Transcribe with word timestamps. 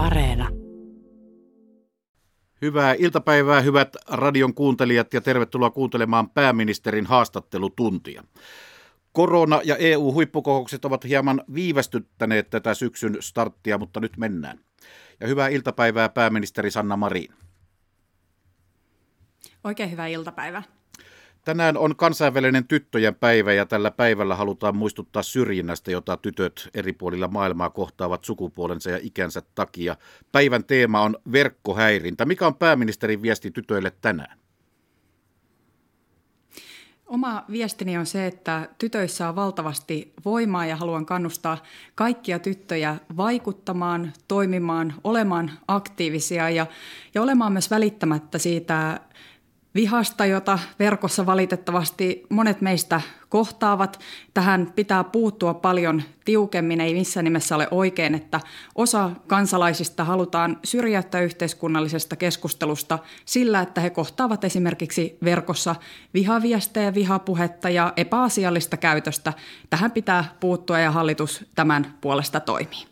Areena. 0.00 0.48
Hyvää 2.62 2.94
iltapäivää, 2.98 3.60
hyvät 3.60 3.96
radion 4.08 4.54
kuuntelijat, 4.54 5.14
ja 5.14 5.20
tervetuloa 5.20 5.70
kuuntelemaan 5.70 6.30
pääministerin 6.30 7.06
haastattelutuntia. 7.06 8.24
Korona- 9.12 9.60
ja 9.64 9.76
EU-huippukokoukset 9.76 10.84
ovat 10.84 11.04
hieman 11.04 11.44
viivästyttäneet 11.54 12.50
tätä 12.50 12.74
syksyn 12.74 13.16
starttia, 13.20 13.78
mutta 13.78 14.00
nyt 14.00 14.16
mennään. 14.16 14.58
Ja 15.20 15.28
hyvää 15.28 15.48
iltapäivää, 15.48 16.08
pääministeri 16.08 16.70
Sanna 16.70 16.96
Marin. 16.96 17.34
Oikein 19.64 19.90
hyvää 19.90 20.06
iltapäivää. 20.06 20.62
Tänään 21.44 21.76
on 21.76 21.96
kansainvälinen 21.96 22.68
tyttöjen 22.68 23.14
päivä 23.14 23.52
ja 23.52 23.66
tällä 23.66 23.90
päivällä 23.90 24.34
halutaan 24.34 24.76
muistuttaa 24.76 25.22
syrjinnästä, 25.22 25.90
jota 25.90 26.16
tytöt 26.16 26.68
eri 26.74 26.92
puolilla 26.92 27.28
maailmaa 27.28 27.70
kohtaavat 27.70 28.24
sukupuolensa 28.24 28.90
ja 28.90 28.98
ikänsä 29.02 29.42
takia. 29.54 29.96
Päivän 30.32 30.64
teema 30.64 31.00
on 31.00 31.16
verkkohäirintä. 31.32 32.24
Mikä 32.24 32.46
on 32.46 32.54
pääministerin 32.54 33.22
viesti 33.22 33.50
tytöille 33.50 33.92
tänään? 34.00 34.38
Oma 37.10 37.44
viestini 37.50 37.98
on 37.98 38.06
se, 38.06 38.26
että 38.26 38.68
tytöissä 38.78 39.28
on 39.28 39.36
valtavasti 39.36 40.12
voimaa 40.24 40.66
ja 40.66 40.76
haluan 40.76 41.06
kannustaa 41.06 41.58
kaikkia 41.94 42.38
tyttöjä 42.38 42.96
vaikuttamaan, 43.16 44.12
toimimaan, 44.28 44.94
olemaan 45.04 45.50
aktiivisia 45.68 46.50
ja, 46.50 46.66
ja 47.14 47.22
olemaan 47.22 47.52
myös 47.52 47.70
välittämättä 47.70 48.38
siitä 48.38 49.00
vihasta, 49.74 50.26
jota 50.26 50.58
verkossa 50.78 51.26
valitettavasti 51.26 52.26
monet 52.28 52.60
meistä 52.60 53.00
kohtaavat. 53.28 54.00
Tähän 54.34 54.72
pitää 54.76 55.04
puuttua 55.04 55.54
paljon 55.54 56.02
tiukemmin. 56.24 56.80
Ei 56.80 56.94
missään 56.94 57.24
nimessä 57.24 57.56
ole 57.56 57.68
oikein, 57.70 58.14
että 58.14 58.40
osa 58.74 59.10
kansalaisista 59.26 60.04
halutaan 60.04 60.58
syrjäyttää 60.64 61.20
yhteiskunnallisesta 61.20 62.16
keskustelusta 62.16 62.98
sillä, 63.24 63.60
että 63.60 63.80
he 63.80 63.90
kohtaavat 63.90 64.44
esimerkiksi 64.44 65.18
verkossa 65.24 65.74
vihaviestejä, 66.14 66.94
vihapuhetta 66.94 67.70
ja 67.70 67.92
epäasiallista 67.96 68.76
käytöstä. 68.76 69.32
Tähän 69.70 69.90
pitää 69.90 70.24
puuttua 70.40 70.78
ja 70.78 70.90
hallitus 70.90 71.44
tämän 71.54 71.94
puolesta 72.00 72.40
toimii. 72.40 72.90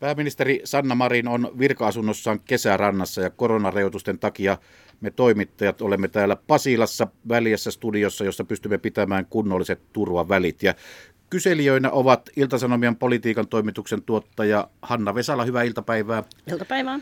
Pääministeri 0.00 0.60
Sanna 0.64 0.94
Marin 0.94 1.28
on 1.28 1.50
virka-asunnossaan 1.58 2.40
kesärannassa 2.40 3.20
ja 3.20 3.30
koronarajoitusten 3.30 4.18
takia 4.18 4.58
me 5.00 5.10
toimittajat 5.10 5.82
olemme 5.82 6.08
täällä 6.08 6.36
Pasilassa 6.36 7.06
väliässä 7.28 7.70
studiossa, 7.70 8.24
jossa 8.24 8.44
pystymme 8.44 8.78
pitämään 8.78 9.26
kunnolliset 9.30 9.80
turvavälit. 9.92 10.62
Ja 10.62 10.74
kyselijöinä 11.30 11.90
ovat 11.90 12.30
Iltasanomien 12.36 12.96
politiikan 12.96 13.48
toimituksen 13.48 14.02
tuottaja 14.02 14.68
Hanna 14.82 15.14
Vesala, 15.14 15.44
hyvää 15.44 15.62
iltapäivää. 15.62 16.22
Iltapäivää. 16.52 16.98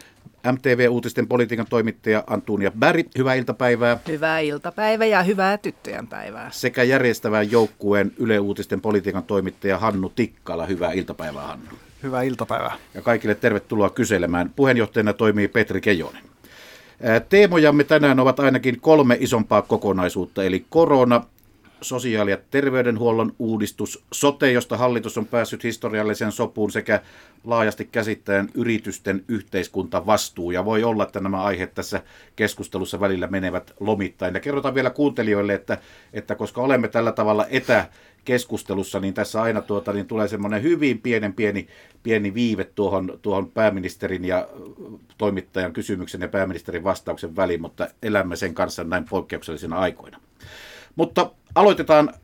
MTV-uutisten 0.53 1.29
politiikan 1.29 1.67
toimittaja 1.71 2.25
Antunia 2.27 2.71
Bäri, 2.79 3.05
hyvää 3.19 3.35
iltapäivää. 3.35 3.99
Hyvää 4.09 4.39
iltapäivää 4.39 5.07
ja 5.07 5.23
hyvää 5.23 5.59
tyttöjen 5.59 6.07
päivää. 6.07 6.51
Sekä 6.53 6.83
järjestävän 6.83 7.51
joukkueen 7.51 8.13
Yle 8.19 8.39
Uutisten 8.39 8.81
politiikan 8.81 9.25
toimittaja 9.25 9.79
Hannu 9.79 10.09
Tikkala, 10.09 10.67
hyvää 10.67 10.93
iltapäivää 10.93 11.47
Hannu. 11.47 11.71
Hyvää 12.03 12.23
iltapäivää. 12.23 12.77
Ja 12.95 13.03
kaikille 13.03 13.35
tervetuloa 13.35 13.91
kyselemään. 13.91 14.51
Puheenjohtajana 14.57 15.13
toimii 15.13 15.49
Petri 15.49 15.81
Kejonen. 15.81 16.23
Teemojamme 17.29 17.85
tänään 17.85 18.21
ovat 18.21 18.41
ainakin 18.41 18.81
kolme 18.81 19.17
isompaa 19.21 19.63
kokonaisuutta, 19.63 20.45
eli 20.45 20.65
korona, 20.71 21.25
sosiaali- 21.81 22.31
ja 22.31 22.39
terveydenhuollon 22.51 23.33
uudistus, 23.39 24.05
sote, 24.13 24.53
josta 24.53 24.77
hallitus 24.77 25.19
on 25.19 25.27
päässyt 25.27 25.65
historialliseen 25.65 26.33
sopuun 26.33 26.71
sekä 26.71 27.01
laajasti 27.45 27.85
käsittäen 27.85 28.49
yritysten 28.55 29.25
yhteiskuntavastuu. 29.29 30.51
Ja 30.51 30.65
voi 30.65 30.85
olla, 30.85 31.03
että 31.03 31.21
nämä 31.21 31.43
aiheet 31.43 31.75
tässä 31.75 32.03
keskustelussa 32.37 33.01
välillä 33.01 33.27
menevät 33.27 33.73
lomittain. 33.81 34.35
Ja 34.35 34.41
kerrotaan 34.41 34.75
vielä 34.75 34.91
kuuntelijoille, 34.91 35.55
että, 35.55 35.79
että 36.13 36.35
koska 36.35 36.61
olemme 36.61 36.89
tällä 36.89 37.13
tavalla 37.13 37.47
etä 37.51 37.89
keskustelussa, 38.29 39.01
niin 39.01 39.15
tässä 39.15 39.43
aina 39.43 39.61
tuota, 39.63 39.93
niin 39.93 40.07
tulee 40.07 40.29
semmoinen 40.29 40.63
hyvin 40.63 40.99
pienen 40.99 41.35
pieni, 41.35 41.69
pieni 42.03 42.35
viive 42.35 42.65
tuohon, 42.65 43.19
tuohon 43.23 43.51
pääministerin 43.51 44.25
ja 44.25 44.49
toimittajan 45.19 45.73
kysymyksen 45.73 46.21
ja 46.21 46.29
pääministerin 46.29 46.85
vastauksen 46.85 47.37
väliin, 47.37 47.61
mutta 47.61 47.89
elämme 48.03 48.37
sen 48.37 48.55
kanssa 48.55 48.85
näin 48.85 49.05
poikkeuksellisina 49.11 49.79
aikoina. 49.79 50.21
Mutta 50.97 51.31
aloitetaan 51.55 52.15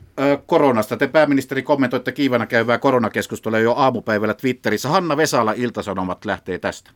koronasta. 0.46 0.96
Te 0.96 1.06
pääministeri 1.06 1.62
kommentoitte 1.62 2.12
kiivana 2.12 2.46
käyvää 2.46 2.78
koronakeskustelua 2.78 3.58
jo 3.58 3.72
aamupäivällä 3.72 4.34
Twitterissä. 4.34 4.88
Hanna 4.88 5.16
Vesala, 5.16 5.52
Iltasanomat 5.52 6.24
lähtee 6.24 6.58
tästä. 6.58 6.90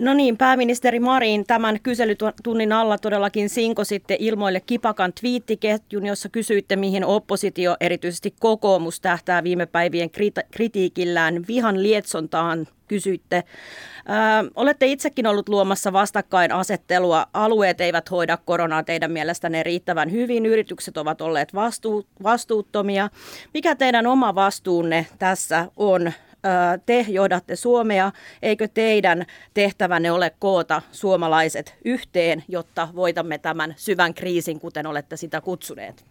No 0.00 0.14
niin, 0.14 0.36
pääministeri 0.36 1.00
Marin 1.00 1.46
tämän 1.46 1.80
kyselytunnin 1.82 2.72
alla 2.72 2.98
todellakin 2.98 3.48
sinko 3.48 3.84
sitten 3.84 4.16
ilmoille 4.20 4.60
kipakan 4.60 5.12
twiittiketjun, 5.20 6.06
jossa 6.06 6.28
kysyitte, 6.28 6.76
mihin 6.76 7.04
oppositio, 7.04 7.76
erityisesti 7.80 8.34
kokoomus, 8.40 9.00
tähtää 9.00 9.44
viime 9.44 9.66
päivien 9.66 10.10
kritiikillään 10.50 11.44
vihan 11.48 11.82
lietsontaan 11.82 12.66
kysyitte. 12.88 13.36
Ö, 13.36 14.50
olette 14.54 14.86
itsekin 14.86 15.26
ollut 15.26 15.48
luomassa 15.48 15.92
vastakkainasettelua. 15.92 17.26
Alueet 17.32 17.80
eivät 17.80 18.10
hoida 18.10 18.36
koronaa 18.36 18.82
teidän 18.82 19.10
mielestänne 19.12 19.62
riittävän 19.62 20.12
hyvin. 20.12 20.46
Yritykset 20.46 20.96
ovat 20.96 21.20
olleet 21.20 21.54
vastuu, 21.54 22.06
vastuuttomia. 22.22 23.08
Mikä 23.54 23.74
teidän 23.74 24.06
oma 24.06 24.34
vastuunne 24.34 25.06
tässä 25.18 25.66
on? 25.76 26.12
Te 26.86 27.06
johdatte 27.08 27.56
Suomea, 27.56 28.12
eikö 28.42 28.68
teidän 28.68 29.26
tehtävänne 29.54 30.12
ole 30.12 30.32
koota 30.38 30.82
suomalaiset 30.92 31.74
yhteen, 31.84 32.44
jotta 32.48 32.88
voitamme 32.94 33.38
tämän 33.38 33.74
syvän 33.76 34.14
kriisin, 34.14 34.60
kuten 34.60 34.86
olette 34.86 35.16
sitä 35.16 35.40
kutsuneet? 35.40 36.04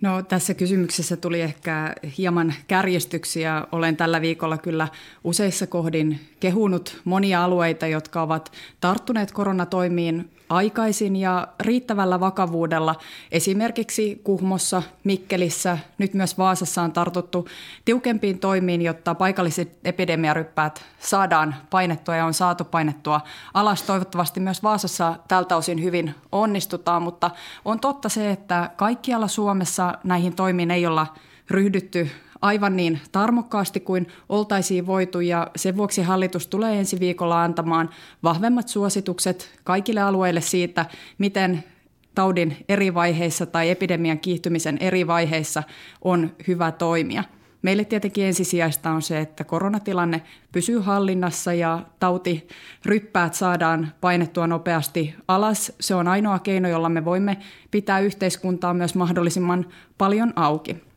No 0.00 0.22
tässä 0.22 0.54
kysymyksessä 0.54 1.16
tuli 1.16 1.40
ehkä 1.40 1.94
hieman 2.18 2.54
kärjestyksiä. 2.68 3.66
Olen 3.72 3.96
tällä 3.96 4.20
viikolla 4.20 4.58
kyllä 4.58 4.88
useissa 5.24 5.66
kohdin 5.66 6.20
kehunut 6.40 7.00
monia 7.04 7.44
alueita, 7.44 7.86
jotka 7.86 8.22
ovat 8.22 8.52
tarttuneet 8.80 9.32
koronatoimiin 9.32 10.30
aikaisin 10.48 11.16
ja 11.16 11.48
riittävällä 11.60 12.20
vakavuudella. 12.20 12.94
Esimerkiksi 13.32 14.20
Kuhmossa, 14.24 14.82
Mikkelissä, 15.04 15.78
nyt 15.98 16.14
myös 16.14 16.38
Vaasassa 16.38 16.82
on 16.82 16.92
tartuttu 16.92 17.48
tiukempiin 17.84 18.38
toimiin, 18.38 18.82
jotta 18.82 19.14
paikalliset 19.14 19.76
epidemiaryppäät 19.84 20.84
saadaan 20.98 21.54
painettua 21.70 22.16
ja 22.16 22.26
on 22.26 22.34
saatu 22.34 22.64
painettua 22.64 23.20
alas. 23.54 23.82
Toivottavasti 23.82 24.40
myös 24.40 24.62
Vaasassa 24.62 25.16
tältä 25.28 25.56
osin 25.56 25.82
hyvin 25.82 26.14
onnistutaan, 26.32 27.02
mutta 27.02 27.30
on 27.64 27.80
totta 27.80 28.08
se, 28.08 28.30
että 28.30 28.70
kaikkialla 28.76 29.28
Suomessa 29.28 29.98
näihin 30.04 30.34
toimiin 30.34 30.70
ei 30.70 30.86
olla 30.86 31.06
ryhdytty 31.50 32.10
aivan 32.42 32.76
niin 32.76 33.00
tarmokkaasti 33.12 33.80
kuin 33.80 34.06
oltaisiin 34.28 34.86
voitu 34.86 35.20
ja 35.20 35.50
sen 35.56 35.76
vuoksi 35.76 36.02
hallitus 36.02 36.46
tulee 36.46 36.78
ensi 36.78 37.00
viikolla 37.00 37.42
antamaan 37.42 37.90
vahvemmat 38.22 38.68
suositukset 38.68 39.60
kaikille 39.64 40.00
alueille 40.00 40.40
siitä, 40.40 40.86
miten 41.18 41.64
taudin 42.14 42.56
eri 42.68 42.94
vaiheissa 42.94 43.46
tai 43.46 43.70
epidemian 43.70 44.18
kiihtymisen 44.18 44.78
eri 44.80 45.06
vaiheissa 45.06 45.62
on 46.02 46.32
hyvä 46.48 46.72
toimia. 46.72 47.24
Meille 47.62 47.84
tietenkin 47.84 48.24
ensisijaista 48.24 48.90
on 48.90 49.02
se, 49.02 49.20
että 49.20 49.44
koronatilanne 49.44 50.22
pysyy 50.52 50.78
hallinnassa 50.78 51.52
ja 51.52 51.82
tautiryppäät 52.00 53.34
saadaan 53.34 53.92
painettua 54.00 54.46
nopeasti 54.46 55.14
alas. 55.28 55.72
Se 55.80 55.94
on 55.94 56.08
ainoa 56.08 56.38
keino, 56.38 56.68
jolla 56.68 56.88
me 56.88 57.04
voimme 57.04 57.36
pitää 57.70 58.00
yhteiskuntaa 58.00 58.74
myös 58.74 58.94
mahdollisimman 58.94 59.66
paljon 59.98 60.32
auki. 60.36 60.87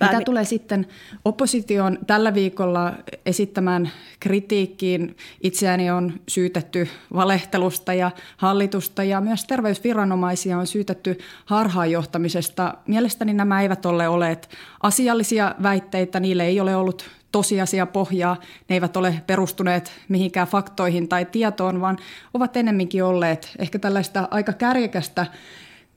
Mitä 0.00 0.20
tulee 0.24 0.44
sitten 0.44 0.86
opposition 1.24 1.98
tällä 2.06 2.34
viikolla 2.34 2.92
esittämään 3.26 3.90
kritiikkiin, 4.20 5.16
itseäni 5.42 5.90
on 5.90 6.12
syytetty 6.28 6.88
valehtelusta 7.14 7.94
ja 7.94 8.10
hallitusta 8.36 9.04
ja 9.04 9.20
myös 9.20 9.44
terveysviranomaisia 9.44 10.58
on 10.58 10.66
syytetty 10.66 11.18
harhaanjohtamisesta. 11.44 12.74
Mielestäni 12.86 13.32
nämä 13.32 13.62
eivät 13.62 13.86
ole 13.86 14.08
olleet 14.08 14.48
asiallisia 14.82 15.54
väitteitä, 15.62 16.20
niille 16.20 16.44
ei 16.44 16.60
ole 16.60 16.76
ollut 16.76 17.10
tosiasia 17.32 17.86
pohjaa, 17.86 18.36
ne 18.68 18.76
eivät 18.76 18.96
ole 18.96 19.22
perustuneet 19.26 19.92
mihinkään 20.08 20.48
faktoihin 20.48 21.08
tai 21.08 21.24
tietoon, 21.24 21.80
vaan 21.80 21.98
ovat 22.34 22.56
enemminkin 22.56 23.04
olleet 23.04 23.52
ehkä 23.58 23.78
tällaista 23.78 24.28
aika 24.30 24.52
kärjekästä 24.52 25.26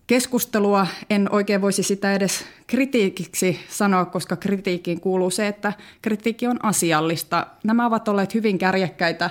keskustelua. 0.09 0.87
En 1.09 1.31
oikein 1.31 1.61
voisi 1.61 1.83
sitä 1.83 2.13
edes 2.13 2.45
kritiikiksi 2.67 3.59
sanoa, 3.69 4.05
koska 4.05 4.35
kritiikkiin 4.35 5.01
kuuluu 5.01 5.29
se, 5.29 5.47
että 5.47 5.73
kritiikki 6.01 6.47
on 6.47 6.65
asiallista. 6.65 7.47
Nämä 7.63 7.85
ovat 7.85 8.07
olleet 8.07 8.33
hyvin 8.33 8.57
kärjekkäitä 8.57 9.29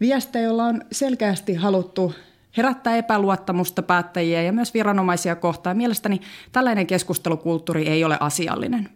viestejä, 0.00 0.44
joilla 0.44 0.64
on 0.64 0.82
selkeästi 0.92 1.54
haluttu 1.54 2.14
herättää 2.58 2.96
epäluottamusta 2.96 3.82
päättäjiä 3.82 4.42
ja 4.42 4.52
myös 4.52 4.74
viranomaisia 4.74 5.36
kohtaan. 5.36 5.76
Mielestäni 5.76 6.20
tällainen 6.52 6.86
keskustelukulttuuri 6.86 7.88
ei 7.88 8.04
ole 8.04 8.16
asiallinen. 8.20 8.88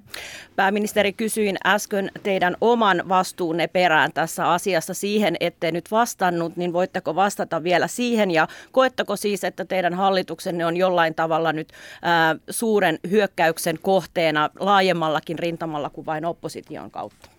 Pääministeri, 0.56 1.12
kysyin 1.12 1.56
äsken 1.66 2.10
teidän 2.22 2.56
oman 2.60 3.02
vastuunne 3.08 3.66
perään 3.66 4.12
tässä 4.12 4.50
asiassa 4.50 4.94
siihen, 4.94 5.36
ette 5.40 5.72
nyt 5.72 5.90
vastannut, 5.90 6.56
niin 6.56 6.72
voitteko 6.72 7.14
vastata 7.14 7.62
vielä 7.62 7.86
siihen 7.86 8.30
ja 8.30 8.48
koetteko 8.72 9.16
siis, 9.16 9.44
että 9.44 9.64
teidän 9.64 9.94
hallituksenne 9.94 10.66
on 10.66 10.76
jollain 10.76 11.14
tavalla 11.14 11.52
nyt 11.52 11.68
ää, 12.02 12.36
suuren 12.50 12.98
hyökkäyksen 13.10 13.78
kohteena 13.82 14.50
laajemmallakin 14.60 15.38
rintamalla 15.38 15.90
kuin 15.90 16.06
vain 16.06 16.24
opposition 16.24 16.90
kautta? 16.90 17.31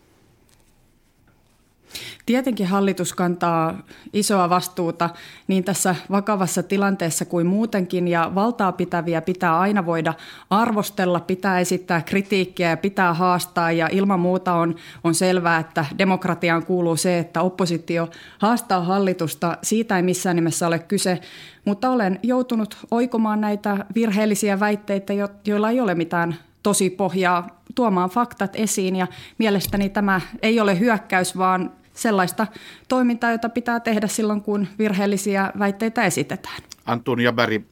Tietenkin 2.26 2.68
hallitus 2.68 3.14
kantaa 3.14 3.78
isoa 4.14 4.50
vastuuta 4.50 5.10
niin 5.48 5.64
tässä 5.64 5.96
vakavassa 6.12 6.64
tilanteessa 6.64 7.26
kuin 7.26 7.48
muutenkin, 7.48 8.08
ja 8.08 8.32
valtaa 8.36 8.72
pitäviä 8.72 9.22
pitää 9.22 9.60
aina 9.60 9.86
voida 9.86 10.14
arvostella, 10.50 11.20
pitää 11.20 11.60
esittää 11.60 12.02
kritiikkiä 12.02 12.70
ja 12.70 12.78
pitää 12.78 13.14
haastaa, 13.14 13.72
ja 13.72 13.90
ilman 13.92 14.20
muuta 14.20 14.54
on, 14.54 14.76
on 15.04 15.16
selvää, 15.16 15.60
että 15.60 15.86
demokratiaan 15.98 16.66
kuuluu 16.66 16.96
se, 16.96 17.20
että 17.20 17.42
oppositio 17.42 18.10
haastaa 18.40 18.82
hallitusta. 18.82 19.58
Siitä 19.64 19.98
ei 19.98 20.04
missään 20.04 20.36
nimessä 20.36 20.68
ole 20.68 20.80
kyse, 20.80 21.20
mutta 21.66 21.90
olen 21.90 22.20
joutunut 22.24 22.78
oikomaan 22.92 23.42
näitä 23.42 23.86
virheellisiä 23.96 24.60
väitteitä, 24.60 25.14
joilla 25.46 25.70
ei 25.70 25.80
ole 25.80 25.96
mitään 25.96 26.36
tosi 26.64 26.90
pohjaa 26.90 27.62
tuomaan 27.76 28.10
faktat 28.10 28.56
esiin 28.56 28.96
ja 28.96 29.08
mielestäni 29.38 29.90
tämä 29.90 30.22
ei 30.42 30.60
ole 30.60 30.80
hyökkäys, 30.80 31.38
vaan 31.38 31.72
sellaista 31.94 32.48
toimintaa, 32.88 33.32
jota 33.32 33.50
pitää 33.50 33.80
tehdä 33.80 34.08
silloin, 34.08 34.42
kun 34.42 34.68
virheellisiä 34.80 35.52
väitteitä 35.60 36.04
esitetään. 36.04 36.62
Antonia 36.86 37.34
Berg, 37.34 37.64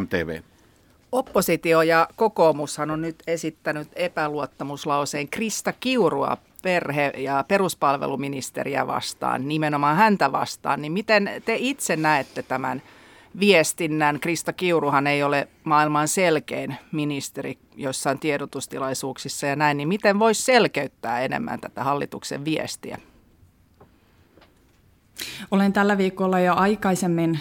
MTV. 0.00 0.40
Oppositio 1.12 1.82
ja 1.82 2.08
kokoomushan 2.16 2.90
on 2.90 3.02
nyt 3.02 3.22
esittänyt 3.26 3.88
epäluottamuslauseen 3.96 5.28
Krista 5.28 5.72
Kiurua 5.72 6.36
perhe- 6.62 7.12
ja 7.16 7.44
peruspalveluministeriä 7.48 8.86
vastaan, 8.86 9.48
nimenomaan 9.48 9.96
häntä 9.96 10.32
vastaan. 10.32 10.82
Niin 10.82 10.92
miten 10.92 11.30
te 11.44 11.56
itse 11.58 11.96
näette 11.96 12.42
tämän 12.42 12.82
viestinnän? 13.40 14.20
Krista 14.20 14.52
Kiuruhan 14.52 15.06
ei 15.06 15.22
ole 15.22 15.48
maailman 15.64 16.08
selkein 16.08 16.76
ministeri 16.92 17.58
jossain 17.76 18.18
tiedotustilaisuuksissa 18.18 19.46
ja 19.46 19.56
näin, 19.56 19.76
niin 19.76 19.88
miten 19.88 20.18
voisi 20.18 20.42
selkeyttää 20.42 21.20
enemmän 21.20 21.60
tätä 21.60 21.84
hallituksen 21.84 22.44
viestiä? 22.44 22.98
Olen 25.50 25.72
tällä 25.72 25.98
viikolla 25.98 26.40
jo 26.40 26.54
aikaisemmin 26.54 27.40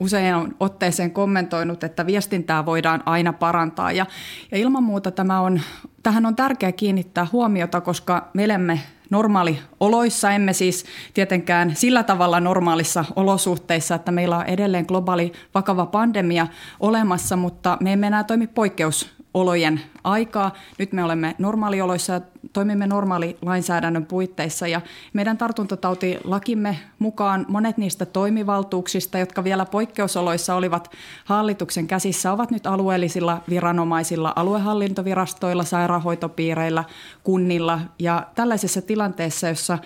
usein 0.00 0.34
otteeseen 0.60 1.10
kommentoinut, 1.10 1.84
että 1.84 2.06
viestintää 2.06 2.66
voidaan 2.66 3.02
aina 3.06 3.32
parantaa. 3.32 3.92
Ja, 3.92 4.06
ja 4.52 4.58
ilman 4.58 4.82
muuta 4.82 5.10
tämä 5.10 5.40
on, 5.40 5.60
tähän 6.02 6.26
on 6.26 6.36
tärkeää 6.36 6.72
kiinnittää 6.72 7.26
huomiota, 7.32 7.80
koska 7.80 8.30
me 8.34 8.44
elämme 8.44 8.80
normaalioloissa, 9.10 10.30
emme 10.30 10.52
siis 10.52 10.84
tietenkään 11.14 11.76
sillä 11.76 12.02
tavalla 12.02 12.40
normaalissa 12.40 13.04
olosuhteissa, 13.16 13.94
että 13.94 14.12
meillä 14.12 14.36
on 14.38 14.46
edelleen 14.46 14.84
globaali 14.88 15.32
vakava 15.54 15.86
pandemia 15.86 16.46
olemassa, 16.80 17.36
mutta 17.36 17.78
me 17.80 17.92
emme 17.92 18.06
enää 18.06 18.24
toimi 18.24 18.46
poikkeus 18.46 19.23
olojen 19.34 19.80
aikaa. 20.04 20.54
Nyt 20.78 20.92
me 20.92 21.04
olemme 21.04 21.34
normaalioloissa 21.38 22.12
ja 22.12 22.20
toimimme 22.52 22.86
normaalilainsäädännön 22.86 24.06
puitteissa 24.06 24.68
ja 24.68 24.80
meidän 25.12 25.38
tartuntatautilakimme 25.38 26.78
mukaan 26.98 27.46
monet 27.48 27.78
niistä 27.78 28.06
toimivaltuuksista, 28.06 29.18
jotka 29.18 29.44
vielä 29.44 29.64
poikkeusoloissa 29.64 30.54
olivat 30.54 30.90
hallituksen 31.24 31.86
käsissä, 31.86 32.32
ovat 32.32 32.50
nyt 32.50 32.66
alueellisilla 32.66 33.42
viranomaisilla, 33.48 34.32
aluehallintovirastoilla, 34.36 35.64
sairaanhoitopiireillä, 35.64 36.84
kunnilla 37.24 37.80
ja 37.98 38.26
tällaisessa 38.34 38.82
tilanteessa, 38.82 39.48
jossa 39.48 39.78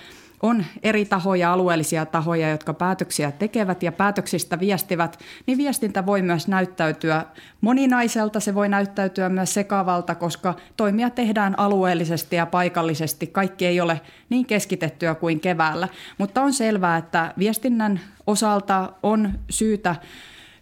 on 0.42 0.64
eri 0.82 1.04
tahoja, 1.04 1.52
alueellisia 1.52 2.06
tahoja, 2.06 2.50
jotka 2.50 2.74
päätöksiä 2.74 3.32
tekevät 3.32 3.82
ja 3.82 3.92
päätöksistä 3.92 4.60
viestivät, 4.60 5.18
niin 5.46 5.58
viestintä 5.58 6.06
voi 6.06 6.22
myös 6.22 6.48
näyttäytyä 6.48 7.24
moninaiselta, 7.60 8.40
se 8.40 8.54
voi 8.54 8.68
näyttäytyä 8.68 9.28
myös 9.28 9.54
sekavalta, 9.54 10.14
koska 10.14 10.54
toimia 10.76 11.10
tehdään 11.10 11.58
alueellisesti 11.58 12.36
ja 12.36 12.46
paikallisesti. 12.46 13.26
Kaikki 13.26 13.66
ei 13.66 13.80
ole 13.80 14.00
niin 14.30 14.46
keskitettyä 14.46 15.14
kuin 15.14 15.40
keväällä, 15.40 15.88
mutta 16.18 16.42
on 16.42 16.52
selvää, 16.52 16.96
että 16.96 17.34
viestinnän 17.38 18.00
osalta 18.26 18.92
on 19.02 19.32
syytä 19.50 19.96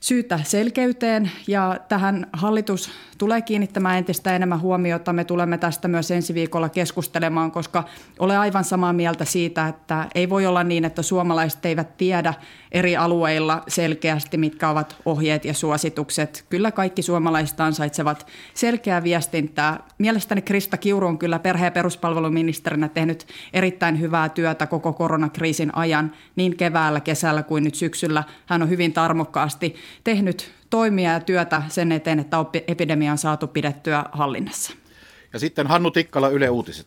syytä 0.00 0.40
selkeyteen 0.43 1.31
ja 1.46 1.76
tähän 1.88 2.26
hallitus 2.32 2.90
tulee 3.19 3.43
kiinnittämään 3.43 3.98
entistä 3.98 4.37
enemmän 4.37 4.60
huomiota. 4.60 5.12
Me 5.12 5.25
tulemme 5.25 5.58
tästä 5.58 5.88
myös 5.88 6.10
ensi 6.10 6.34
viikolla 6.34 6.69
keskustelemaan, 6.69 7.50
koska 7.50 7.84
olen 8.19 8.38
aivan 8.38 8.64
samaa 8.64 8.93
mieltä 8.93 9.25
siitä, 9.25 9.69
että 9.69 10.06
ei 10.14 10.31
voi 10.31 10.46
olla 10.46 10.64
niin, 10.64 10.84
että 10.84 11.02
suomalaiset 11.02 11.66
eivät 11.66 11.96
tiedä 11.96 12.34
eri 12.72 12.96
alueilla 12.96 13.62
selkeästi, 13.69 14.37
mitkä 14.37 14.69
ovat 14.69 14.96
ohjeet 15.04 15.44
ja 15.44 15.54
suositukset. 15.54 16.44
Kyllä 16.50 16.70
kaikki 16.70 17.02
suomalaiset 17.02 17.60
ansaitsevat 17.60 18.26
selkeää 18.54 19.02
viestintää. 19.02 19.81
Mielestäni 19.98 20.43
Krista 20.43 20.76
Kiuru 20.76 21.06
on 21.06 21.19
kyllä 21.19 21.38
perhe- 21.38 21.64
ja 21.64 21.70
peruspalveluministerinä 21.70 22.88
tehnyt 22.88 23.26
erittäin 23.52 24.00
hyvää 24.00 24.28
työtä 24.28 24.66
koko 24.66 24.93
koronakriisin 24.93 25.76
ajan, 25.76 26.12
niin 26.37 26.56
keväällä, 26.56 27.00
kesällä 27.00 27.43
kuin 27.43 27.64
nyt 27.64 27.75
syksyllä. 27.75 28.25
Hän 28.46 28.62
on 28.62 28.69
hyvin 28.69 28.93
tarmokkaasti 28.93 29.75
tehnyt 30.04 30.50
toimia 30.70 31.12
ja 31.12 31.20
työtä 31.20 31.62
sen 31.68 31.92
eteen, 31.92 32.18
että 32.18 32.36
epidemia 32.68 33.12
on 33.12 33.18
saatu 33.18 33.46
pidettyä 33.46 34.04
hallinnassa. 34.12 34.72
Ja 35.32 35.38
sitten 35.38 35.66
Hannu 35.66 35.90
Tikkala, 35.90 36.28
Yle 36.28 36.50
Uutiset. 36.50 36.86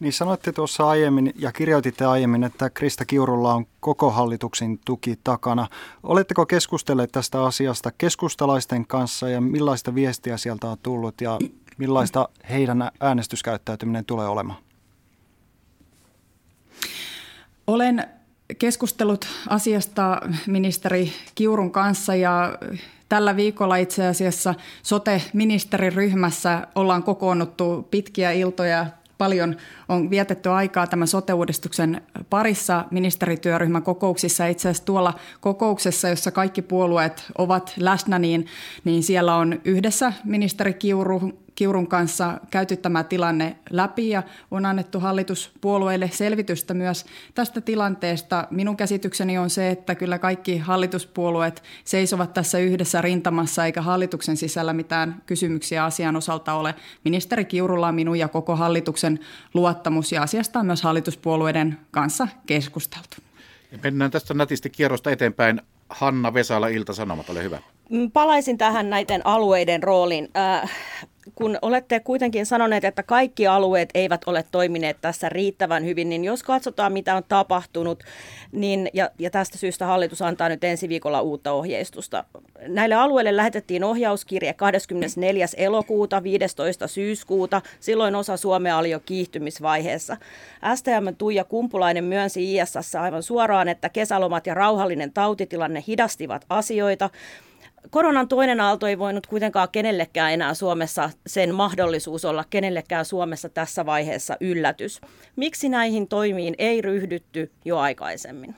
Niin 0.00 0.12
sanoitte 0.12 0.52
tuossa 0.52 0.88
aiemmin 0.88 1.32
ja 1.36 1.52
kirjoititte 1.52 2.04
aiemmin, 2.04 2.44
että 2.44 2.70
Krista 2.70 3.04
Kiurulla 3.04 3.54
on 3.54 3.66
koko 3.80 4.10
hallituksen 4.10 4.78
tuki 4.84 5.18
takana. 5.24 5.66
Oletteko 6.02 6.46
keskustelleet 6.46 7.12
tästä 7.12 7.44
asiasta 7.44 7.92
keskustalaisten 7.98 8.86
kanssa 8.86 9.28
ja 9.28 9.40
millaista 9.40 9.94
viestiä 9.94 10.36
sieltä 10.36 10.66
on 10.66 10.78
tullut 10.82 11.20
ja 11.20 11.38
millaista 11.78 12.28
heidän 12.50 12.90
äänestyskäyttäytyminen 13.00 14.04
tulee 14.04 14.28
olemaan? 14.28 14.58
Olen 17.66 18.04
keskustellut 18.58 19.26
asiasta 19.48 20.20
ministeri 20.46 21.12
Kiurun 21.34 21.70
kanssa 21.70 22.14
ja 22.14 22.58
tällä 23.08 23.36
viikolla 23.36 23.76
itse 23.76 24.06
asiassa 24.06 24.54
sote-ministeriryhmässä 24.82 26.66
ollaan 26.74 27.02
kokoonnuttu 27.02 27.88
pitkiä 27.90 28.32
iltoja 28.32 28.86
paljon 29.18 29.56
on 29.88 30.10
vietetty 30.10 30.48
aikaa 30.48 30.86
tämän 30.86 31.08
sote-uudistuksen 31.08 32.02
parissa 32.30 32.84
ministerityöryhmän 32.90 33.82
kokouksissa. 33.82 34.46
Itse 34.46 34.68
asiassa 34.68 34.84
tuolla 34.84 35.14
kokouksessa, 35.40 36.08
jossa 36.08 36.30
kaikki 36.30 36.62
puolueet 36.62 37.24
ovat 37.38 37.72
läsnä, 37.76 38.18
niin, 38.18 38.46
niin 38.84 39.02
siellä 39.02 39.36
on 39.36 39.60
yhdessä 39.64 40.12
ministeri 40.24 40.74
Kiuru 40.74 41.43
Kiurun 41.54 41.86
kanssa 41.86 42.40
käyty 42.50 42.76
tämä 42.76 43.04
tilanne 43.04 43.56
läpi 43.70 44.08
ja 44.08 44.22
on 44.50 44.66
annettu 44.66 45.00
hallituspuolueille 45.00 46.10
selvitystä 46.12 46.74
myös 46.74 47.04
tästä 47.34 47.60
tilanteesta. 47.60 48.48
Minun 48.50 48.76
käsitykseni 48.76 49.38
on 49.38 49.50
se, 49.50 49.70
että 49.70 49.94
kyllä 49.94 50.18
kaikki 50.18 50.58
hallituspuolueet 50.58 51.62
seisovat 51.84 52.34
tässä 52.34 52.58
yhdessä 52.58 53.00
rintamassa 53.00 53.66
eikä 53.66 53.82
hallituksen 53.82 54.36
sisällä 54.36 54.72
mitään 54.72 55.22
kysymyksiä 55.26 55.84
asian 55.84 56.16
osalta 56.16 56.54
ole. 56.54 56.74
Ministeri 57.04 57.44
Kiurulla 57.44 57.88
on 57.88 57.94
minun 57.94 58.18
ja 58.18 58.28
koko 58.28 58.56
hallituksen 58.56 59.20
luottamus 59.54 60.12
ja 60.12 60.22
asiasta 60.22 60.60
on 60.60 60.66
myös 60.66 60.82
hallituspuolueiden 60.82 61.78
kanssa 61.90 62.28
keskusteltu. 62.46 63.16
Ja 63.72 63.78
mennään 63.82 64.10
tästä 64.10 64.34
nätisti 64.34 64.70
kierrosta 64.70 65.10
eteenpäin. 65.10 65.60
Hanna 65.88 66.34
Vesala, 66.34 66.68
Ilta-Sanomat, 66.68 67.30
ole 67.30 67.42
hyvä. 67.42 67.58
Palaisin 68.12 68.58
tähän 68.58 68.90
näiden 68.90 69.26
alueiden 69.26 69.82
rooliin. 69.82 70.28
Äh, 70.36 70.70
kun 71.34 71.58
olette 71.62 72.00
kuitenkin 72.00 72.46
sanoneet, 72.46 72.84
että 72.84 73.02
kaikki 73.02 73.46
alueet 73.46 73.88
eivät 73.94 74.20
ole 74.26 74.44
toimineet 74.50 74.96
tässä 75.00 75.28
riittävän 75.28 75.84
hyvin, 75.84 76.08
niin 76.08 76.24
jos 76.24 76.42
katsotaan, 76.42 76.92
mitä 76.92 77.16
on 77.16 77.22
tapahtunut, 77.28 78.04
niin, 78.52 78.90
ja, 78.92 79.10
ja 79.18 79.30
tästä 79.30 79.58
syystä 79.58 79.86
hallitus 79.86 80.22
antaa 80.22 80.48
nyt 80.48 80.64
ensi 80.64 80.88
viikolla 80.88 81.20
uutta 81.20 81.52
ohjeistusta. 81.52 82.24
Näille 82.68 82.94
alueille 82.94 83.36
lähetettiin 83.36 83.84
ohjauskirje 83.84 84.52
24. 84.52 85.46
elokuuta, 85.56 86.22
15. 86.22 86.88
syyskuuta. 86.88 87.62
Silloin 87.80 88.14
osa 88.14 88.36
Suomea 88.36 88.78
oli 88.78 88.90
jo 88.90 89.00
kiihtymisvaiheessa. 89.00 90.16
STM 90.74 91.14
Tuija 91.18 91.44
Kumpulainen 91.44 92.04
myönsi 92.04 92.56
ISS 92.56 92.94
aivan 92.94 93.22
suoraan, 93.22 93.68
että 93.68 93.88
kesälomat 93.88 94.46
ja 94.46 94.54
rauhallinen 94.54 95.12
tautitilanne 95.12 95.84
hidastivat 95.86 96.44
asioita, 96.48 97.10
koronan 97.90 98.28
toinen 98.28 98.60
aalto 98.60 98.86
ei 98.86 98.98
voinut 98.98 99.26
kuitenkaan 99.26 99.68
kenellekään 99.72 100.32
enää 100.32 100.54
Suomessa 100.54 101.10
sen 101.26 101.54
mahdollisuus 101.54 102.24
olla 102.24 102.44
kenellekään 102.50 103.04
Suomessa 103.04 103.48
tässä 103.48 103.86
vaiheessa 103.86 104.36
yllätys. 104.40 105.00
Miksi 105.36 105.68
näihin 105.68 106.08
toimiin 106.08 106.54
ei 106.58 106.80
ryhdytty 106.80 107.52
jo 107.64 107.78
aikaisemmin? 107.78 108.56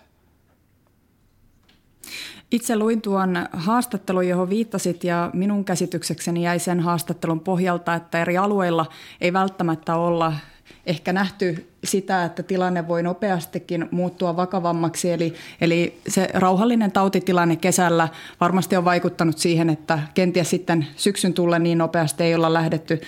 Itse 2.50 2.76
luin 2.76 3.02
tuon 3.02 3.46
haastattelun, 3.52 4.28
johon 4.28 4.50
viittasit 4.50 5.04
ja 5.04 5.30
minun 5.32 5.64
käsityksekseni 5.64 6.42
jäi 6.42 6.58
sen 6.58 6.80
haastattelun 6.80 7.40
pohjalta, 7.40 7.94
että 7.94 8.22
eri 8.22 8.36
alueilla 8.36 8.86
ei 9.20 9.32
välttämättä 9.32 9.96
olla 9.96 10.32
ehkä 10.86 11.12
nähty 11.12 11.70
sitä, 11.84 12.24
että 12.24 12.42
tilanne 12.42 12.88
voi 12.88 13.02
nopeastikin 13.02 13.88
muuttua 13.90 14.36
vakavammaksi. 14.36 15.12
Eli, 15.12 15.34
eli 15.60 16.00
se 16.08 16.28
rauhallinen 16.34 16.92
tautitilanne 16.92 17.56
kesällä 17.56 18.08
varmasti 18.40 18.76
on 18.76 18.84
vaikuttanut 18.84 19.38
siihen, 19.38 19.70
että 19.70 19.98
kenties 20.14 20.50
sitten 20.50 20.86
syksyn 20.96 21.34
tulle 21.34 21.58
niin 21.58 21.78
nopeasti 21.78 22.24
ei 22.24 22.34
olla 22.34 22.52
lähdetty 22.52 23.00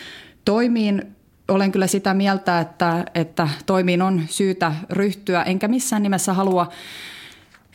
toimiin. 0.44 1.02
Olen 1.48 1.72
kyllä 1.72 1.86
sitä 1.86 2.14
mieltä, 2.14 2.60
että, 2.60 3.04
että 3.14 3.48
toimiin 3.66 4.02
on 4.02 4.22
syytä 4.26 4.74
ryhtyä, 4.90 5.42
enkä 5.42 5.68
missään 5.68 6.02
nimessä 6.02 6.32
halua 6.32 6.68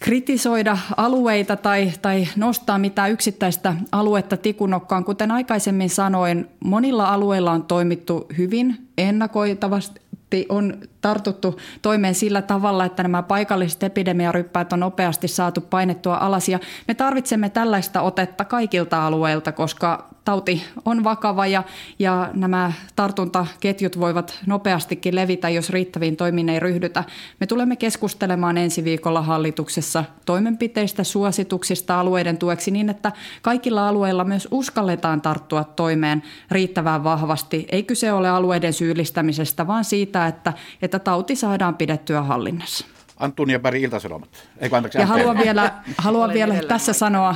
kritisoida 0.03 0.77
alueita 0.98 1.55
tai, 1.55 1.91
tai 2.01 2.27
nostaa 2.36 2.77
mitään 2.77 3.12
yksittäistä 3.12 3.75
aluetta 3.91 4.38
tikunokkaan. 4.38 5.05
Kuten 5.05 5.31
aikaisemmin 5.31 5.89
sanoin, 5.89 6.48
monilla 6.63 7.10
alueilla 7.10 7.51
on 7.51 7.63
toimittu 7.63 8.27
hyvin 8.38 8.88
ennakoitavasti 8.98 10.45
on 10.50 10.77
tartuttu 11.03 11.60
toimeen 11.81 12.15
sillä 12.15 12.41
tavalla, 12.41 12.86
että 12.86 13.03
nämä 13.03 13.24
paikalliset 13.24 13.83
epidemiaryppäät 13.83 14.74
on 14.74 14.79
nopeasti 14.79 15.27
saatu 15.27 15.62
painettua 15.62 16.17
alas. 16.17 16.50
Ja 16.50 16.60
me 16.88 16.93
tarvitsemme 16.93 17.50
tällaista 17.50 18.01
otetta 18.01 18.45
kaikilta 18.45 19.07
alueilta, 19.07 19.51
koska 19.51 20.13
tauti 20.25 20.63
on 20.86 21.03
vakava 21.03 21.48
ja, 21.48 21.63
ja 22.00 22.29
nämä 22.33 22.72
tartuntaketjut 22.95 24.00
voivat 24.00 24.39
nopeastikin 24.45 25.15
levitä, 25.15 25.50
jos 25.50 25.69
riittäviin 25.69 26.15
toimiin 26.15 26.50
ei 26.50 26.60
ryhdytä. 26.60 27.03
Me 27.39 27.48
tulemme 27.48 27.75
keskustelemaan 27.75 28.57
ensi 28.57 28.83
viikolla 28.83 29.22
hallituksessa 29.22 30.03
toimenpiteistä, 30.25 31.03
suosituksista 31.03 32.00
alueiden 32.00 32.38
tueksi 32.38 32.72
niin, 32.72 32.89
että 32.89 33.12
kaikilla 33.41 33.88
alueilla 33.88 34.24
myös 34.24 34.48
uskalletaan 34.51 35.22
tarttua 35.22 35.63
toimeen 35.63 36.24
riittävän 36.51 37.03
vahvasti. 37.03 37.67
Ei 37.72 37.83
kyse 37.83 38.13
ole 38.13 38.29
alueiden 38.29 38.74
syyllistämisestä, 38.74 39.67
vaan 39.67 39.86
siitä, 39.86 40.27
että, 40.27 40.53
että 40.81 40.92
tauti 41.00 41.35
saadaan 41.35 41.75
pidettyä 41.75 42.21
hallinnassa. 42.21 42.85
Antunia 43.17 43.59
Berg, 43.59 43.81
Iltasanomat. 43.81 44.50
Eikö, 44.57 44.77
anteeksi, 44.77 45.00
ja 45.00 45.05
haluan 45.05 45.38
vielä, 45.38 45.73
haluan 45.97 46.33
vielä 46.33 46.55
tässä 46.67 46.93
sanoa, 46.93 47.35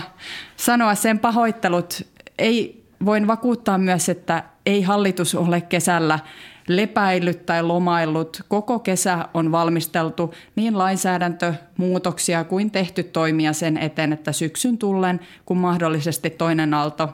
sanoa 0.58 0.96
sen 0.96 1.20
pahoittelut 1.20 2.02
ei, 2.40 2.84
voin 3.06 3.28
vakuuttaa 3.28 3.78
myös, 3.78 4.10
että 4.10 4.44
ei 4.66 4.82
hallitus 4.82 5.36
ole 5.36 5.62
kesällä 5.62 6.20
lepäillyt 6.68 7.46
tai 7.46 7.64
lomaillut. 7.64 8.42
Koko 8.48 8.80
kesä 8.80 9.28
on 9.34 9.52
valmisteltu 9.52 10.34
niin 10.56 10.78
lainsäädäntömuutoksia 10.78 12.44
kuin 12.44 12.72
tehty 12.72 13.04
toimia 13.04 13.54
sen 13.54 13.78
eteen, 13.78 14.14
että 14.14 14.32
syksyn 14.32 14.78
tullen, 14.78 15.20
kun 15.46 15.58
mahdollisesti 15.58 16.30
toinen 16.30 16.74
aalto 16.74 17.10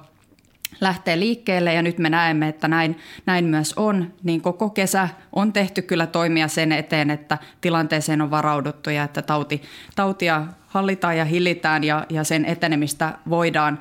lähtee 0.82 1.20
liikkeelle 1.20 1.74
ja 1.74 1.82
nyt 1.82 1.98
me 1.98 2.10
näemme, 2.10 2.48
että 2.48 2.68
näin, 2.68 2.98
näin 3.26 3.46
myös 3.46 3.74
on, 3.74 4.14
niin 4.24 4.42
koko 4.42 4.70
kesä 4.70 5.10
on 5.34 5.54
tehty 5.54 5.82
kyllä 5.82 6.08
toimia 6.08 6.48
sen 6.48 6.72
eteen, 6.72 7.10
että 7.10 7.38
tilanteeseen 7.62 8.22
on 8.22 8.32
varauduttu 8.32 8.90
ja 8.90 9.04
että 9.04 9.22
tauti, 9.22 9.62
tautia 9.96 10.48
hallitaan 10.68 11.18
ja 11.18 11.26
hillitään 11.26 11.84
ja, 11.84 12.06
ja 12.10 12.24
sen 12.24 12.46
etenemistä 12.46 13.18
voidaan 13.30 13.80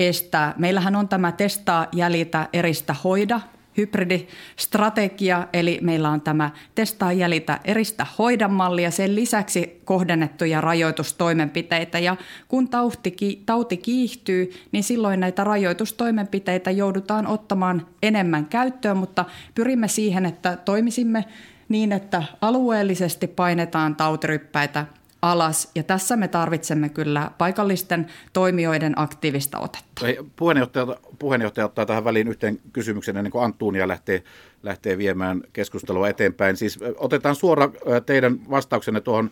estää. 0.00 0.54
Meillähän 0.58 0.96
on 0.96 1.08
tämä 1.08 1.32
testaa, 1.32 1.86
jäljitä, 1.92 2.48
eristä, 2.52 2.94
hoida 3.04 3.40
hybridistrategia, 3.76 5.48
eli 5.52 5.78
meillä 5.82 6.10
on 6.10 6.20
tämä 6.20 6.50
testaa, 6.74 7.12
jäljitä, 7.12 7.60
eristä, 7.64 8.06
hoida 8.18 8.48
malli 8.48 8.82
ja 8.82 8.90
sen 8.90 9.14
lisäksi 9.14 9.80
kohdennettuja 9.84 10.60
rajoitustoimenpiteitä. 10.60 11.98
Ja 11.98 12.16
kun 12.48 12.68
tauti, 12.68 13.42
tauti 13.46 13.76
kiihtyy, 13.76 14.52
niin 14.72 14.84
silloin 14.84 15.20
näitä 15.20 15.44
rajoitustoimenpiteitä 15.44 16.70
joudutaan 16.70 17.26
ottamaan 17.26 17.86
enemmän 18.02 18.46
käyttöön, 18.46 18.96
mutta 18.96 19.24
pyrimme 19.54 19.88
siihen, 19.88 20.26
että 20.26 20.56
toimisimme 20.56 21.24
niin, 21.68 21.92
että 21.92 22.22
alueellisesti 22.40 23.26
painetaan 23.26 23.96
tautiryppäitä 23.96 24.86
alas. 25.22 25.70
Ja 25.74 25.82
tässä 25.82 26.16
me 26.16 26.28
tarvitsemme 26.28 26.88
kyllä 26.88 27.30
paikallisten 27.38 28.06
toimijoiden 28.32 28.92
aktiivista 28.96 29.58
otetta. 29.58 30.06
Puheenjohtaja, 30.36 30.86
puheenjohtaja 31.18 31.64
ottaa 31.64 31.86
tähän 31.86 32.04
väliin 32.04 32.28
yhteen 32.28 32.60
kysymyksen 32.72 33.16
ennen 33.16 33.30
kuin 33.30 33.44
Antuunia 33.44 33.88
lähtee, 33.88 34.22
lähtee 34.62 34.98
viemään 34.98 35.42
keskustelua 35.52 36.08
eteenpäin. 36.08 36.56
Siis 36.56 36.78
otetaan 36.96 37.34
suora 37.34 37.70
teidän 38.06 38.50
vastauksenne 38.50 39.00
tuohon 39.00 39.30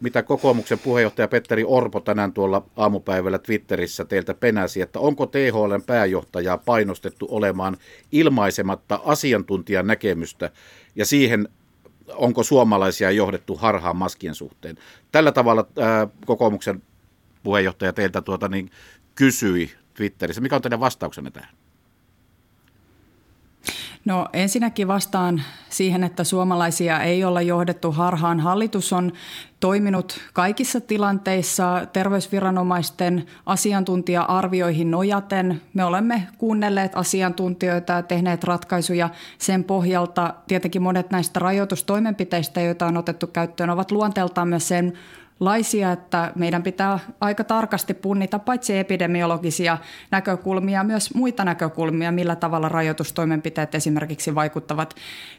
mitä 0.00 0.22
kokoomuksen 0.22 0.78
puheenjohtaja 0.78 1.28
Petteri 1.28 1.64
Orpo 1.64 2.00
tänään 2.00 2.32
tuolla 2.32 2.66
aamupäivällä 2.76 3.38
Twitterissä 3.38 4.04
teiltä 4.04 4.34
penäsi, 4.34 4.80
että 4.80 5.00
onko 5.00 5.26
THLn 5.26 5.82
pääjohtajaa 5.86 6.58
painostettu 6.58 7.28
olemaan 7.30 7.76
ilmaisematta 8.12 9.00
asiantuntijan 9.04 9.86
näkemystä 9.86 10.50
ja 10.96 11.06
siihen 11.06 11.48
onko 12.14 12.42
suomalaisia 12.42 13.10
johdettu 13.10 13.56
harhaan 13.56 13.96
maskien 13.96 14.34
suhteen. 14.34 14.78
Tällä 15.12 15.32
tavalla 15.32 15.66
ää, 15.78 16.08
kokoomuksen 16.26 16.82
puheenjohtaja 17.42 17.92
teiltä 17.92 18.22
tuota, 18.22 18.48
niin, 18.48 18.70
kysyi 19.14 19.70
Twitterissä. 19.94 20.40
Mikä 20.40 20.56
on 20.56 20.62
teidän 20.62 20.80
vastauksenne 20.80 21.30
tähän? 21.30 21.50
No 24.06 24.28
ensinnäkin 24.32 24.88
vastaan 24.88 25.42
siihen, 25.70 26.04
että 26.04 26.24
suomalaisia 26.24 27.00
ei 27.00 27.24
olla 27.24 27.42
johdettu 27.42 27.92
harhaan. 27.92 28.40
Hallitus 28.40 28.92
on 28.92 29.12
toiminut 29.60 30.20
kaikissa 30.32 30.80
tilanteissa 30.80 31.86
terveysviranomaisten 31.92 33.26
asiantuntija-arvioihin 33.46 34.90
nojaten. 34.90 35.62
Me 35.74 35.84
olemme 35.84 36.28
kuunnelleet 36.38 36.92
asiantuntijoita 36.94 37.92
ja 37.92 38.02
tehneet 38.02 38.44
ratkaisuja 38.44 39.10
sen 39.38 39.64
pohjalta. 39.64 40.34
Tietenkin 40.48 40.82
monet 40.82 41.10
näistä 41.10 41.40
rajoitustoimenpiteistä, 41.40 42.60
joita 42.60 42.86
on 42.86 42.96
otettu 42.96 43.26
käyttöön, 43.26 43.70
ovat 43.70 43.90
luonteeltaan 43.90 44.48
myös 44.48 44.68
sen 44.68 44.92
laisia, 45.40 45.92
että 45.92 46.32
meidän 46.34 46.62
pitää 46.62 46.98
aika 47.20 47.44
tarkasti 47.44 47.94
punnita 47.94 48.38
paitsi 48.38 48.78
epidemiologisia 48.78 49.78
näkökulmia, 50.10 50.84
myös 50.84 51.14
muita 51.14 51.44
näkökulmia, 51.44 52.12
millä 52.12 52.36
tavalla 52.36 52.68
rajoitustoimenpiteet 52.68 53.74
esimerkiksi 53.74 54.34
vaikuttavat 54.34 54.94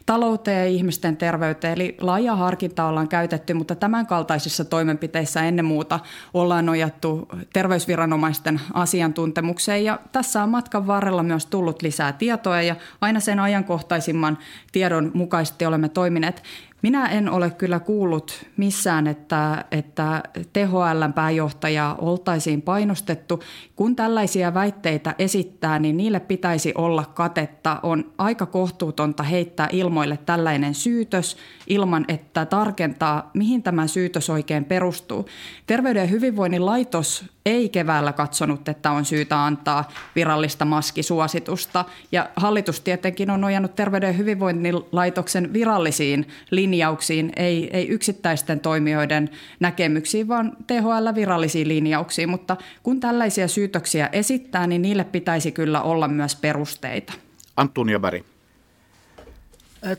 talouteen 0.06 0.58
ja 0.58 0.64
ihmisten 0.64 1.16
terveyteen. 1.16 1.72
Eli 1.74 1.96
laaja 2.00 2.36
harkinta 2.36 2.84
ollaan 2.84 3.08
käytetty, 3.08 3.54
mutta 3.54 3.74
tämän 3.74 4.06
kaltaisissa 4.06 4.64
toimenpiteissä 4.64 5.42
ennen 5.42 5.64
muuta 5.64 6.00
ollaan 6.34 6.66
nojattu 6.66 7.28
terveysviranomaisten 7.52 8.60
asiantuntemukseen 8.72 9.84
ja 9.84 9.98
tässä 10.12 10.42
on 10.42 10.48
matkan 10.48 10.86
varrella 10.86 11.22
myös 11.22 11.46
tullut 11.46 11.82
lisää 11.82 12.12
tietoa 12.12 12.62
ja 12.62 12.76
aina 13.00 13.20
sen 13.20 13.40
ajankohtaisimman 13.40 14.38
tiedon 14.72 15.10
mukaisesti 15.14 15.66
olemme 15.66 15.88
toimineet. 15.88 16.42
Minä 16.82 17.06
en 17.06 17.30
ole 17.30 17.50
kyllä 17.50 17.80
kuullut 17.80 18.46
missään, 18.56 19.06
että, 19.06 19.64
että 19.70 20.22
THLn 20.52 21.12
pääjohtaja 21.14 21.96
oltaisiin 21.98 22.62
painostettu. 22.62 23.42
Kun 23.76 23.96
tällaisia 23.96 24.54
väitteitä 24.54 25.14
esittää, 25.18 25.78
niin 25.78 25.96
niille 25.96 26.20
pitäisi 26.20 26.72
olla 26.74 27.04
katetta. 27.04 27.80
On 27.82 28.12
aika 28.18 28.46
kohtuutonta 28.46 29.22
heittää 29.22 29.68
ilmoille 29.72 30.16
tällainen 30.16 30.74
syytös 30.74 31.36
ilman, 31.68 32.04
että 32.08 32.46
tarkentaa, 32.46 33.30
mihin 33.34 33.62
tämä 33.62 33.86
syytös 33.86 34.30
oikein 34.30 34.64
perustuu. 34.64 35.28
Terveyden 35.66 36.00
ja 36.00 36.06
hyvinvoinnin 36.06 36.66
laitos 36.66 37.24
ei 37.46 37.68
keväällä 37.68 38.12
katsonut, 38.12 38.68
että 38.68 38.90
on 38.90 39.04
syytä 39.04 39.44
antaa 39.44 39.88
virallista 40.16 40.64
maskisuositusta. 40.64 41.84
Ja 42.12 42.30
hallitus 42.36 42.80
tietenkin 42.80 43.30
on 43.30 43.40
nojannut 43.40 43.74
Terveyden 43.74 44.06
ja 44.06 44.12
hyvinvoinnin 44.12 44.74
laitoksen 44.92 45.52
virallisiin 45.52 46.28
linjauksiin, 46.50 47.32
ei, 47.36 47.70
ei 47.72 47.88
yksittäisten 47.88 48.60
toimijoiden 48.60 49.30
näkemyksiin, 49.60 50.28
vaan 50.28 50.56
THL 50.66 51.14
virallisiin 51.14 51.68
linjauksiin. 51.68 52.28
Mutta 52.28 52.56
kun 52.82 53.00
tällaisia 53.00 53.48
syytöksiä 53.48 54.08
esittää, 54.12 54.66
niin 54.66 54.82
niille 54.82 55.04
pitäisi 55.04 55.52
kyllä 55.52 55.82
olla 55.82 56.08
myös 56.08 56.36
perusteita. 56.36 57.12
Antunia 57.56 57.98
Bari. 57.98 58.24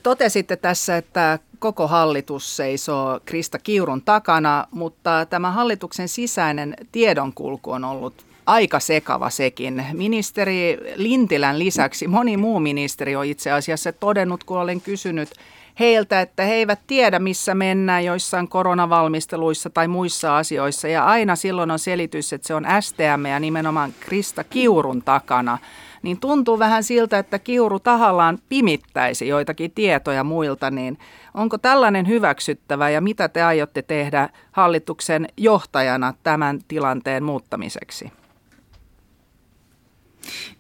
Totesitte 0.04 0.56
tässä, 0.56 0.98
että 0.98 1.40
koko 1.60 1.88
hallitus 1.88 2.58
seisoo 2.58 3.20
Krista 3.26 3.60
Kiurun 3.60 4.02
takana, 4.02 4.68
mutta 4.72 5.26
tämä 5.30 5.52
hallituksen 5.52 6.08
sisäinen 6.08 6.76
tiedonkulku 6.92 7.72
on 7.72 7.84
ollut 7.84 8.26
aika 8.46 8.80
sekava 8.80 9.30
sekin. 9.30 9.86
Ministeri 9.94 10.78
Lintilän 10.96 11.60
lisäksi 11.60 12.08
moni 12.08 12.38
muu 12.38 12.60
ministeri 12.60 13.16
on 13.16 13.26
itse 13.26 13.52
asiassa 13.52 13.94
todennut, 13.94 14.44
kun 14.44 14.60
olen 14.60 14.82
kysynyt 14.82 15.30
heiltä, 15.80 16.22
että 16.22 16.44
he 16.44 16.54
eivät 16.54 16.80
tiedä, 16.88 17.20
missä 17.20 17.56
mennään 17.56 18.06
joissain 18.06 18.48
koronavalmisteluissa 18.48 19.70
tai 19.70 19.88
muissa 19.88 20.38
asioissa. 20.38 20.88
Ja 20.88 21.06
aina 21.06 21.36
silloin 21.36 21.72
on 21.72 21.80
selitys, 21.80 22.34
että 22.34 22.48
se 22.48 22.54
on 22.54 22.66
STM 22.82 23.26
ja 23.26 23.40
nimenomaan 23.40 23.94
Krista 24.00 24.44
Kiurun 24.44 25.02
takana. 25.02 25.58
Niin 26.02 26.20
tuntuu 26.20 26.60
vähän 26.60 26.84
siltä, 26.84 27.20
että 27.20 27.40
Kiuru 27.40 27.80
tahallaan 27.80 28.40
pimittäisi 28.50 29.28
joitakin 29.28 29.72
tietoja 29.72 30.24
muilta, 30.24 30.72
niin 30.72 30.98
onko 31.34 31.58
tällainen 31.58 32.08
hyväksyttävä 32.08 32.90
ja 32.90 33.02
mitä 33.02 33.30
te 33.30 33.44
aiotte 33.44 33.82
tehdä 33.82 34.30
hallituksen 34.52 35.28
johtajana 35.38 36.14
tämän 36.24 36.60
tilanteen 36.68 37.24
muuttamiseksi? 37.24 38.12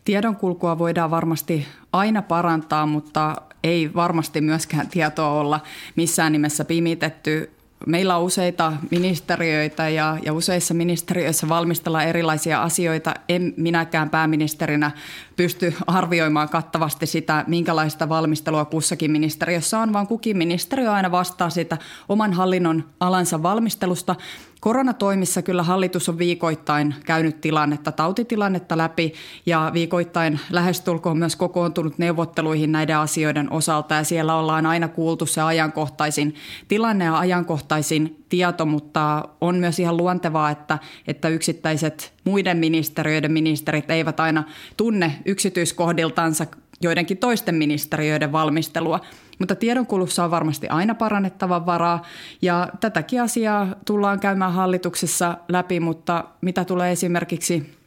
Tiedonkulkua 0.05 0.77
voidaan 0.77 1.11
varmasti 1.11 1.67
aina 1.93 2.21
parantaa, 2.21 2.85
mutta 2.85 3.35
ei 3.63 3.91
varmasti 3.95 4.41
myöskään 4.41 4.87
tietoa 4.87 5.29
olla 5.29 5.59
missään 5.95 6.31
nimessä 6.31 6.65
pimitetty. 6.65 7.51
Meillä 7.85 8.17
on 8.17 8.23
useita 8.23 8.73
ministeriöitä 8.91 9.89
ja, 9.89 10.17
ja 10.23 10.33
useissa 10.33 10.73
ministeriöissä 10.73 11.49
valmistellaan 11.49 12.07
erilaisia 12.07 12.63
asioita. 12.63 13.13
En 13.29 13.53
minäkään 13.57 14.09
pääministerinä 14.09 14.91
pysty 15.35 15.73
arvioimaan 15.87 16.49
kattavasti 16.49 17.05
sitä, 17.05 17.43
minkälaista 17.47 18.09
valmistelua 18.09 18.65
kussakin 18.65 19.11
ministeriössä 19.11 19.79
on, 19.79 19.93
vaan 19.93 20.07
kukin 20.07 20.37
ministeriö 20.37 20.91
aina 20.91 21.11
vastaa 21.11 21.49
siitä 21.49 21.77
oman 22.09 22.33
hallinnon 22.33 22.83
alansa 22.99 23.43
valmistelusta. 23.43 24.15
Koronatoimissa 24.59 25.41
kyllä 25.41 25.63
hallitus 25.63 26.09
on 26.09 26.17
viikoittain 26.17 26.95
käynyt 27.05 27.41
tilannetta, 27.41 27.91
tautitilannetta 27.91 28.77
läpi 28.77 29.13
ja 29.45 29.71
viikoittain 29.73 30.39
lähestulkoon 30.49 31.17
myös 31.17 31.35
kokoontunut 31.35 31.97
neuvotteluihin 31.97 32.71
näiden 32.71 32.97
asioiden 32.97 33.51
osalta 33.51 33.95
ja 33.95 34.03
siellä 34.03 34.35
ollaan 34.35 34.65
aina 34.65 34.87
kuultu 34.87 35.25
se 35.25 35.41
ajankohtaisin 35.41 36.35
tilanne 36.67 37.05
ja 37.05 37.19
ajankohtaisin 37.19 38.23
tieto, 38.29 38.65
mutta 38.65 39.29
on 39.41 39.55
myös 39.55 39.79
ihan 39.79 39.97
luontevaa, 39.97 40.49
että, 40.49 40.79
että 41.07 41.29
yksittäiset 41.29 42.13
muiden 42.23 42.57
ministeriöiden 42.57 43.31
ministerit 43.31 43.91
eivät 43.91 44.19
aina 44.19 44.43
tunne 44.77 45.15
yksityiskohdiltansa 45.25 46.45
joidenkin 46.81 47.17
toisten 47.17 47.55
ministeriöiden 47.55 48.31
valmistelua. 48.31 48.99
Mutta 49.39 49.55
tiedonkulussa 49.55 50.23
on 50.23 50.31
varmasti 50.31 50.67
aina 50.67 50.95
parannettava 50.95 51.65
varaa 51.65 52.05
ja 52.41 52.69
tätäkin 52.79 53.21
asiaa 53.21 53.67
tullaan 53.85 54.19
käymään 54.19 54.53
hallituksessa 54.53 55.37
läpi, 55.47 55.79
mutta 55.79 56.23
mitä 56.41 56.65
tulee 56.65 56.91
esimerkiksi 56.91 57.79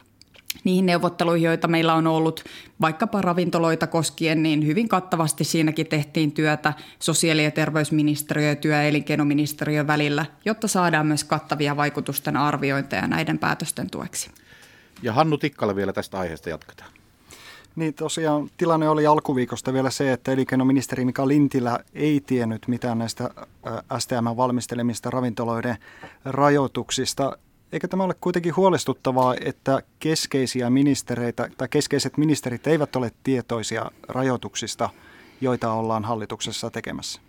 niihin 0.64 0.87
neuvotteluihin, 0.87 1.47
joita 1.47 1.68
meillä 1.68 1.94
on 1.94 2.06
ollut 2.06 2.44
vaikkapa 2.80 3.23
ravintoloita 3.23 3.87
koskien, 3.87 4.42
niin 4.42 4.66
hyvin 4.66 4.88
kattavasti 4.88 5.44
siinäkin 5.44 5.87
tehtiin 5.87 6.32
työtä 6.32 6.73
sosiaali- 6.99 7.44
ja 7.44 7.50
terveysministeriö 7.50 8.49
ja 8.49 8.56
työ- 8.56 8.76
ja 8.76 8.82
elinkeinoministeriö 8.82 9.87
välillä, 9.87 10.26
jotta 10.44 10.68
saadaan 10.68 11.06
myös 11.06 11.25
kattavia 11.25 11.76
vaikutusten 11.76 12.37
arviointeja 12.37 13.06
näiden 13.06 13.38
päätösten 13.38 13.90
tueksi. 13.90 14.30
Ja 15.02 15.12
Hannu 15.12 15.38
Tikkala 15.38 15.76
vielä 15.76 15.92
tästä 15.92 16.18
aiheesta 16.18 16.50
jatketaan. 16.50 16.90
Niin 17.76 17.94
tosiaan 17.94 18.50
tilanne 18.56 18.88
oli 18.88 19.06
alkuviikosta 19.06 19.72
vielä 19.72 19.90
se, 19.90 20.12
että 20.12 20.32
elinkeinoministeri 20.32 21.04
Mika 21.04 21.28
Lintilä 21.28 21.78
ei 21.94 22.20
tiennyt 22.26 22.68
mitään 22.68 22.98
näistä 22.98 23.30
STM 23.98 24.36
valmistelemista 24.36 25.10
ravintoloiden 25.10 25.76
rajoituksista. 26.24 27.38
Eikö 27.72 27.88
tämä 27.88 28.04
ole 28.04 28.14
kuitenkin 28.20 28.56
huolestuttavaa, 28.56 29.34
että 29.40 29.82
keskeisiä 29.98 30.70
ministereitä 30.70 31.48
tai 31.56 31.68
keskeiset 31.68 32.16
ministerit 32.16 32.66
eivät 32.66 32.96
ole 32.96 33.10
tietoisia 33.22 33.90
rajoituksista, 34.08 34.90
joita 35.40 35.72
ollaan 35.72 36.04
hallituksessa 36.04 36.70
tekemässä? 36.70 37.20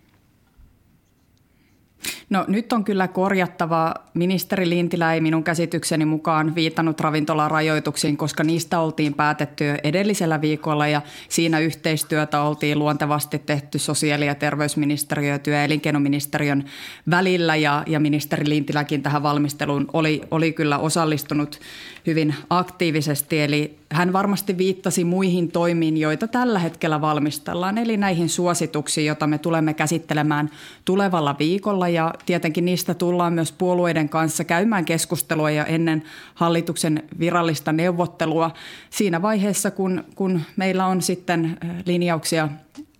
No 2.30 2.44
nyt 2.48 2.72
on 2.72 2.84
kyllä 2.84 3.08
korjattava. 3.08 3.94
Ministeri 4.14 4.68
Lintilä 4.68 5.14
ei 5.14 5.20
minun 5.20 5.44
käsitykseni 5.44 6.04
mukaan 6.04 6.54
viitannut 6.54 7.00
ravintolarajoituksiin, 7.00 8.16
koska 8.16 8.44
niistä 8.44 8.80
oltiin 8.80 9.14
päätetty 9.14 9.64
edellisellä 9.84 10.40
viikolla 10.40 10.86
ja 10.86 11.02
siinä 11.28 11.58
yhteistyötä 11.58 12.40
oltiin 12.40 12.78
luontevasti 12.78 13.38
tehty 13.38 13.78
sosiaali- 13.78 14.26
ja 14.26 14.34
terveysministeriö 14.34 15.32
ja 15.32 15.38
työ- 15.38 15.56
ja 15.56 15.64
elinkeinoministeriön 15.64 16.64
välillä 17.10 17.56
ja, 17.56 17.82
ja 17.86 18.00
ministeri 18.00 18.48
Lintiläkin 18.48 19.02
tähän 19.02 19.22
valmisteluun 19.22 19.86
oli, 19.92 20.22
oli 20.30 20.52
kyllä 20.52 20.78
osallistunut 20.78 21.60
hyvin 22.06 22.34
aktiivisesti. 22.50 23.40
Eli 23.40 23.78
hän 23.92 24.12
varmasti 24.12 24.58
viittasi 24.58 25.04
muihin 25.04 25.50
toimiin, 25.50 25.96
joita 25.96 26.28
tällä 26.28 26.58
hetkellä 26.58 27.00
valmistellaan, 27.00 27.78
eli 27.78 27.96
näihin 27.96 28.28
suosituksiin, 28.28 29.06
joita 29.06 29.26
me 29.26 29.38
tulemme 29.38 29.74
käsittelemään 29.74 30.50
tulevalla 30.84 31.36
viikolla. 31.38 31.88
Ja 31.88 32.14
tietenkin 32.26 32.64
niistä 32.64 32.94
tullaan 32.94 33.32
myös 33.32 33.52
puolueiden 33.52 34.08
kanssa 34.08 34.44
käymään 34.44 34.84
keskustelua 34.84 35.50
ja 35.50 35.66
ennen 35.66 36.02
hallituksen 36.34 37.02
virallista 37.18 37.72
neuvottelua 37.72 38.50
siinä 38.90 39.22
vaiheessa, 39.22 39.70
kun, 39.70 40.04
kun 40.14 40.40
meillä 40.56 40.86
on 40.86 41.02
sitten 41.02 41.58
linjauksia 41.86 42.48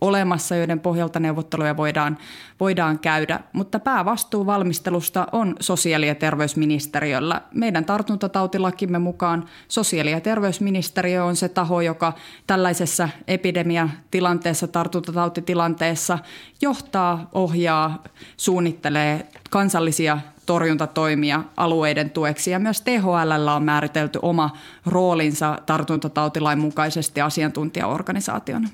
olemassa, 0.04 0.56
joiden 0.56 0.80
pohjalta 0.80 1.20
neuvotteluja 1.20 1.76
voidaan, 1.76 2.18
voidaan 2.60 2.98
käydä. 2.98 3.40
Mutta 3.52 3.78
päävastuu 3.78 4.46
valmistelusta 4.46 5.26
on 5.32 5.56
sosiaali- 5.60 6.08
ja 6.08 6.14
terveysministeriöllä. 6.14 7.40
Meidän 7.54 7.84
tartuntatautilakimme 7.84 8.98
mukaan 8.98 9.44
sosiaali- 9.68 10.10
ja 10.10 10.20
terveysministeriö 10.20 11.24
on 11.24 11.36
se 11.36 11.48
taho, 11.48 11.80
joka 11.80 12.12
tällaisessa 12.46 13.08
epidemiatilanteessa, 13.28 14.68
tartuntatautitilanteessa 14.68 16.18
johtaa, 16.60 17.28
ohjaa, 17.32 18.02
suunnittelee 18.36 19.26
kansallisia 19.50 20.18
torjuntatoimia 20.46 21.44
alueiden 21.56 22.10
tueksi. 22.10 22.50
Ja 22.50 22.58
myös 22.58 22.80
THL 22.80 23.48
on 23.56 23.64
määritelty 23.64 24.18
oma 24.22 24.50
roolinsa 24.86 25.58
tartuntatautilain 25.66 26.58
mukaisesti 26.58 27.20
asiantuntijaorganisaationa. 27.20 28.68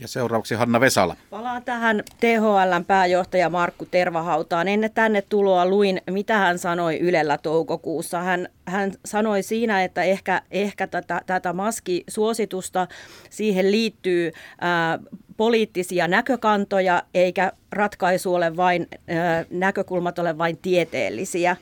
Ja 0.00 0.08
seuraavaksi 0.08 0.54
Hanna 0.54 0.80
Vesala. 0.80 1.16
Palaan 1.30 1.64
tähän 1.64 2.02
THLn 2.20 2.84
pääjohtaja 2.86 3.50
Markku 3.50 3.86
Tervahautaan. 3.90 4.68
Ennen 4.68 4.90
tänne 4.92 5.22
tuloa 5.22 5.66
luin, 5.66 6.02
mitä 6.10 6.38
hän 6.38 6.58
sanoi 6.58 6.98
Ylellä 6.98 7.38
toukokuussa. 7.38 8.20
Hän, 8.20 8.48
hän 8.66 8.92
sanoi 9.04 9.42
siinä, 9.42 9.84
että 9.84 10.02
ehkä, 10.02 10.42
ehkä 10.50 10.86
tätä, 10.86 11.20
tätä 11.26 11.52
maskisuositusta, 11.52 12.86
siihen 13.30 13.70
liittyy 13.70 14.32
ää, 14.60 14.98
poliittisia 15.36 16.08
näkökantoja, 16.08 17.02
eikä 17.14 17.52
ratkaisu 17.72 18.34
ole 18.34 18.56
vain, 18.56 18.88
ää, 19.08 19.44
näkökulmat 19.50 20.18
ole 20.18 20.38
vain 20.38 20.58
tieteellisiä. 20.62 21.56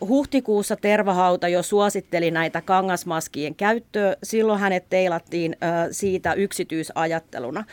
Huhtikuussa 0.00 0.76
Tervahauta 0.76 1.48
jo 1.48 1.62
suositteli 1.62 2.30
näitä 2.30 2.60
kangasmaskien 2.60 3.54
käyttöä. 3.54 4.16
Silloin 4.22 4.60
hänet 4.60 4.84
teilattiin 4.90 5.56
siitä 5.90 6.32
yksityisajatteluna. 6.32 7.64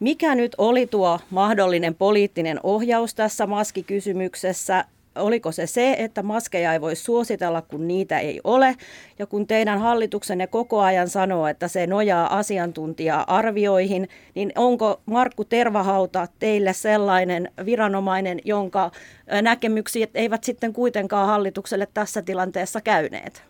Mikä 0.00 0.34
nyt 0.34 0.54
oli 0.58 0.86
tuo 0.86 1.20
mahdollinen 1.30 1.94
poliittinen 1.94 2.60
ohjaus 2.62 3.14
tässä 3.14 3.46
maskikysymyksessä? 3.46 4.84
Oliko 5.16 5.52
se 5.52 5.66
se, 5.66 5.96
että 5.98 6.22
maskeja 6.22 6.72
ei 6.72 6.80
voi 6.80 6.96
suositella, 6.96 7.62
kun 7.62 7.88
niitä 7.88 8.18
ei 8.18 8.40
ole. 8.44 8.76
Ja 9.18 9.26
kun 9.26 9.46
teidän 9.46 9.78
hallituksenne 9.80 10.46
koko 10.46 10.80
ajan 10.80 11.08
sanoo, 11.08 11.46
että 11.46 11.68
se 11.68 11.86
nojaa 11.86 12.38
asiantuntija-arvioihin, 12.38 14.08
niin 14.34 14.52
onko 14.56 15.00
Markku 15.06 15.44
Tervahauta 15.44 16.28
teille 16.38 16.72
sellainen 16.72 17.50
viranomainen, 17.64 18.38
jonka 18.44 18.90
näkemykset 19.42 20.10
eivät 20.14 20.44
sitten 20.44 20.72
kuitenkaan 20.72 21.26
hallitukselle 21.26 21.88
tässä 21.94 22.22
tilanteessa 22.22 22.80
käyneet? 22.80 23.42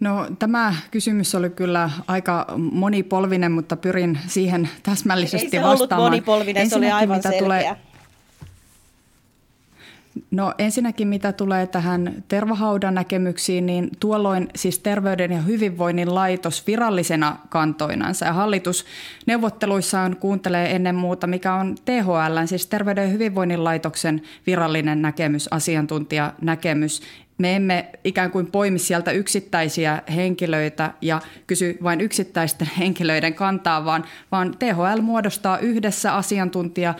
No 0.00 0.26
tämä 0.38 0.74
kysymys 0.90 1.34
oli 1.34 1.50
kyllä 1.50 1.90
aika 2.06 2.46
monipolvinen, 2.72 3.52
mutta 3.52 3.76
pyrin 3.76 4.18
siihen 4.26 4.68
täsmällisesti 4.82 5.46
Ei 5.46 5.50
se 5.50 5.62
vastaamaan. 5.62 6.00
ollut 6.00 6.10
monipolvinen, 6.10 6.70
se 6.70 6.76
oli 6.76 6.90
aivan 6.90 7.16
mitä 7.16 7.28
selkeä. 7.28 7.44
Tulee, 7.44 7.76
No 10.30 10.54
ensinnäkin 10.58 11.08
mitä 11.08 11.32
tulee 11.32 11.66
tähän 11.66 12.24
tervahaudan 12.28 12.94
näkemyksiin, 12.94 13.66
niin 13.66 13.90
tuolloin 14.00 14.48
siis 14.54 14.78
Terveyden 14.78 15.32
ja 15.32 15.40
hyvinvoinnin 15.40 16.14
laitos 16.14 16.66
virallisena 16.66 17.36
kantoinansa 17.48 18.26
ja 18.26 18.32
hallitus 18.32 18.84
neuvotteluissaan 19.26 20.16
kuuntelee 20.16 20.76
ennen 20.76 20.94
muuta, 20.94 21.26
mikä 21.26 21.54
on 21.54 21.74
THL, 21.84 22.46
siis 22.46 22.66
Terveyden 22.66 23.04
ja 23.04 23.10
hyvinvoinnin 23.10 23.64
laitoksen 23.64 24.22
virallinen 24.46 25.02
näkemys, 25.02 25.48
asiantuntijanäkemys. 25.52 27.02
Me 27.38 27.56
emme 27.56 27.90
ikään 28.04 28.30
kuin 28.30 28.46
poimi 28.46 28.78
sieltä 28.78 29.10
yksittäisiä 29.10 30.02
henkilöitä 30.14 30.90
ja 31.00 31.20
kysy 31.46 31.78
vain 31.82 32.00
yksittäisten 32.00 32.70
henkilöiden 32.78 33.34
kantaa, 33.34 33.84
vaan, 33.84 34.04
vaan 34.32 34.54
THL 34.58 35.00
muodostaa 35.02 35.58
yhdessä 35.58 36.14
asiantuntija 36.14 36.94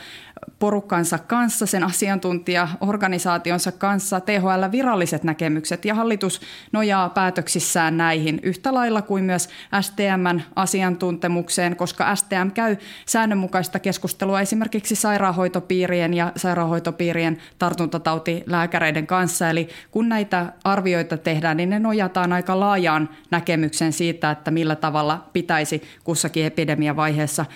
porukkansa 0.62 1.18
kanssa, 1.18 1.66
sen 1.66 1.84
asiantuntijaorganisaationsa 1.84 3.72
kanssa 3.72 4.20
THL 4.20 4.72
viralliset 4.72 5.24
näkemykset 5.24 5.84
ja 5.84 5.94
hallitus 5.94 6.40
nojaa 6.72 7.08
päätöksissään 7.08 7.96
näihin 7.96 8.40
yhtä 8.42 8.74
lailla 8.74 9.02
kuin 9.02 9.24
myös 9.24 9.48
STMn 9.80 10.40
asiantuntemukseen, 10.56 11.76
koska 11.76 12.16
STM 12.16 12.50
käy 12.54 12.76
säännönmukaista 13.06 13.78
keskustelua 13.78 14.40
esimerkiksi 14.40 14.94
sairaanhoitopiirien 14.94 16.14
ja 16.14 16.32
sairaanhoitopiirien 16.36 17.38
tartuntatautilääkäreiden 17.58 19.06
kanssa. 19.06 19.50
Eli 19.50 19.68
kun 19.90 20.08
näitä 20.08 20.52
arvioita 20.64 21.16
tehdään, 21.16 21.56
niin 21.56 21.70
ne 21.70 21.78
nojataan 21.78 22.32
aika 22.32 22.60
laajaan 22.60 23.08
näkemykseen 23.30 23.92
siitä, 23.92 24.30
että 24.30 24.50
millä 24.50 24.76
tavalla 24.76 25.28
pitäisi 25.32 25.82
kussakin 26.04 26.44
epidemiavaiheessa 26.44 27.46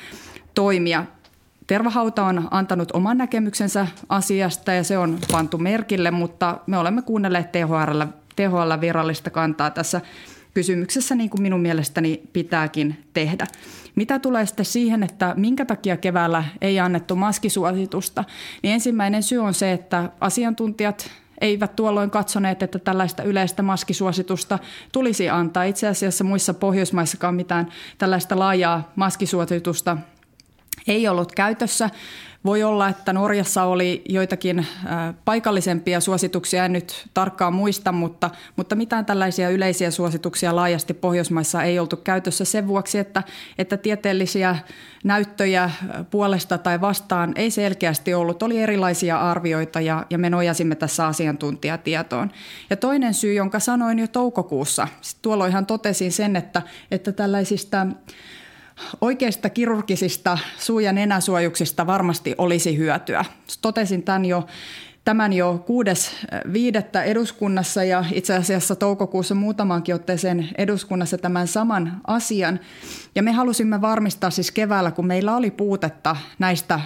toimia. 0.55 1.05
Tervahauta 1.67 2.25
on 2.25 2.49
antanut 2.51 2.93
oman 2.93 3.19
näkemyksensä 3.19 3.87
asiasta 4.09 4.73
ja 4.73 4.85
se 4.85 4.99
on 4.99 5.19
pantu 5.33 5.59
merkille, 5.59 6.11
mutta 6.11 6.61
me 6.67 6.79
olemme 6.79 7.03
kuunnelleet 7.03 7.53
THL, 7.53 8.03
THL 8.37 8.81
virallista 8.81 9.31
kantaa 9.31 9.71
tässä 9.71 10.01
kysymyksessä 10.55 11.15
niin 11.15 11.31
kuin 11.31 11.43
minun 11.43 11.61
mielestäni 11.61 12.23
pitääkin 12.33 13.05
tehdä. 13.13 13.47
Mitä 13.95 14.19
tulee 14.19 14.47
sitten 14.47 14.67
siihen, 14.67 15.03
että 15.03 15.35
minkä 15.37 15.65
takia 15.65 15.97
keväällä 15.97 16.45
ei 16.61 16.81
annettu 16.81 17.17
maskisuositusta, 17.17 18.25
niin 18.63 18.75
ensimmäinen 18.75 19.23
syy 19.23 19.39
on 19.39 19.55
se, 19.55 19.73
että 19.73 20.11
asiantuntijat 20.21 21.11
eivät 21.41 21.77
tuolloin 21.77 22.11
katsoneet, 22.11 22.63
että 22.63 22.79
tällaista 22.79 23.23
yleistä 23.23 23.63
maskisuositusta 23.63 24.59
tulisi 24.93 25.29
antaa. 25.29 25.65
Itse 25.65 25.89
asiassa 25.89 26.25
muissa 26.25 26.55
Pohjoismaissakaan 26.55 27.35
mitään 27.35 27.69
tällaista 27.99 28.39
laajaa 28.39 28.93
maskisuositusta 28.97 29.97
ei 30.89 31.09
ollut 31.09 31.33
käytössä. 31.33 31.91
Voi 32.45 32.63
olla, 32.63 32.89
että 32.89 33.13
Norjassa 33.13 33.65
oli 33.65 34.03
joitakin 34.09 34.59
äh, 34.59 35.15
paikallisempia 35.25 36.01
suosituksia, 36.01 36.65
en 36.65 36.73
nyt 36.73 37.09
tarkkaan 37.15 37.55
muista, 37.55 37.93
mutta, 37.93 38.31
mutta 38.57 38.75
mitään 38.75 39.07
tällaisia 39.07 39.51
yleisiä 39.51 39.91
suosituksia 39.91 40.57
laajasti 40.57 40.95
Pohjoismaissa 40.95 41.63
ei 41.63 41.79
oltu 41.79 41.97
käytössä 41.97 42.45
sen 42.45 42.67
vuoksi, 42.67 42.99
että, 42.99 43.23
että 43.59 43.77
tieteellisiä 43.77 44.57
näyttöjä 45.05 45.65
äh, 45.65 45.73
puolesta 46.11 46.59
tai 46.59 46.81
vastaan 46.81 47.33
ei 47.37 47.51
selkeästi 47.51 48.15
ollut. 48.15 48.43
Oli 48.43 48.59
erilaisia 48.59 49.19
arvioita 49.19 49.81
ja, 49.81 50.07
ja 50.11 50.19
me 50.19 50.31
nojasimme 50.31 50.75
tässä 50.75 51.07
asiantuntijatietoon. 51.07 52.31
Ja 52.71 52.77
toinen 52.77 53.15
syy, 53.15 53.35
jonka 53.35 53.61
sanoin 53.61 53.99
jo 53.99 54.09
toukokuussa, 54.09 54.89
tuolloinhan 55.23 55.67
totesin 55.67 56.13
sen, 56.13 56.37
että, 56.37 56.63
että 56.91 57.13
tällaisista 57.13 57.87
Oikeista 59.01 59.51
kirurgisista 59.51 60.39
suu- 60.59 60.81
ja 60.81 60.93
nenäsuojuksista 60.93 61.87
varmasti 61.87 62.35
olisi 62.39 62.77
hyötyä. 62.77 63.25
Totesin 63.63 64.03
tämän 64.03 64.25
jo 64.25 64.47
tämän 65.07 65.33
jo 65.33 65.63
kuudes 65.67 66.11
viidettä 66.53 67.03
eduskunnassa 67.03 67.85
ja 67.85 68.05
itse 68.13 68.35
asiassa 68.35 68.77
toukokuussa 68.77 69.35
muutamankin 69.35 69.95
otteeseen 69.95 70.49
eduskunnassa 70.59 71.19
tämän 71.19 71.49
saman 71.49 72.01
asian. 72.07 72.61
Ja 73.15 73.23
me 73.23 73.33
halusimme 73.33 73.81
varmistaa 73.81 74.31
siis 74.31 74.51
keväällä, 74.51 74.91
kun 74.91 75.07
meillä 75.07 75.37
oli 75.37 75.51
puutetta 75.51 76.17
näistä 76.39 76.81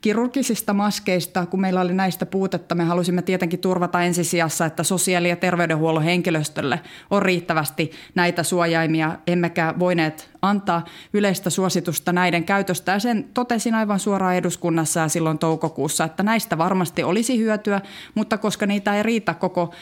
kirurgisista 0.00 0.72
maskeista, 0.72 1.46
kun 1.46 1.60
meillä 1.60 1.80
oli 1.80 1.94
näistä 1.94 2.26
puutetta, 2.26 2.74
me 2.74 2.84
halusimme 2.84 3.22
tietenkin 3.22 3.60
turvata 3.60 4.02
ensisijassa, 4.02 4.66
että 4.66 4.82
sosiaali- 4.82 5.28
ja 5.28 5.36
terveydenhuollon 5.36 6.02
henkilöstölle 6.02 6.80
on 7.10 7.22
riittävästi 7.22 7.90
näitä 8.14 8.42
suojaimia, 8.42 9.18
emmekä 9.26 9.74
voineet 9.78 10.29
antaa 10.42 10.84
yleistä 11.12 11.50
suositusta 11.50 12.12
näiden 12.12 12.44
käytöstä. 12.44 12.92
Ja 12.92 12.98
sen 12.98 13.24
totesin 13.34 13.74
aivan 13.74 13.98
suoraan 13.98 14.34
eduskunnassa 14.34 15.00
ja 15.00 15.08
silloin 15.08 15.38
toukokuussa, 15.38 16.04
että 16.04 16.22
näistä 16.22 16.58
varmasti 16.58 17.02
olisi 17.02 17.38
hyötyä, 17.38 17.80
mutta 18.14 18.38
koska 18.38 18.66
niitä 18.66 18.96
ei 18.96 19.02
riitä 19.02 19.34
koko 19.34 19.74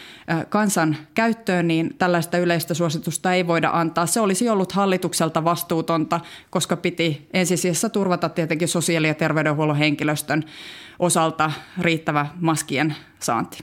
kansan 0.48 0.96
käyttöön, 1.14 1.68
niin 1.68 1.94
tällaista 1.98 2.38
yleistä 2.38 2.74
suositusta 2.74 3.32
ei 3.32 3.46
voida 3.46 3.70
antaa. 3.72 4.06
Se 4.06 4.20
olisi 4.20 4.48
ollut 4.48 4.72
hallitukselta 4.72 5.44
vastuutonta, 5.44 6.20
koska 6.50 6.76
piti 6.76 7.28
ensisijassa 7.32 7.88
turvata 7.88 8.28
tietenkin 8.28 8.68
sosiaali- 8.68 9.08
ja 9.08 9.14
terveydenhuollon 9.14 9.76
henkilöstön 9.76 10.44
osalta 10.98 11.52
riittävä 11.80 12.26
maskien 12.40 12.96
saanti. 13.20 13.58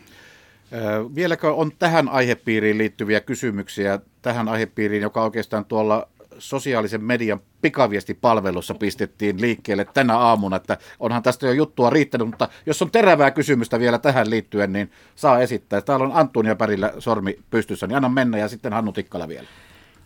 Vieläkö 1.16 1.54
on 1.54 1.72
tähän 1.80 2.10
aihepiiriin 2.10 2.78
liittyviä 2.78 3.22
kysymyksiä, 3.22 4.00
tähän 4.22 4.48
aihepiiriin, 4.48 5.02
joka 5.02 5.24
oikeastaan 5.24 5.66
tuolla 5.66 6.08
sosiaalisen 6.38 7.04
median 7.04 7.40
pikaviestipalvelussa 7.62 8.74
pistettiin 8.74 9.42
liikkeelle 9.42 9.86
tänä 9.94 10.18
aamuna, 10.18 10.56
että 10.56 10.78
onhan 11.00 11.24
tästä 11.24 11.46
jo 11.46 11.52
juttua 11.52 11.90
riittänyt, 11.90 12.28
mutta 12.28 12.50
jos 12.66 12.82
on 12.82 12.92
terävää 12.92 13.32
kysymystä 13.32 13.80
vielä 13.80 14.00
tähän 14.00 14.30
liittyen, 14.30 14.74
niin 14.74 14.92
saa 15.16 15.40
esittää. 15.40 15.82
Täällä 15.82 16.06
on 16.06 16.12
Antunia 16.14 16.56
Pärillä 16.56 16.94
sormi 17.00 17.40
pystyssä, 17.50 17.88
niin 17.88 17.96
anna 17.96 18.10
mennä 18.10 18.38
ja 18.38 18.48
sitten 18.48 18.74
Hannu 18.74 18.92
Tikkala 18.92 19.28
vielä. 19.28 19.48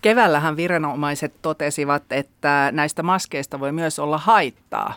Keväällähän 0.01 0.57
viranomaiset 0.57 1.33
totesivat, 1.41 2.03
että 2.11 2.69
näistä 2.71 3.03
maskeista 3.03 3.59
voi 3.59 3.71
myös 3.71 3.99
olla 3.99 4.17
haittaa. 4.17 4.93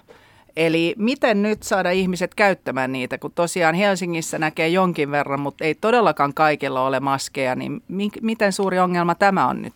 Eli 0.57 0.95
miten 0.99 1.42
nyt 1.42 1.62
saada 1.62 1.90
ihmiset 1.90 2.35
käyttämään 2.35 2.92
niitä, 2.92 3.18
kun 3.18 3.33
tosiaan 3.35 3.75
Helsingissä 3.75 4.38
näkee 4.38 4.68
jonkin 4.68 5.11
verran, 5.11 5.40
mutta 5.40 5.64
ei 5.64 5.75
todellakaan 5.75 6.35
kaikilla 6.35 6.87
ole 6.87 7.01
maskeja, 7.01 7.55
niin 7.55 7.83
miten 8.21 8.53
suuri 8.53 8.79
ongelma 8.79 9.14
tämä 9.14 9.49
on 9.49 9.62
nyt? 9.62 9.75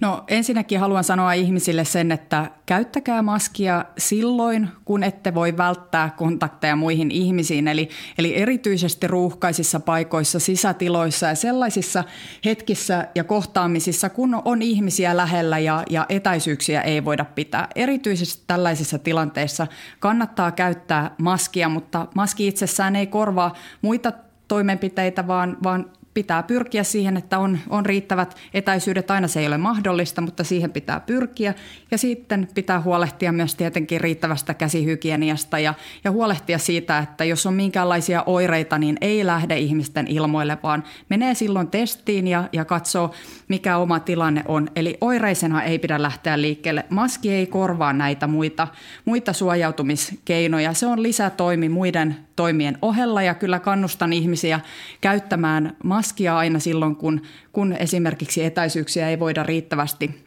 No 0.00 0.24
ensinnäkin 0.28 0.80
haluan 0.80 1.04
sanoa 1.04 1.32
ihmisille 1.32 1.84
sen, 1.84 2.12
että 2.12 2.50
käyttäkää 2.66 3.22
maskia 3.22 3.84
silloin, 3.98 4.68
kun 4.84 5.02
ette 5.02 5.34
voi 5.34 5.56
välttää 5.56 6.10
kontakteja 6.16 6.76
muihin 6.76 7.10
ihmisiin. 7.10 7.68
Eli, 7.68 7.88
eli 8.18 8.36
erityisesti 8.36 9.06
ruuhkaisissa 9.06 9.80
paikoissa, 9.80 10.38
sisätiloissa 10.38 11.26
ja 11.26 11.34
sellaisissa 11.34 12.04
hetkissä 12.44 13.08
ja 13.14 13.24
kohtaamisissa, 13.24 14.08
kun 14.08 14.42
on 14.44 14.62
ihmisiä 14.62 15.16
lähellä 15.16 15.58
ja, 15.58 15.82
ja 15.90 16.06
etäisyyksiä 16.08 16.80
ei 16.80 17.04
voida 17.04 17.24
pitää. 17.24 17.68
Erityisesti 17.74 18.44
tällaisissa 18.46 18.98
tilanteissa 18.98 19.66
kannattaa 20.00 20.52
käyttää 20.52 21.10
maskia, 21.18 21.68
mutta 21.68 22.06
maski 22.14 22.46
itsessään 22.46 22.96
ei 22.96 23.06
korvaa 23.06 23.54
muita 23.82 24.12
toimenpiteitä, 24.48 25.26
vaan, 25.26 25.56
vaan 25.62 25.90
pitää 26.14 26.42
pyrkiä 26.42 26.82
siihen, 26.82 27.16
että 27.16 27.38
on, 27.38 27.58
on 27.68 27.86
riittävät 27.86 28.36
etäisyydet. 28.54 29.10
Aina 29.10 29.28
se 29.28 29.40
ei 29.40 29.46
ole 29.46 29.58
mahdollista, 29.58 30.20
mutta 30.20 30.44
siihen 30.44 30.72
pitää 30.72 31.00
pyrkiä. 31.00 31.54
Ja 31.90 31.98
sitten 31.98 32.48
pitää 32.54 32.80
huolehtia 32.80 33.32
myös 33.32 33.54
tietenkin 33.54 34.00
riittävästä 34.00 34.54
käsihygieniasta 34.54 35.58
ja, 35.58 35.74
ja 36.04 36.10
huolehtia 36.10 36.58
siitä, 36.58 36.98
että 36.98 37.24
jos 37.24 37.46
on 37.46 37.54
minkäänlaisia 37.54 38.22
oireita, 38.26 38.78
niin 38.78 38.96
ei 39.00 39.26
lähde 39.26 39.58
ihmisten 39.58 40.06
ilmoille, 40.06 40.58
vaan 40.62 40.84
menee 41.08 41.34
silloin 41.34 41.68
testiin 41.68 42.28
ja, 42.28 42.48
ja 42.52 42.64
katsoo, 42.64 43.14
mikä 43.48 43.76
oma 43.76 44.00
tilanne 44.00 44.42
on. 44.48 44.68
Eli 44.76 44.98
oireisena 45.00 45.62
ei 45.62 45.78
pidä 45.78 46.02
lähteä 46.02 46.40
liikkeelle. 46.40 46.84
Maski 46.90 47.32
ei 47.32 47.46
korvaa 47.46 47.92
näitä 47.92 48.26
muita, 48.26 48.68
muita 49.04 49.32
suojautumiskeinoja. 49.32 50.72
Se 50.74 50.86
on 50.86 51.02
lisätoimi 51.02 51.68
muiden 51.68 52.27
toimien 52.38 52.78
ohella 52.82 53.22
ja 53.22 53.34
kyllä 53.34 53.58
kannustan 53.60 54.12
ihmisiä 54.12 54.60
käyttämään 55.00 55.76
maskia 55.84 56.38
aina 56.38 56.58
silloin, 56.58 56.96
kun, 56.96 57.22
kun 57.52 57.72
esimerkiksi 57.72 58.44
etäisyyksiä 58.44 59.08
ei 59.08 59.18
voida 59.18 59.42
riittävästi 59.42 60.24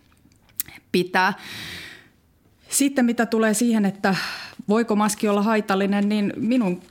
pitää. 0.92 1.34
Sitten 2.70 3.06
mitä 3.06 3.26
tulee 3.26 3.54
siihen, 3.54 3.86
että 3.86 4.16
voiko 4.70 4.96
maski 4.96 5.30
olla 5.30 5.42
haitallinen, 5.42 6.10
niin 6.10 6.34
minun 6.36 6.82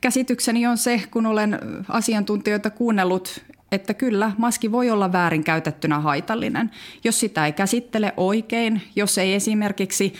käsitykseni 0.00 0.66
on 0.66 0.78
se, 0.78 1.02
kun 1.10 1.26
olen 1.26 1.58
asiantuntijoita 1.88 2.70
kuunnellut, 2.70 3.44
että 3.72 3.94
kyllä 3.94 4.32
maski 4.38 4.72
voi 4.72 4.90
olla 4.90 5.12
väärin 5.12 5.44
käytettynä 5.44 6.00
haitallinen. 6.00 6.70
Jos 7.04 7.20
sitä 7.20 7.46
ei 7.46 7.52
käsittele 7.52 8.14
oikein, 8.16 8.82
jos 8.96 9.18
ei 9.18 9.34
esimerkiksi 9.34 10.14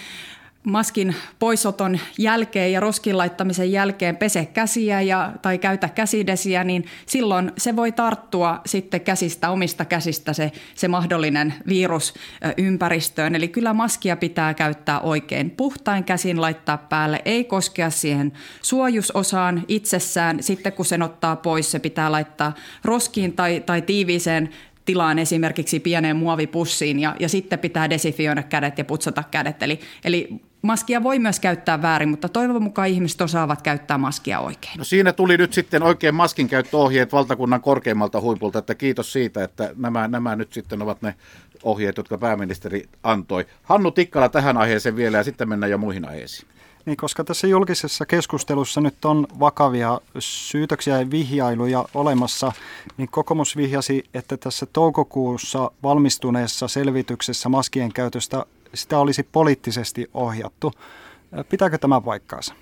maskin 0.64 1.14
poisoton 1.38 1.98
jälkeen 2.18 2.72
ja 2.72 2.81
roskin 2.81 3.18
laittamisen 3.18 3.72
jälkeen 3.72 4.16
pese 4.16 4.46
käsiä 4.46 5.00
ja, 5.00 5.33
tai 5.42 5.59
käytä 5.59 5.88
käsidesiä, 5.88 6.64
niin 6.64 6.85
silloin 7.07 7.53
se 7.59 7.77
voi 7.77 7.92
tarttua 7.92 8.61
sitten 8.66 9.00
käsistä, 9.00 9.50
omista 9.50 9.85
käsistä 9.85 10.33
se, 10.33 10.53
se 10.74 10.88
mahdollinen 10.88 11.55
virus 11.68 12.14
ympäristöön. 12.57 13.35
Eli 13.35 13.48
kyllä 13.48 13.74
maskia 13.74 14.16
pitää 14.16 14.55
käyttää 14.55 15.00
oikein. 15.00 15.50
Puhtain 15.50 16.05
käsin 16.05 16.40
laittaa 16.40 16.79
päälle, 16.79 17.22
ei 17.24 17.44
koskea 17.44 17.90
siihen 17.90 18.33
suojusosaan 18.62 19.64
itsessään. 19.68 20.42
Sitten 20.42 20.72
kun 20.72 20.85
sen 20.85 21.03
ottaa 21.03 21.37
pois, 21.37 21.70
se 21.70 21.79
pitää 21.79 22.12
laittaa 22.12 22.55
roskiin 22.85 23.33
tai, 23.33 23.62
tai 23.66 23.83
tiiviiseen 23.83 24.48
tilaan 24.85 25.18
esimerkiksi 25.18 25.81
pieneen 25.81 26.16
muovipussiin 26.16 27.00
ja, 27.00 27.16
ja 27.20 27.29
sitten 27.29 27.59
pitää 27.59 27.90
desifioida 27.90 28.42
kädet 28.42 28.79
ja 28.79 28.85
putsata 28.85 29.22
kädet. 29.31 29.62
Eli, 29.62 29.81
eli 30.05 30.29
maskia 30.64 31.03
voi 31.03 31.18
myös 31.18 31.40
käyttää 31.40 31.83
väärin, 31.83 32.09
mutta 32.09 32.29
toivon 32.29 32.62
mukaan 32.62 32.88
ihmiset 32.88 33.20
osaavat 33.20 33.62
käyttää 33.62 33.98
maskia 33.98 34.40
oikein. 34.40 34.79
No 34.79 34.85
siinä 34.85 35.12
tuli 35.12 35.37
nyt 35.37 35.53
sitten 35.53 35.83
oikein 35.83 36.14
maskin 36.14 36.48
käyttöohjeet 36.48 37.12
valtakunnan 37.12 37.61
korkeimmalta 37.61 38.20
huipulta, 38.20 38.59
että 38.59 38.74
kiitos 38.74 39.12
siitä, 39.12 39.44
että 39.44 39.70
nämä, 39.77 40.09
nämä 40.09 40.37
nyt 40.37 40.53
sitten 40.53 40.83
ovat 40.83 41.03
ne 41.03 41.14
ohjeet, 41.62 41.96
jotka 41.96 42.18
pääministeri 42.18 42.88
antoi. 43.03 43.46
Hannu 43.62 43.90
Tikkala 43.90 44.29
tähän 44.29 44.57
aiheeseen 44.57 44.96
vielä 44.96 45.16
ja 45.16 45.24
sitten 45.24 45.48
mennään 45.48 45.70
jo 45.70 45.79
muihin 45.79 46.09
aiheisiin. 46.09 46.48
Niin, 46.87 46.96
koska 46.96 47.24
tässä 47.24 47.46
julkisessa 47.46 48.07
keskustelussa 48.07 48.81
nyt 48.81 49.05
on 49.05 49.27
vakavia 49.40 50.00
syytöksiä 50.18 50.98
ja 50.98 51.11
vihjailuja 51.11 51.85
olemassa, 51.94 52.53
niin 52.96 53.09
kokoomus 53.09 53.57
vihjasi, 53.57 54.05
että 54.14 54.37
tässä 54.37 54.66
toukokuussa 54.66 55.70
valmistuneessa 55.83 56.68
selvityksessä 56.68 57.48
maskien 57.48 57.92
käytöstä 57.92 58.46
sitä 58.74 58.98
olisi 58.98 59.22
poliittisesti 59.22 60.10
ohjattu. 60.14 60.72
Pitääkö 61.48 61.78
tämä 61.78 62.00
paikkaansa? 62.00 62.54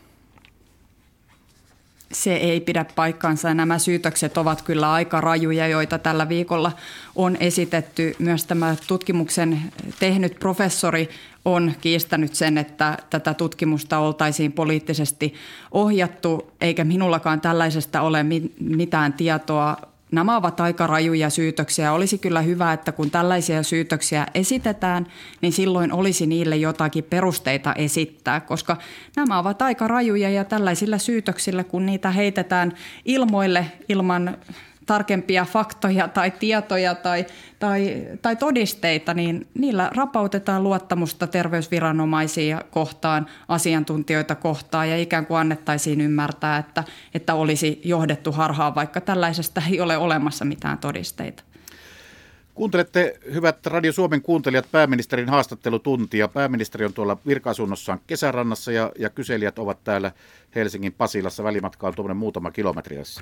Se 2.12 2.34
ei 2.36 2.60
pidä 2.60 2.84
paikkaansa. 2.94 3.54
Nämä 3.54 3.78
syytökset 3.78 4.38
ovat 4.38 4.62
kyllä 4.62 4.92
aika 4.92 5.20
rajuja, 5.20 5.68
joita 5.68 5.98
tällä 5.98 6.28
viikolla 6.28 6.72
on 7.16 7.36
esitetty. 7.40 8.16
Myös 8.18 8.44
tämä 8.44 8.76
tutkimuksen 8.88 9.62
tehnyt 9.98 10.38
professori 10.38 11.08
on 11.44 11.72
kiistänyt 11.80 12.34
sen, 12.34 12.58
että 12.58 12.98
tätä 13.10 13.34
tutkimusta 13.34 13.98
oltaisiin 13.98 14.52
poliittisesti 14.52 15.34
ohjattu, 15.70 16.52
eikä 16.60 16.84
minullakaan 16.84 17.40
tällaisesta 17.40 18.00
ole 18.00 18.24
mitään 18.60 19.12
tietoa. 19.12 19.91
Nämä 20.12 20.36
ovat 20.36 20.60
aika 20.60 20.86
rajuja 20.86 21.30
syytöksiä. 21.30 21.92
Olisi 21.92 22.18
kyllä 22.18 22.40
hyvä, 22.40 22.72
että 22.72 22.92
kun 22.92 23.10
tällaisia 23.10 23.62
syytöksiä 23.62 24.26
esitetään, 24.34 25.06
niin 25.40 25.52
silloin 25.52 25.92
olisi 25.92 26.26
niille 26.26 26.56
jotakin 26.56 27.04
perusteita 27.04 27.74
esittää, 27.74 28.40
koska 28.40 28.76
nämä 29.16 29.38
ovat 29.38 29.62
aika 29.62 29.88
rajuja 29.88 30.30
ja 30.30 30.44
tällaisilla 30.44 30.98
syytöksillä, 30.98 31.64
kun 31.64 31.86
niitä 31.86 32.10
heitetään 32.10 32.72
ilmoille 33.04 33.72
ilman 33.88 34.36
tarkempia 34.86 35.44
faktoja 35.44 36.08
tai 36.08 36.30
tietoja 36.30 36.94
tai, 36.94 37.26
tai, 37.58 38.06
tai 38.22 38.36
todisteita, 38.36 39.14
niin 39.14 39.46
niillä 39.54 39.90
rapautetaan 39.94 40.62
luottamusta 40.62 41.26
terveysviranomaisia 41.26 42.62
kohtaan, 42.70 43.26
asiantuntijoita 43.48 44.34
kohtaan 44.34 44.90
ja 44.90 44.96
ikään 44.98 45.26
kuin 45.26 45.38
annettaisiin 45.38 46.00
ymmärtää, 46.00 46.58
että, 46.58 46.84
että 47.14 47.34
olisi 47.34 47.80
johdettu 47.84 48.32
harhaan, 48.32 48.74
vaikka 48.74 49.00
tällaisesta 49.00 49.62
ei 49.70 49.80
ole 49.80 49.96
olemassa 49.96 50.44
mitään 50.44 50.78
todisteita. 50.78 51.42
Kuuntelette, 52.54 53.18
hyvät 53.32 53.66
Radio 53.66 53.92
Suomen 53.92 54.22
kuuntelijat, 54.22 54.66
pääministerin 54.72 55.28
haastattelutuntia. 55.28 56.28
Pääministeri 56.28 56.84
on 56.84 56.92
tuolla 56.92 57.16
virka-asunnossaan 57.26 58.00
kesärannassa 58.06 58.72
ja, 58.72 58.92
ja 58.98 59.10
kyselijät 59.10 59.58
ovat 59.58 59.84
täällä 59.84 60.12
Helsingin 60.54 60.92
Pasilassa. 60.92 61.44
Välimatka 61.44 61.86
on 61.86 61.94
tuommoinen 61.94 62.16
muutama 62.16 62.50
kilometriässä. 62.50 63.20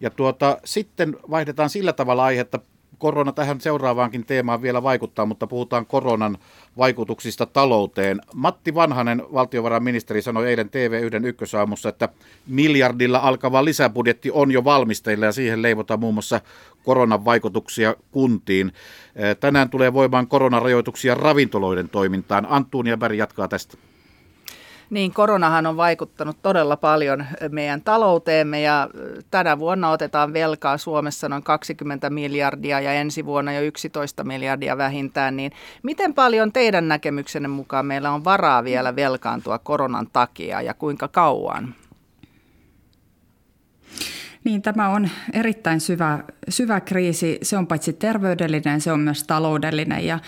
Ja 0.00 0.10
tuota, 0.10 0.58
sitten 0.64 1.16
vaihdetaan 1.30 1.70
sillä 1.70 1.92
tavalla 1.92 2.24
aihetta 2.24 2.58
korona 2.98 3.32
tähän 3.32 3.60
seuraavaankin 3.60 4.26
teemaan 4.26 4.62
vielä 4.62 4.82
vaikuttaa, 4.82 5.26
mutta 5.26 5.46
puhutaan 5.46 5.86
koronan 5.86 6.38
vaikutuksista 6.78 7.46
talouteen. 7.46 8.20
Matti 8.34 8.74
Vanhanen, 8.74 9.22
valtiovarainministeri, 9.32 10.22
sanoi 10.22 10.48
eilen 10.48 10.66
TV1 10.66 11.26
ykkösaamussa, 11.26 11.88
että 11.88 12.08
miljardilla 12.46 13.18
alkava 13.18 13.64
lisäbudjetti 13.64 14.30
on 14.30 14.50
jo 14.50 14.64
valmisteilla 14.64 15.26
ja 15.26 15.32
siihen 15.32 15.62
leivotaan 15.62 16.00
muun 16.00 16.14
muassa 16.14 16.40
koronan 16.84 17.24
vaikutuksia 17.24 17.94
kuntiin. 18.10 18.72
Tänään 19.40 19.70
tulee 19.70 19.92
voimaan 19.92 20.26
koronarajoituksia 20.26 21.14
ravintoloiden 21.14 21.88
toimintaan. 21.88 22.46
Antuunia 22.50 22.96
Berg 22.96 23.16
jatkaa 23.16 23.48
tästä. 23.48 23.78
Niin, 24.90 25.14
koronahan 25.14 25.66
on 25.66 25.76
vaikuttanut 25.76 26.36
todella 26.42 26.76
paljon 26.76 27.26
meidän 27.48 27.82
talouteemme 27.82 28.60
ja 28.60 28.88
tänä 29.30 29.58
vuonna 29.58 29.90
otetaan 29.90 30.32
velkaa 30.32 30.78
Suomessa 30.78 31.28
noin 31.28 31.42
20 31.42 32.10
miljardia 32.10 32.80
ja 32.80 32.92
ensi 32.92 33.26
vuonna 33.26 33.52
jo 33.52 33.60
11 33.60 34.24
miljardia 34.24 34.78
vähintään. 34.78 35.36
Niin 35.36 35.52
miten 35.82 36.14
paljon 36.14 36.52
teidän 36.52 36.88
näkemyksenne 36.88 37.48
mukaan 37.48 37.86
meillä 37.86 38.10
on 38.10 38.24
varaa 38.24 38.64
vielä 38.64 38.96
velkaantua 38.96 39.58
koronan 39.58 40.06
takia 40.12 40.62
ja 40.62 40.74
kuinka 40.74 41.08
kauan? 41.08 41.74
Niin, 44.44 44.62
tämä 44.62 44.88
on 44.88 45.08
erittäin 45.32 45.80
syvä, 45.80 46.18
syvä 46.48 46.80
kriisi. 46.80 47.38
Se 47.42 47.56
on 47.56 47.66
paitsi 47.66 47.92
terveydellinen, 47.92 48.80
se 48.80 48.92
on 48.92 49.00
myös 49.00 49.24
taloudellinen 49.24 50.06
ja 50.06 50.18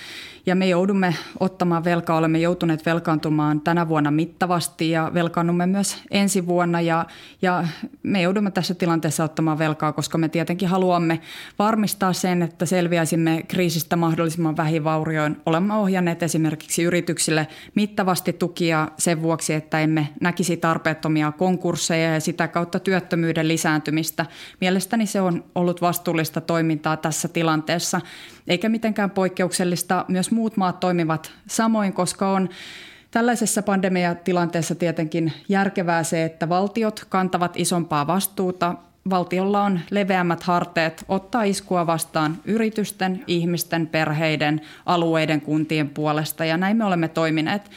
ja 0.46 0.54
me 0.54 0.68
joudumme 0.68 1.14
ottamaan 1.40 1.84
velkaa, 1.84 2.16
olemme 2.16 2.38
joutuneet 2.38 2.86
velkaantumaan 2.86 3.60
tänä 3.60 3.88
vuonna 3.88 4.10
mittavasti 4.10 4.90
ja 4.90 5.10
velkaannumme 5.14 5.66
myös 5.66 6.02
ensi 6.10 6.46
vuonna 6.46 6.80
ja, 6.80 7.06
ja 7.42 7.64
me 8.02 8.22
joudumme 8.22 8.50
tässä 8.50 8.74
tilanteessa 8.74 9.24
ottamaan 9.24 9.58
velkaa, 9.58 9.92
koska 9.92 10.18
me 10.18 10.28
tietenkin 10.28 10.68
haluamme 10.68 11.20
varmistaa 11.58 12.12
sen, 12.12 12.42
että 12.42 12.66
selviäisimme 12.66 13.42
kriisistä 13.48 13.96
mahdollisimman 13.96 14.56
vähin 14.56 14.84
vaurioin. 14.84 15.36
Olemme 15.46 15.74
ohjanneet 15.74 16.22
esimerkiksi 16.22 16.82
yrityksille 16.82 17.46
mittavasti 17.74 18.32
tukia 18.32 18.88
sen 18.98 19.22
vuoksi, 19.22 19.54
että 19.54 19.80
emme 19.80 20.08
näkisi 20.20 20.56
tarpeettomia 20.56 21.32
konkursseja 21.32 22.14
ja 22.14 22.20
sitä 22.20 22.48
kautta 22.48 22.78
työttömyyden 22.78 23.48
lisääntymistä. 23.48 23.99
Mielestäni 24.60 25.06
se 25.06 25.20
on 25.20 25.44
ollut 25.54 25.80
vastuullista 25.80 26.40
toimintaa 26.40 26.96
tässä 26.96 27.28
tilanteessa 27.28 28.00
eikä 28.48 28.68
mitenkään 28.68 29.10
poikkeuksellista. 29.10 30.04
Myös 30.08 30.30
muut 30.30 30.56
maat 30.56 30.80
toimivat 30.80 31.32
samoin, 31.46 31.92
koska 31.92 32.30
on 32.30 32.48
Tällaisessa 33.10 33.62
pandemiatilanteessa 33.62 34.74
tietenkin 34.74 35.32
järkevää 35.48 36.02
se, 36.02 36.24
että 36.24 36.48
valtiot 36.48 37.06
kantavat 37.08 37.52
isompaa 37.56 38.06
vastuuta. 38.06 38.74
Valtiolla 39.10 39.62
on 39.62 39.80
leveämmät 39.90 40.42
harteet 40.42 41.04
ottaa 41.08 41.42
iskua 41.42 41.86
vastaan 41.86 42.38
yritysten, 42.44 43.24
ihmisten, 43.26 43.86
perheiden, 43.86 44.60
alueiden, 44.86 45.40
kuntien 45.40 45.88
puolesta 45.88 46.44
ja 46.44 46.56
näin 46.56 46.76
me 46.76 46.84
olemme 46.84 47.08
toimineet. 47.08 47.70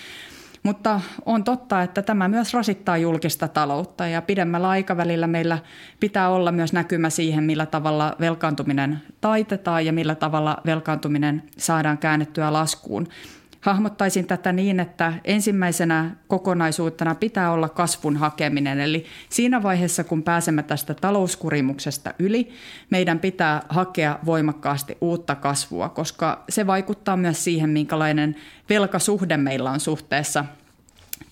Mutta 0.64 1.02
on 1.26 1.44
totta, 1.44 1.82
että 1.82 2.02
tämä 2.02 2.28
myös 2.28 2.54
rasittaa 2.54 2.98
julkista 2.98 3.48
taloutta 3.48 4.08
ja 4.08 4.22
pidemmällä 4.22 4.70
aikavälillä 4.70 5.28
meillä 5.28 5.58
pitää 6.00 6.30
olla 6.30 6.52
myös 6.52 6.74
näkymä 6.74 7.10
siihen, 7.10 7.44
millä 7.44 7.66
tavalla 7.66 8.16
velkaantuminen 8.20 9.02
taitetaan 9.22 9.86
ja 9.86 9.94
millä 9.94 10.16
tavalla 10.16 10.58
velkaantuminen 10.66 11.44
saadaan 11.58 11.98
käännettyä 11.98 12.54
laskuun. 12.54 13.08
Hahmottaisin 13.64 14.28
tätä 14.28 14.52
niin, 14.52 14.80
että 14.80 15.14
ensimmäisenä 15.24 16.12
kokonaisuutena 16.28 17.16
pitää 17.16 17.52
olla 17.52 17.70
kasvun 17.70 18.18
hakeminen. 18.18 18.80
Eli 18.80 19.06
siinä 19.30 19.64
vaiheessa, 19.64 20.04
kun 20.04 20.24
pääsemme 20.24 20.64
tästä 20.64 20.94
talouskurimuksesta 20.94 22.14
yli, 22.20 22.50
meidän 22.90 23.20
pitää 23.20 23.62
hakea 23.70 24.20
voimakkaasti 24.26 24.98
uutta 25.02 25.36
kasvua, 25.36 25.90
koska 25.90 26.44
se 26.50 26.68
vaikuttaa 26.68 27.18
myös 27.18 27.44
siihen, 27.44 27.70
minkälainen 27.70 28.36
velkasuhde 28.70 29.38
meillä 29.38 29.72
on 29.72 29.80
suhteessa 29.80 30.46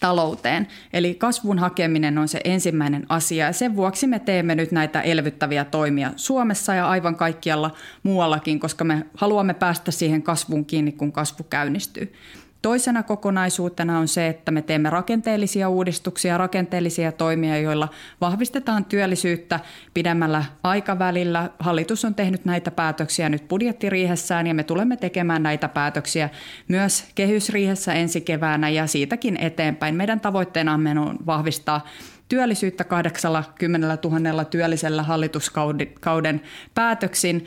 talouteen. 0.02 0.68
Eli 0.94 1.16
kasvun 1.16 1.60
hakeminen 1.60 2.18
on 2.18 2.28
se 2.28 2.42
ensimmäinen 2.44 3.06
asia 3.10 3.46
ja 3.46 3.54
sen 3.54 3.76
vuoksi 3.76 4.08
me 4.08 4.20
teemme 4.20 4.56
nyt 4.56 4.72
näitä 4.72 5.02
elvyttäviä 5.02 5.66
toimia 5.66 6.12
Suomessa 6.16 6.74
ja 6.74 6.90
aivan 6.90 7.16
kaikkialla 7.16 7.72
muuallakin, 8.04 8.60
koska 8.60 8.84
me 8.84 9.06
haluamme 9.16 9.54
päästä 9.54 9.92
siihen 9.92 10.24
kasvuun 10.24 10.66
kiinni, 10.66 10.92
kun 10.92 11.12
kasvu 11.12 11.44
käynnistyy. 11.44 12.14
Toisena 12.62 13.04
kokonaisuutena 13.04 14.00
on 14.00 14.08
se, 14.08 14.28
että 14.28 14.52
me 14.52 14.62
teemme 14.62 14.90
rakenteellisia 14.90 15.70
uudistuksia, 15.70 16.38
rakenteellisia 16.38 17.12
toimia, 17.12 17.58
joilla 17.58 17.90
vahvistetaan 18.22 18.86
työllisyyttä 18.86 19.60
pidemmällä 19.94 20.44
aikavälillä. 20.64 21.50
Hallitus 21.60 22.06
on 22.06 22.16
tehnyt 22.16 22.46
näitä 22.46 22.72
päätöksiä 22.72 23.30
nyt 23.30 23.48
budjettiriihessään 23.48 24.48
ja 24.48 24.54
me 24.54 24.64
tulemme 24.64 24.98
tekemään 24.98 25.44
näitä 25.44 25.68
päätöksiä 25.68 26.30
myös 26.68 27.06
kehysriihessä 27.16 27.94
ensi 27.94 28.22
keväänä 28.22 28.70
ja 28.70 28.88
siitäkin 28.88 29.38
eteenpäin. 29.38 29.96
Meidän 29.96 30.20
tavoitteenamme 30.20 31.00
on 31.00 31.18
vahvistaa 31.26 31.88
työllisyyttä 32.30 32.84
80 32.84 33.98
000 34.10 34.46
työllisellä 34.46 35.04
hallituskauden 35.04 36.42
päätöksin. 36.74 37.46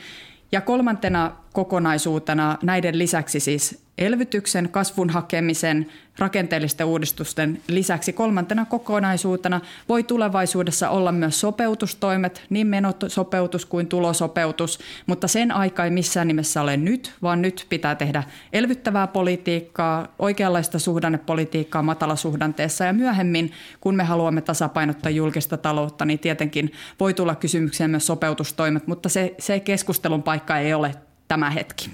Ja 0.53 0.61
kolmantena 0.61 1.44
kokonaisuutena 1.55 2.59
näiden 2.63 2.99
lisäksi 2.99 3.41
siis 3.41 3.85
elvytyksen, 3.99 4.69
kasvun 4.69 5.11
hakemisen, 5.11 5.87
rakenteellisten 6.19 6.87
uudistusten 6.87 7.61
lisäksi 7.69 8.13
kolmantena 8.13 8.65
kokonaisuutena 8.65 9.61
voi 9.89 10.03
tulevaisuudessa 10.03 10.91
olla 10.91 11.13
myös 11.13 11.41
sopeutustoimet, 11.41 12.43
niin 12.51 12.67
menosopeutus 12.67 13.67
kuin 13.67 13.87
tulosopeutus, 13.87 14.79
mutta 15.07 15.29
sen 15.29 15.53
aika 15.53 15.85
ei 15.85 15.91
missään 15.91 16.29
nimessä 16.29 16.63
ole 16.63 16.77
nyt, 16.77 17.13
vaan 17.23 17.43
nyt 17.43 17.67
pitää 17.69 17.95
tehdä 17.95 18.23
elvyttävää 18.53 19.07
politiikkaa, 19.07 20.09
oikeanlaista 20.19 20.79
suhdannepolitiikkaa 20.79 21.83
matalasuhdanteessa. 21.83 22.85
Ja 22.85 22.93
myöhemmin, 22.93 23.53
kun 23.81 23.97
me 23.97 24.05
haluamme 24.05 24.41
tasapainottaa 24.41 25.11
julkista 25.11 25.57
taloutta, 25.57 26.05
niin 26.05 26.19
tietenkin 26.19 26.73
voi 27.01 27.15
tulla 27.15 27.35
kysymykseen 27.35 27.91
myös 27.91 28.07
sopeutustoimet, 28.07 28.87
mutta 28.87 29.09
se, 29.09 29.35
se 29.39 29.61
keskustelun 29.61 30.23
paikka 30.23 30.59
ei 30.59 30.75
ole 30.75 30.95
tämä 31.29 31.51
hetki. 31.51 31.91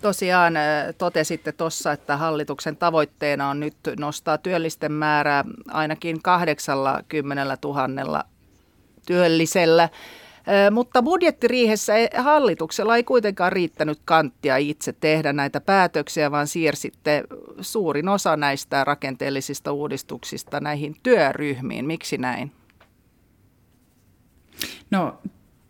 Tosiaan 0.00 0.54
totesitte 0.98 1.52
tuossa, 1.52 1.92
että 1.92 2.16
hallituksen 2.16 2.76
tavoitteena 2.76 3.48
on 3.48 3.60
nyt 3.60 3.76
nostaa 3.98 4.38
työllisten 4.38 4.92
määrää 4.92 5.44
ainakin 5.68 6.22
80 6.22 7.58
000 7.64 8.24
työllisellä. 9.06 9.88
Mutta 10.70 11.02
budjettiriihessä 11.02 11.92
hallituksella 12.16 12.96
ei 12.96 13.04
kuitenkaan 13.04 13.52
riittänyt 13.52 14.00
kanttia 14.04 14.56
itse 14.56 14.92
tehdä 14.92 15.32
näitä 15.32 15.60
päätöksiä, 15.60 16.30
vaan 16.30 16.46
siirsitte 16.46 17.24
suurin 17.60 18.08
osa 18.08 18.36
näistä 18.36 18.84
rakenteellisista 18.84 19.72
uudistuksista 19.72 20.60
näihin 20.60 20.96
työryhmiin. 21.02 21.86
Miksi 21.86 22.18
näin? 22.18 22.52
No 24.90 25.18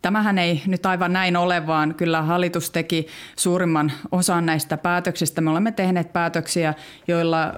Tämähän 0.01 0.37
ei 0.37 0.61
nyt 0.67 0.85
aivan 0.85 1.13
näin 1.13 1.37
ole, 1.37 1.67
vaan 1.67 1.95
kyllä 1.95 2.21
hallitus 2.21 2.71
teki 2.71 3.07
suurimman 3.35 3.91
osan 4.11 4.45
näistä 4.45 4.77
päätöksistä. 4.77 5.41
Me 5.41 5.49
olemme 5.49 5.71
tehneet 5.71 6.13
päätöksiä, 6.13 6.73
joilla 7.07 7.53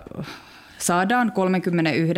saadaan 0.84 1.32
31 1.32 2.14
000-36 2.14 2.18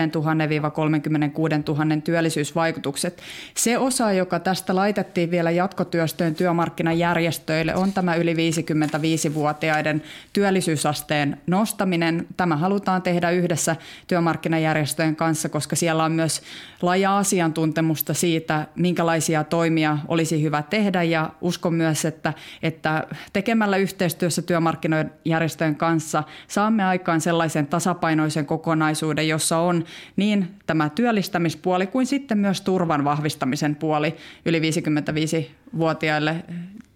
000 1.68 2.02
työllisyysvaikutukset. 2.04 3.22
Se 3.58 3.78
osa, 3.78 4.12
joka 4.12 4.40
tästä 4.40 4.76
laitettiin 4.76 5.32
vielä 5.32 5.52
jatkotyöstöön 5.52 6.36
työmarkkinajärjestöille, 6.36 7.76
on 7.76 7.94
tämä 7.94 8.16
yli 8.16 8.34
55-vuotiaiden 8.34 10.02
työllisyysasteen 10.34 11.38
nostaminen. 11.48 12.28
Tämä 12.38 12.58
halutaan 12.58 13.02
tehdä 13.02 13.32
yhdessä 13.32 13.76
työmarkkinajärjestöjen 14.08 15.16
kanssa, 15.16 15.50
koska 15.50 15.76
siellä 15.76 16.04
on 16.04 16.12
myös 16.12 16.42
laaja 16.82 17.18
asiantuntemusta 17.18 18.14
siitä, 18.14 18.68
minkälaisia 18.76 19.44
toimia 19.44 19.98
olisi 20.08 20.42
hyvä 20.42 20.64
tehdä 20.70 21.04
ja 21.04 21.30
uskon 21.42 21.74
myös, 21.74 22.06
että, 22.06 22.34
että 22.64 23.08
tekemällä 23.34 23.78
yhteistyössä 23.78 24.42
työmarkkinajärjestöjen 24.42 25.76
kanssa 25.76 26.24
saamme 26.48 26.86
aikaan 26.86 27.22
sellaisen 27.22 27.68
tasapainoisen 27.68 28.46
kokonaisuuden, 28.58 29.28
jossa 29.28 29.58
on 29.58 29.84
niin 30.16 30.48
tämä 30.66 30.90
työllistämispuoli 30.90 31.88
kuin 31.88 32.06
sitten 32.06 32.38
myös 32.38 32.62
turvan 32.62 33.04
vahvistamisen 33.04 33.76
puoli 33.76 34.16
yli 34.46 34.60
55-vuotiaille 34.60 36.46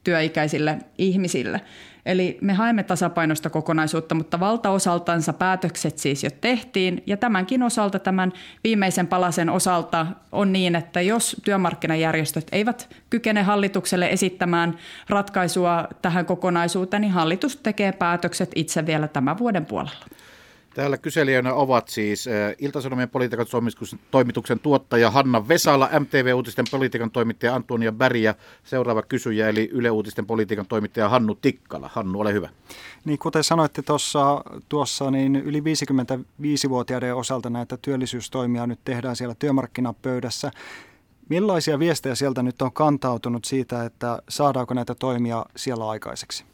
työikäisille 0.04 0.78
ihmisille. 0.98 1.62
Eli 2.06 2.38
me 2.42 2.54
haemme 2.54 2.84
tasapainoista 2.84 3.50
kokonaisuutta, 3.50 4.16
mutta 4.16 4.40
valtaosaltansa 4.40 5.34
päätökset 5.34 5.98
siis 5.98 6.24
jo 6.24 6.30
tehtiin. 6.42 7.04
Ja 7.08 7.18
tämänkin 7.18 7.64
osalta, 7.64 8.00
tämän 8.00 8.34
viimeisen 8.64 9.08
palasen 9.08 9.50
osalta 9.50 10.08
on 10.32 10.54
niin, 10.54 10.76
että 10.76 11.02
jos 11.02 11.36
työmarkkinajärjestöt 11.44 12.48
eivät 12.52 12.96
kykene 13.10 13.44
hallitukselle 13.44 14.10
esittämään 14.10 14.78
ratkaisua 15.10 15.88
tähän 16.02 16.26
kokonaisuuteen, 16.26 17.02
niin 17.02 17.14
hallitus 17.14 17.58
tekee 17.58 17.92
päätökset 17.92 18.52
itse 18.56 18.86
vielä 18.86 19.08
tämän 19.08 19.38
vuoden 19.38 19.66
puolella. 19.66 20.06
Täällä 20.80 20.98
kyselijänä 20.98 21.54
ovat 21.54 21.88
siis 21.88 22.28
äh, 22.28 22.56
Ilta-Sanomien 22.60 23.10
politiikan 23.10 23.46
toimituksen 24.12 24.60
tuottaja 24.60 25.12
Hanna 25.12 25.48
Vesala, 25.48 25.90
MTV-uutisten 26.00 26.66
politiikan 26.72 27.12
toimittaja 27.12 27.56
Antonia 27.56 27.92
Bäri 27.92 28.24
ja 28.24 28.36
seuraava 28.64 29.02
kysyjä 29.02 29.50
eli 29.50 29.70
Yle 29.74 29.92
Uutisten 29.92 30.26
politiikan 30.26 30.66
toimittaja 30.66 31.10
Hannu 31.10 31.36
Tikkala. 31.36 31.90
Hannu, 31.94 32.20
ole 32.20 32.34
hyvä. 32.34 32.50
Niin 33.06 33.20
kuten 33.20 33.44
sanoitte 33.44 33.82
tuossa, 33.82 34.44
tuossa 34.70 35.12
niin 35.12 35.36
yli 35.36 35.60
55-vuotiaiden 35.60 37.16
osalta 37.16 37.50
näitä 37.50 37.78
työllisyystoimia 37.82 38.68
nyt 38.68 38.80
tehdään 38.84 39.16
siellä 39.16 39.36
työmarkkinapöydässä. 39.40 40.52
Millaisia 41.30 41.80
viestejä 41.80 42.16
sieltä 42.16 42.44
nyt 42.44 42.62
on 42.62 42.74
kantautunut 42.74 43.46
siitä, 43.46 43.86
että 43.86 44.22
saadaanko 44.30 44.74
näitä 44.74 44.96
toimia 44.96 45.46
siellä 45.56 45.90
aikaiseksi? 45.90 46.49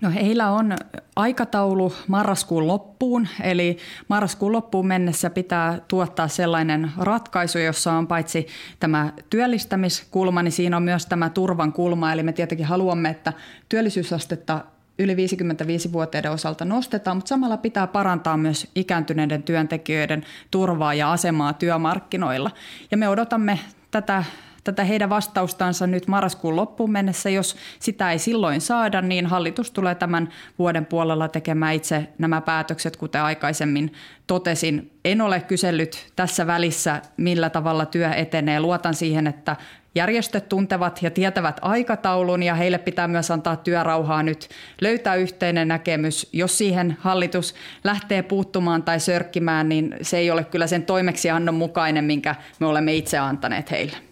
No 0.00 0.10
heillä 0.10 0.50
on 0.50 0.76
aikataulu 1.16 1.92
marraskuun 2.08 2.66
loppuun, 2.66 3.28
eli 3.42 3.78
marraskuun 4.08 4.52
loppuun 4.52 4.86
mennessä 4.86 5.30
pitää 5.30 5.78
tuottaa 5.88 6.28
sellainen 6.28 6.90
ratkaisu, 6.98 7.58
jossa 7.58 7.92
on 7.92 8.06
paitsi 8.06 8.46
tämä 8.80 9.12
työllistämiskulma, 9.30 10.42
niin 10.42 10.52
siinä 10.52 10.76
on 10.76 10.82
myös 10.82 11.06
tämä 11.06 11.30
turvan 11.30 11.72
kulma, 11.72 12.12
eli 12.12 12.22
me 12.22 12.32
tietenkin 12.32 12.66
haluamme, 12.66 13.10
että 13.10 13.32
työllisyysastetta 13.68 14.64
yli 14.98 15.14
55-vuotiaiden 15.14 16.30
osalta 16.30 16.64
nostetaan, 16.64 17.16
mutta 17.16 17.28
samalla 17.28 17.56
pitää 17.56 17.86
parantaa 17.86 18.36
myös 18.36 18.70
ikääntyneiden 18.74 19.42
työntekijöiden 19.42 20.24
turvaa 20.50 20.94
ja 20.94 21.12
asemaa 21.12 21.52
työmarkkinoilla. 21.52 22.50
Ja 22.90 22.96
me 22.96 23.08
odotamme 23.08 23.58
tätä 23.90 24.24
tätä 24.72 24.84
heidän 24.84 25.10
vastaustansa 25.10 25.86
nyt 25.86 26.06
marraskuun 26.06 26.56
loppuun 26.56 26.92
mennessä. 26.92 27.30
Jos 27.30 27.56
sitä 27.78 28.12
ei 28.12 28.18
silloin 28.18 28.60
saada, 28.60 29.02
niin 29.02 29.26
hallitus 29.26 29.70
tulee 29.70 29.94
tämän 29.94 30.28
vuoden 30.58 30.86
puolella 30.86 31.28
tekemään 31.28 31.74
itse 31.74 32.08
nämä 32.18 32.40
päätökset, 32.40 32.96
kuten 32.96 33.22
aikaisemmin 33.22 33.92
totesin. 34.26 34.90
En 35.04 35.20
ole 35.20 35.40
kysellyt 35.40 36.12
tässä 36.16 36.46
välissä, 36.46 37.02
millä 37.16 37.50
tavalla 37.50 37.86
työ 37.86 38.12
etenee. 38.12 38.60
Luotan 38.60 38.94
siihen, 38.94 39.26
että 39.26 39.56
järjestöt 39.94 40.48
tuntevat 40.48 41.02
ja 41.02 41.10
tietävät 41.10 41.56
aikataulun 41.62 42.42
ja 42.42 42.54
heille 42.54 42.78
pitää 42.78 43.08
myös 43.08 43.30
antaa 43.30 43.56
työrauhaa 43.56 44.22
nyt 44.22 44.48
löytää 44.80 45.14
yhteinen 45.14 45.68
näkemys. 45.68 46.28
Jos 46.32 46.58
siihen 46.58 46.96
hallitus 47.00 47.54
lähtee 47.84 48.22
puuttumaan 48.22 48.82
tai 48.82 49.00
sörkkimään, 49.00 49.68
niin 49.68 49.96
se 50.02 50.18
ei 50.18 50.30
ole 50.30 50.44
kyllä 50.44 50.66
sen 50.66 50.82
toimeksiannon 50.82 51.54
mukainen, 51.54 52.04
minkä 52.04 52.34
me 52.58 52.66
olemme 52.66 52.94
itse 52.94 53.18
antaneet 53.18 53.70
heille 53.70 54.07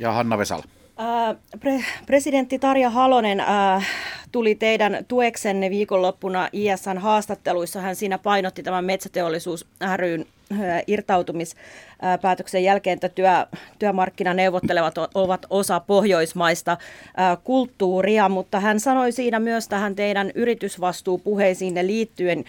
ja 0.00 0.12
Hanna 0.12 0.38
Vesala. 0.38 0.64
Pre- 1.60 1.84
presidentti 2.06 2.58
Tarja 2.58 2.90
Halonen 2.90 3.40
äh, 3.40 3.86
tuli 4.32 4.54
teidän 4.54 5.04
tueksenne 5.08 5.70
viikonloppuna 5.70 6.48
ISN 6.52 6.98
haastatteluissa. 6.98 7.80
Hän 7.80 7.96
siinä 7.96 8.18
painotti 8.18 8.62
tämän 8.62 8.84
metsäteollisuus 8.84 9.66
ryn 9.96 10.26
irtautumispäätöksen 10.86 12.64
jälkeen, 12.64 12.94
että 12.94 13.08
työ, 13.08 13.46
työmarkkinaneuvottelevat 13.78 14.94
ovat 15.14 15.46
osa 15.50 15.80
pohjoismaista 15.80 16.76
kulttuuria, 17.44 18.28
mutta 18.28 18.60
hän 18.60 18.80
sanoi 18.80 19.12
siinä 19.12 19.40
myös 19.40 19.68
tähän 19.68 19.96
teidän 19.96 20.30
yritysvastuupuheisiinne 20.34 21.86
liittyen, 21.86 22.44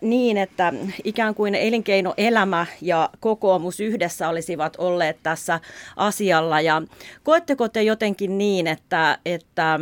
niin, 0.00 0.36
että 0.36 0.72
ikään 1.04 1.34
kuin 1.34 1.54
elinkeinoelämä 1.54 2.66
ja 2.80 3.10
kokoomus 3.20 3.80
yhdessä 3.80 4.28
olisivat 4.28 4.76
olleet 4.78 5.16
tässä 5.22 5.60
asialla. 5.96 6.60
Ja 6.60 6.82
koetteko 7.22 7.68
te 7.68 7.82
jotenkin 7.82 8.38
niin, 8.38 8.66
että, 8.66 9.18
että 9.24 9.80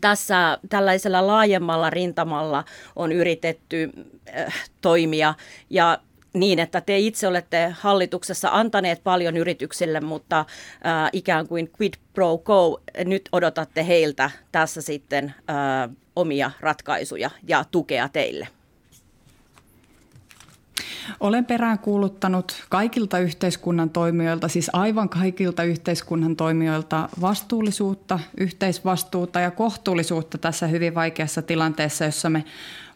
tässä 0.00 0.58
tällaisella 0.68 1.26
laajemmalla 1.26 1.90
rintamalla 1.90 2.64
on 2.96 3.12
yritetty 3.12 3.90
äh, 4.38 4.54
toimia 4.80 5.34
ja 5.70 5.98
niin, 6.32 6.58
että 6.58 6.80
te 6.80 6.98
itse 6.98 7.28
olette 7.28 7.74
hallituksessa 7.80 8.48
antaneet 8.52 9.00
paljon 9.04 9.36
yrityksille, 9.36 10.00
mutta 10.00 10.38
äh, 10.40 11.10
ikään 11.12 11.48
kuin 11.48 11.70
quid 11.80 11.94
pro 12.12 12.42
quo, 12.48 12.80
nyt 13.04 13.28
odotatte 13.32 13.86
heiltä 13.86 14.30
tässä 14.52 14.82
sitten 14.82 15.34
äh, 15.50 15.90
omia 16.16 16.50
ratkaisuja 16.60 17.30
ja 17.48 17.64
tukea 17.70 18.08
teille. 18.08 18.48
Olen 21.20 21.44
peräänkuuluttanut 21.44 22.64
kaikilta 22.68 23.18
yhteiskunnan 23.18 23.90
toimijoilta, 23.90 24.48
siis 24.48 24.70
aivan 24.72 25.08
kaikilta 25.08 25.62
yhteiskunnan 25.64 26.36
toimijoilta 26.36 27.08
vastuullisuutta, 27.20 28.18
yhteisvastuuta 28.36 29.40
ja 29.40 29.50
kohtuullisuutta 29.50 30.38
tässä 30.38 30.66
hyvin 30.66 30.94
vaikeassa 30.94 31.42
tilanteessa, 31.42 32.04
jossa 32.04 32.30
me 32.30 32.44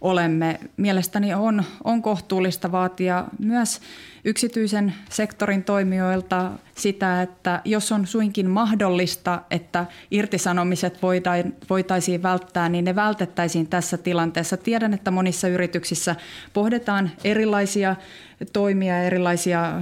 olemme. 0.01 0.61
Mielestäni 0.77 1.35
on, 1.35 1.65
on 1.85 2.03
kohtuullista 2.03 2.73
vaatia 2.73 3.25
myös 3.39 3.81
yksityisen 4.25 4.95
sektorin 5.11 5.65
toimijoilta 5.65 6.51
sitä, 6.79 7.23
että 7.23 7.63
jos 7.65 7.93
on 7.93 8.07
suinkin 8.07 8.51
mahdollista, 8.51 9.43
että 9.51 9.87
irtisanomiset 10.11 10.99
voitaisiin 11.71 12.23
välttää, 12.23 12.69
niin 12.69 12.85
ne 12.85 12.95
vältettäisiin 12.95 13.67
tässä 13.67 13.99
tilanteessa. 13.99 14.57
Tiedän, 14.57 14.95
että 14.95 15.11
monissa 15.11 15.49
yrityksissä 15.49 16.17
pohditaan 16.53 17.11
erilaisia 17.25 17.97
toimia, 18.53 19.03
erilaisia 19.03 19.81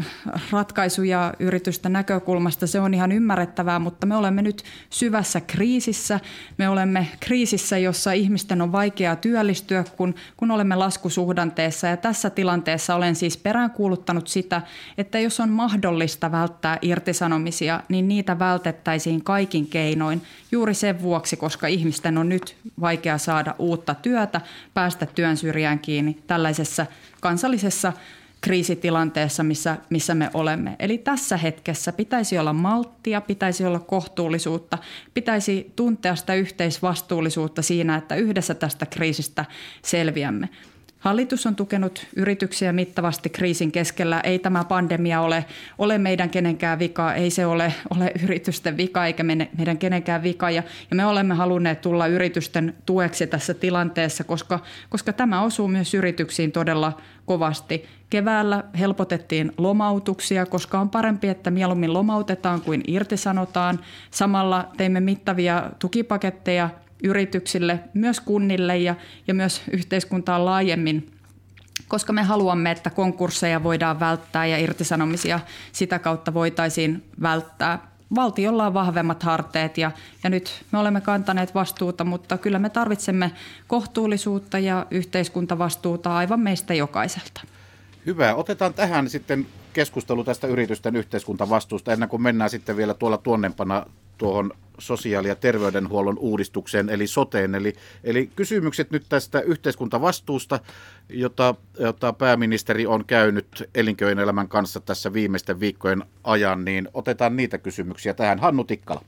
ratkaisuja 0.50 1.34
yritysten 1.38 1.92
näkökulmasta. 1.92 2.66
Se 2.66 2.80
on 2.80 2.94
ihan 2.94 3.12
ymmärrettävää, 3.12 3.78
mutta 3.78 4.06
me 4.06 4.16
olemme 4.16 4.42
nyt 4.42 4.62
syvässä 4.90 5.40
kriisissä. 5.40 6.20
Me 6.58 6.68
olemme 6.68 7.06
kriisissä, 7.20 7.78
jossa 7.78 8.12
ihmisten 8.12 8.62
on 8.62 8.72
vaikeaa 8.72 9.16
työllistyä, 9.16 9.84
kun, 9.96 10.14
kun 10.36 10.50
olemme 10.50 10.74
laskusuhdanteessa. 10.74 11.86
Ja 11.86 11.96
tässä 11.96 12.30
tilanteessa 12.30 12.94
olen 12.94 13.16
siis 13.16 13.36
peräänkuuluttanut 13.36 14.28
sitä, 14.28 14.62
että 14.98 15.18
jos 15.18 15.40
on 15.40 15.48
mahdollista 15.48 16.32
välttää 16.32 16.78
irtisanomisia, 16.88 17.80
niin 17.88 18.08
niitä 18.08 18.38
vältettäisiin 18.38 19.24
kaikin 19.24 19.66
keinoin 19.66 20.22
juuri 20.52 20.74
sen 20.74 21.02
vuoksi, 21.02 21.36
koska 21.36 21.66
ihmisten 21.66 22.18
on 22.18 22.28
nyt 22.28 22.56
vaikea 22.80 23.18
saada 23.18 23.54
uutta 23.58 23.94
työtä, 23.94 24.40
päästä 24.74 25.06
työn 25.06 25.36
syrjään 25.36 25.78
kiinni 25.78 26.18
tällaisessa 26.26 26.86
kansallisessa 27.20 27.92
kriisitilanteessa, 28.40 29.42
missä, 29.42 29.76
missä 29.90 30.14
me 30.14 30.30
olemme. 30.34 30.76
Eli 30.78 30.98
tässä 30.98 31.36
hetkessä 31.36 31.92
pitäisi 31.92 32.38
olla 32.38 32.52
malttia, 32.52 33.20
pitäisi 33.20 33.64
olla 33.64 33.78
kohtuullisuutta, 33.78 34.78
pitäisi 35.14 35.72
tuntea 35.76 36.16
sitä 36.16 36.34
yhteisvastuullisuutta 36.34 37.62
siinä, 37.62 37.96
että 37.96 38.14
yhdessä 38.14 38.54
tästä 38.54 38.86
kriisistä 38.86 39.44
selviämme. 39.82 40.48
Hallitus 41.06 41.46
on 41.46 41.56
tukenut 41.56 42.06
yrityksiä 42.16 42.72
mittavasti 42.72 43.28
kriisin 43.28 43.72
keskellä. 43.72 44.20
Ei 44.20 44.38
tämä 44.38 44.64
pandemia 44.64 45.20
ole, 45.20 45.44
ole 45.78 45.98
meidän 45.98 46.30
kenenkään 46.30 46.78
vika, 46.78 47.14
ei 47.14 47.30
se 47.30 47.46
ole, 47.46 47.74
ole 47.90 48.12
yritysten 48.22 48.76
vika 48.76 49.06
eikä 49.06 49.22
meidän 49.58 49.78
kenenkään 49.78 50.22
vika. 50.22 50.50
Ja, 50.50 50.62
ja 50.90 50.96
me 50.96 51.06
olemme 51.06 51.34
halunneet 51.34 51.80
tulla 51.80 52.06
yritysten 52.06 52.74
tueksi 52.86 53.26
tässä 53.26 53.54
tilanteessa, 53.54 54.24
koska, 54.24 54.60
koska 54.90 55.12
tämä 55.12 55.42
osuu 55.42 55.68
myös 55.68 55.94
yrityksiin 55.94 56.52
todella 56.52 57.00
kovasti. 57.26 57.84
Keväällä 58.10 58.64
helpotettiin 58.78 59.52
lomautuksia, 59.58 60.46
koska 60.46 60.80
on 60.80 60.90
parempi, 60.90 61.28
että 61.28 61.50
mieluummin 61.50 61.92
lomautetaan 61.92 62.60
kuin 62.60 62.82
irtisanotaan. 62.86 63.80
Samalla 64.10 64.68
teimme 64.76 65.00
mittavia 65.00 65.70
tukipaketteja 65.78 66.70
yrityksille, 67.06 67.80
myös 67.94 68.20
kunnille 68.20 68.78
ja, 68.78 68.94
ja 69.26 69.34
myös 69.34 69.62
yhteiskuntaan 69.70 70.44
laajemmin 70.44 71.16
koska 71.88 72.12
me 72.12 72.22
haluamme, 72.22 72.70
että 72.70 72.90
konkursseja 72.90 73.62
voidaan 73.62 74.00
välttää 74.00 74.46
ja 74.46 74.58
irtisanomisia 74.58 75.40
sitä 75.72 75.98
kautta 75.98 76.34
voitaisiin 76.34 77.04
välttää. 77.22 77.78
Valtiolla 78.14 78.66
on 78.66 78.74
vahvemmat 78.74 79.22
harteet 79.22 79.78
ja, 79.78 79.90
ja 80.24 80.30
nyt 80.30 80.64
me 80.72 80.78
olemme 80.78 81.00
kantaneet 81.00 81.54
vastuuta, 81.54 82.04
mutta 82.04 82.38
kyllä 82.38 82.58
me 82.58 82.70
tarvitsemme 82.70 83.32
kohtuullisuutta 83.66 84.58
ja 84.58 84.86
yhteiskuntavastuuta 84.90 86.16
aivan 86.16 86.40
meistä 86.40 86.74
jokaiselta. 86.74 87.40
Hyvä. 88.06 88.34
Otetaan 88.34 88.74
tähän 88.74 89.10
sitten 89.10 89.46
keskustelu 89.72 90.24
tästä 90.24 90.46
yritysten 90.46 90.96
yhteiskuntavastuusta 90.96 91.92
ennen 91.92 92.08
kuin 92.08 92.22
mennään 92.22 92.50
sitten 92.50 92.76
vielä 92.76 92.94
tuolla 92.94 93.18
tuonnempana 93.18 93.86
tuohon 94.18 94.52
sosiaali- 94.78 95.28
ja 95.28 95.34
terveydenhuollon 95.34 96.18
uudistukseen, 96.18 96.88
eli 96.88 97.06
soteen. 97.06 97.54
Eli, 97.54 97.72
eli 98.04 98.30
kysymykset 98.36 98.90
nyt 98.90 99.06
tästä 99.08 99.40
yhteiskuntavastuusta, 99.40 100.60
jota, 101.08 101.54
jota 101.78 102.12
pääministeri 102.12 102.86
on 102.86 103.04
käynyt 103.04 103.70
elinkeinoelämän 103.74 104.48
kanssa 104.48 104.80
tässä 104.80 105.12
viimeisten 105.12 105.60
viikkojen 105.60 106.04
ajan, 106.24 106.64
niin 106.64 106.88
otetaan 106.94 107.36
niitä 107.36 107.58
kysymyksiä 107.58 108.14
tähän. 108.14 108.38
Hannu 108.38 108.64
Tikkala. 108.64 109.02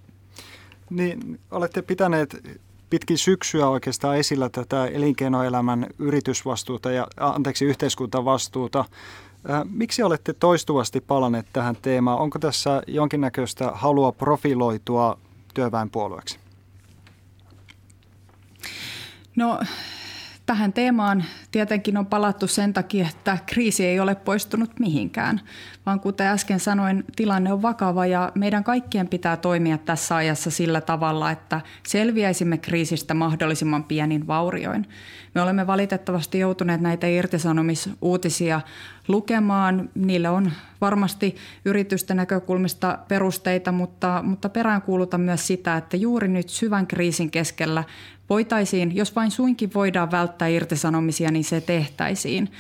Niin, 0.90 1.40
olette 1.50 1.82
pitäneet 1.82 2.58
pitkin 2.90 3.18
syksyä 3.18 3.68
oikeastaan 3.68 4.16
esillä 4.16 4.48
tätä 4.48 4.86
elinkeinoelämän 4.86 5.86
yritysvastuuta 5.98 6.90
ja 6.90 7.06
anteeksi 7.16 7.64
yhteiskuntavastuuta. 7.64 8.84
Miksi 9.70 10.02
olette 10.02 10.32
toistuvasti 10.32 11.00
palanneet 11.00 11.46
tähän 11.52 11.76
teemaan? 11.82 12.18
Onko 12.18 12.38
tässä 12.38 12.82
jonkinnäköistä 12.86 13.70
halua 13.74 14.12
profiloitua 14.12 15.18
työväenpuolueeksi? 15.54 16.38
No 19.36 19.60
tähän 20.46 20.72
teemaan 20.72 21.24
tietenkin 21.50 21.96
on 21.96 22.06
palattu 22.06 22.46
sen 22.46 22.72
takia, 22.72 23.08
että 23.08 23.38
kriisi 23.46 23.86
ei 23.86 24.00
ole 24.00 24.14
poistunut 24.14 24.70
mihinkään, 24.80 25.40
vaan 25.88 26.00
kuten 26.00 26.26
äsken 26.26 26.60
sanoin, 26.60 27.04
tilanne 27.16 27.52
on 27.52 27.62
vakava 27.62 28.06
ja 28.06 28.32
meidän 28.34 28.64
kaikkien 28.64 29.08
pitää 29.08 29.36
toimia 29.36 29.78
tässä 29.78 30.16
ajassa 30.16 30.50
sillä 30.50 30.80
tavalla, 30.80 31.30
että 31.30 31.60
selviäisimme 31.86 32.58
kriisistä 32.58 33.14
mahdollisimman 33.14 33.84
pienin 33.84 34.26
vaurioin. 34.26 34.88
Me 35.34 35.42
olemme 35.42 35.66
valitettavasti 35.66 36.38
joutuneet 36.38 36.80
näitä 36.80 37.06
irtisanomisuutisia 37.06 38.60
lukemaan. 39.08 39.90
Niille 39.94 40.28
on 40.28 40.52
varmasti 40.80 41.36
yritysten 41.64 42.16
näkökulmista 42.16 42.98
perusteita, 43.08 43.72
mutta, 43.72 44.22
mutta 44.22 44.48
peräänkuulutan 44.48 45.20
myös 45.20 45.46
sitä, 45.46 45.76
että 45.76 45.96
juuri 45.96 46.28
nyt 46.28 46.48
syvän 46.48 46.86
kriisin 46.86 47.30
keskellä 47.30 47.84
voitaisiin, 48.30 48.96
jos 48.96 49.16
vain 49.16 49.30
suinkin 49.30 49.70
voidaan 49.74 50.10
välttää 50.10 50.48
irtisanomisia, 50.48 51.30
niin 51.30 51.44
se 51.44 51.60
tehtäisiin. 51.60 52.50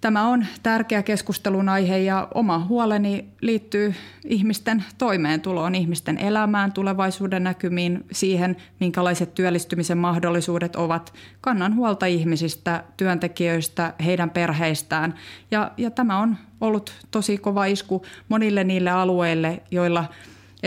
Tämä 0.00 0.26
on 0.28 0.46
tärkeä 0.62 1.02
keskustelun 1.02 1.68
aihe 1.68 1.98
ja 1.98 2.28
oma 2.34 2.58
huoleni 2.58 3.28
liittyy 3.40 3.94
ihmisten 4.24 4.84
toimeentuloon, 4.98 5.74
ihmisten 5.74 6.18
elämään, 6.18 6.72
tulevaisuuden 6.72 7.44
näkymiin, 7.44 8.04
siihen, 8.12 8.56
minkälaiset 8.80 9.34
työllistymisen 9.34 9.98
mahdollisuudet 9.98 10.76
ovat. 10.76 11.12
Kannan 11.40 11.76
huolta 11.76 12.06
ihmisistä, 12.06 12.84
työntekijöistä, 12.96 13.94
heidän 14.04 14.30
perheistään 14.30 15.14
ja, 15.50 15.70
ja 15.76 15.90
tämä 15.90 16.18
on 16.18 16.36
ollut 16.60 16.92
tosi 17.10 17.38
kova 17.38 17.64
isku 17.64 18.04
monille 18.28 18.64
niille 18.64 18.90
alueille, 18.90 19.62
joilla– 19.70 20.04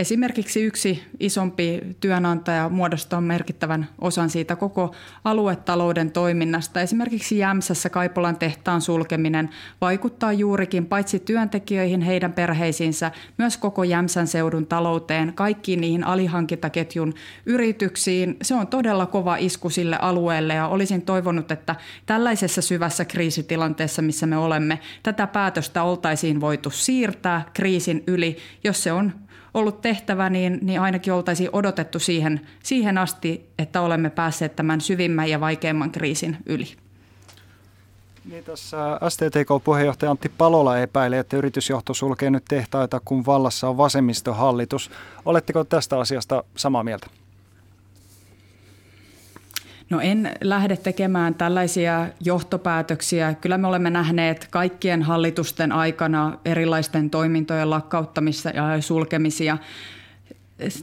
Esimerkiksi 0.00 0.62
yksi 0.62 1.02
isompi 1.18 1.80
työnantaja 2.00 2.68
muodostaa 2.68 3.20
merkittävän 3.20 3.88
osan 4.00 4.30
siitä 4.30 4.56
koko 4.56 4.94
aluetalouden 5.24 6.10
toiminnasta. 6.12 6.80
Esimerkiksi 6.80 7.38
Jämsässä 7.38 7.90
Kaipolan 7.90 8.36
tehtaan 8.36 8.80
sulkeminen 8.80 9.50
vaikuttaa 9.80 10.32
juurikin 10.32 10.86
paitsi 10.86 11.18
työntekijöihin, 11.18 12.00
heidän 12.00 12.32
perheisiinsä, 12.32 13.10
myös 13.38 13.56
koko 13.56 13.84
Jämsän 13.84 14.26
seudun 14.26 14.66
talouteen, 14.66 15.32
kaikkiin 15.34 15.80
niihin 15.80 16.04
alihankintaketjun 16.04 17.14
yrityksiin. 17.46 18.36
Se 18.42 18.54
on 18.54 18.66
todella 18.66 19.06
kova 19.06 19.36
isku 19.36 19.70
sille 19.70 19.96
alueelle 20.00 20.54
ja 20.54 20.68
olisin 20.68 21.02
toivonut, 21.02 21.50
että 21.50 21.76
tällaisessa 22.06 22.62
syvässä 22.62 23.04
kriisitilanteessa, 23.04 24.02
missä 24.02 24.26
me 24.26 24.36
olemme, 24.36 24.80
tätä 25.02 25.26
päätöstä 25.26 25.82
oltaisiin 25.82 26.40
voitu 26.40 26.70
siirtää 26.70 27.44
kriisin 27.54 28.04
yli, 28.06 28.36
jos 28.64 28.82
se 28.82 28.92
on 28.92 29.12
ollut 29.54 29.80
tehtävä, 29.80 30.30
niin, 30.30 30.58
niin 30.62 30.80
ainakin 30.80 31.12
oltaisiin 31.12 31.50
odotettu 31.52 31.98
siihen, 31.98 32.40
siihen 32.62 32.98
asti, 32.98 33.48
että 33.58 33.80
olemme 33.80 34.10
päässeet 34.10 34.56
tämän 34.56 34.80
syvimmän 34.80 35.30
ja 35.30 35.40
vaikeimman 35.40 35.90
kriisin 35.90 36.36
yli. 36.46 36.66
Niin 38.24 38.44
tässä 38.44 39.00
STTK-puheenjohtaja 39.08 40.10
Antti 40.10 40.28
Palola 40.28 40.78
epäili, 40.78 41.16
että 41.16 41.36
yritysjohto 41.36 41.94
sulkee 41.94 42.30
nyt 42.30 42.44
tehtaita, 42.48 43.00
kun 43.04 43.26
vallassa 43.26 43.68
on 43.68 43.76
vasemmistohallitus. 43.76 44.90
Oletteko 45.24 45.64
tästä 45.64 45.98
asiasta 45.98 46.44
samaa 46.56 46.82
mieltä? 46.84 47.06
No 49.90 50.00
en 50.00 50.32
lähde 50.40 50.76
tekemään 50.76 51.34
tällaisia 51.34 52.08
johtopäätöksiä. 52.20 53.34
Kyllä 53.34 53.58
me 53.58 53.66
olemme 53.66 53.90
nähneet 53.90 54.48
kaikkien 54.50 55.02
hallitusten 55.02 55.72
aikana 55.72 56.38
erilaisten 56.44 57.10
toimintojen 57.10 57.70
lakkauttamista 57.70 58.50
ja 58.50 58.80
sulkemisia. 58.80 59.58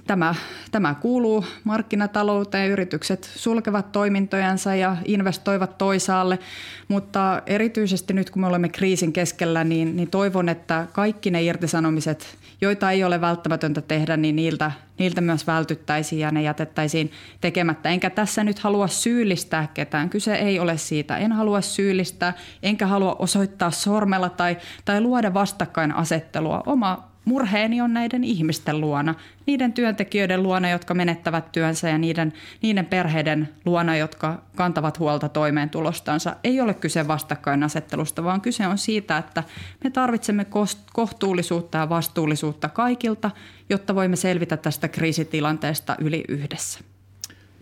Tämä, 0.08 0.36
tämä 0.72 0.96
kuuluu 0.96 1.46
markkinatalouteen. 1.64 2.72
Yritykset 2.72 3.32
sulkevat 3.36 3.92
toimintojansa 3.92 4.76
ja 4.76 4.98
investoivat 5.06 5.78
toisaalle, 5.78 6.40
mutta 6.88 7.42
erityisesti 7.46 8.14
nyt 8.14 8.30
kun 8.30 8.42
me 8.42 8.48
olemme 8.48 8.70
kriisin 8.70 9.14
keskellä, 9.14 9.64
niin, 9.64 9.96
niin 9.96 10.10
toivon, 10.10 10.50
että 10.50 10.88
kaikki 10.94 11.32
ne 11.32 11.44
irtisanomiset, 11.44 12.38
joita 12.62 12.92
ei 12.92 13.04
ole 13.04 13.22
välttämätöntä 13.22 13.82
tehdä, 13.82 14.18
niin 14.18 14.36
niiltä, 14.36 14.72
niiltä 14.98 15.22
myös 15.22 15.48
vältyttäisiin 15.48 16.20
ja 16.20 16.32
ne 16.32 16.42
jätettäisiin 16.42 17.12
tekemättä. 17.42 17.90
Enkä 17.90 18.10
tässä 18.10 18.44
nyt 18.44 18.60
halua 18.60 18.88
syyllistää 18.88 19.68
ketään. 19.74 20.10
Kyse 20.10 20.36
ei 20.36 20.60
ole 20.60 20.78
siitä. 20.78 21.18
En 21.18 21.32
halua 21.32 21.62
syyllistää, 21.62 22.34
enkä 22.64 22.88
halua 22.88 23.16
osoittaa 23.20 23.72
sormella 23.72 24.30
tai, 24.30 24.58
tai 24.86 25.02
luoda 25.02 25.34
vastakkainasettelua. 25.34 26.64
Oma 26.66 27.07
murheeni 27.28 27.82
on 27.82 27.94
näiden 27.94 28.24
ihmisten 28.24 28.82
luona, 28.82 29.16
niiden 29.46 29.74
työntekijöiden 29.74 30.44
luona, 30.44 30.70
jotka 30.70 30.94
menettävät 30.94 31.52
työnsä 31.52 31.90
ja 31.90 31.98
niiden, 31.98 32.34
niiden 32.62 32.86
perheiden 32.86 33.50
luona, 33.66 33.96
jotka 33.96 34.42
kantavat 34.56 35.00
huolta 35.00 35.30
toimeentulostansa. 35.30 36.36
Ei 36.44 36.62
ole 36.62 36.74
kyse 36.74 37.08
vastakkainasettelusta, 37.08 38.24
vaan 38.24 38.42
kyse 38.42 38.68
on 38.68 38.78
siitä, 38.78 39.18
että 39.18 39.44
me 39.84 39.90
tarvitsemme 39.90 40.46
kohtuullisuutta 40.94 41.78
ja 41.78 41.90
vastuullisuutta 41.90 42.70
kaikilta, 42.70 43.32
jotta 43.70 43.96
voimme 43.96 44.16
selvitä 44.16 44.58
tästä 44.58 44.88
kriisitilanteesta 44.88 45.96
yli 46.00 46.24
yhdessä. 46.28 46.80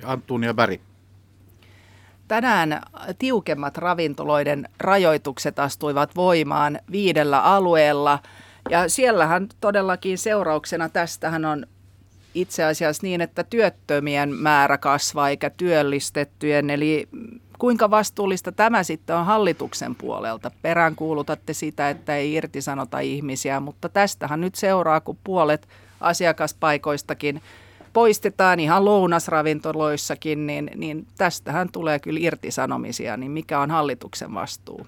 Ja 0.02 0.12
Antunia 0.12 0.54
Bäri. 0.54 0.82
Tänään 2.28 2.82
tiukemmat 3.20 3.78
ravintoloiden 3.78 4.70
rajoitukset 4.80 5.60
astuivat 5.60 6.16
voimaan 6.16 6.80
viidellä 6.92 7.42
alueella– 7.42 8.20
ja 8.70 8.90
siellähän 8.90 9.50
todellakin 9.62 10.18
seurauksena 10.18 10.90
tästähän 10.90 11.46
on 11.46 11.66
itse 12.34 12.64
asiassa 12.64 13.04
niin, 13.04 13.22
että 13.22 13.44
työttömien 13.44 14.34
määrä 14.34 14.78
kasvaa 14.78 15.30
eikä 15.30 15.50
työllistettyjen. 15.50 16.70
Eli 16.70 17.08
kuinka 17.60 17.90
vastuullista 17.90 18.52
tämä 18.52 18.84
sitten 18.84 19.16
on 19.16 19.26
hallituksen 19.26 19.96
puolelta? 19.96 20.52
Peräänkuulutatte 20.62 21.54
sitä, 21.54 21.90
että 21.90 22.16
ei 22.16 22.34
irtisanota 22.34 23.00
ihmisiä, 23.00 23.60
mutta 23.60 23.90
tästähän 23.90 24.42
nyt 24.42 24.56
seuraa, 24.56 25.02
kun 25.02 25.18
puolet 25.24 25.68
asiakaspaikoistakin 26.02 27.42
poistetaan 27.94 28.60
ihan 28.60 28.86
lounasravintoloissakin, 28.86 30.48
niin, 30.48 30.72
niin 30.76 31.08
tästähän 31.18 31.70
tulee 31.72 32.00
kyllä 32.00 32.20
irtisanomisia, 32.22 33.18
niin 33.18 33.32
mikä 33.32 33.60
on 33.60 33.72
hallituksen 33.72 34.34
vastuu? 34.34 34.88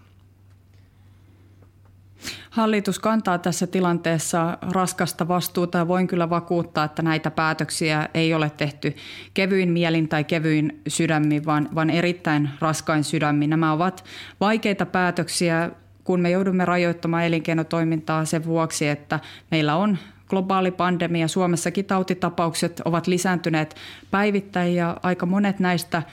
Hallitus 2.57 2.99
kantaa 2.99 3.37
tässä 3.37 3.67
tilanteessa 3.67 4.57
raskasta 4.61 5.27
vastuuta 5.27 5.77
ja 5.77 5.87
voin 5.87 6.07
kyllä 6.07 6.29
vakuuttaa, 6.29 6.83
että 6.83 7.01
näitä 7.01 7.31
päätöksiä 7.31 8.09
ei 8.13 8.33
ole 8.33 8.51
tehty 8.57 8.95
kevyin 9.33 9.69
mielin 9.71 10.07
tai 10.07 10.23
kevyin 10.23 10.81
sydämin, 10.87 11.45
vaan, 11.45 11.69
vaan 11.75 11.89
erittäin 11.89 12.49
raskain 12.59 13.03
sydämin. 13.03 13.49
Nämä 13.49 13.71
ovat 13.71 14.03
vaikeita 14.39 14.85
päätöksiä, 14.85 15.71
kun 16.03 16.19
me 16.19 16.29
joudumme 16.29 16.65
rajoittamaan 16.65 17.23
elinkeinotoimintaa 17.23 18.25
sen 18.25 18.45
vuoksi, 18.45 18.87
että 18.87 19.19
meillä 19.51 19.75
on 19.75 19.97
globaali 20.29 20.71
pandemia. 20.71 21.27
Suomessakin 21.27 21.85
tautitapaukset 21.85 22.81
ovat 22.85 23.07
lisääntyneet 23.07 23.75
päivittäin 24.11 24.75
ja 24.75 24.97
aika 25.03 25.25
monet 25.25 25.59
näistä, 25.59 26.03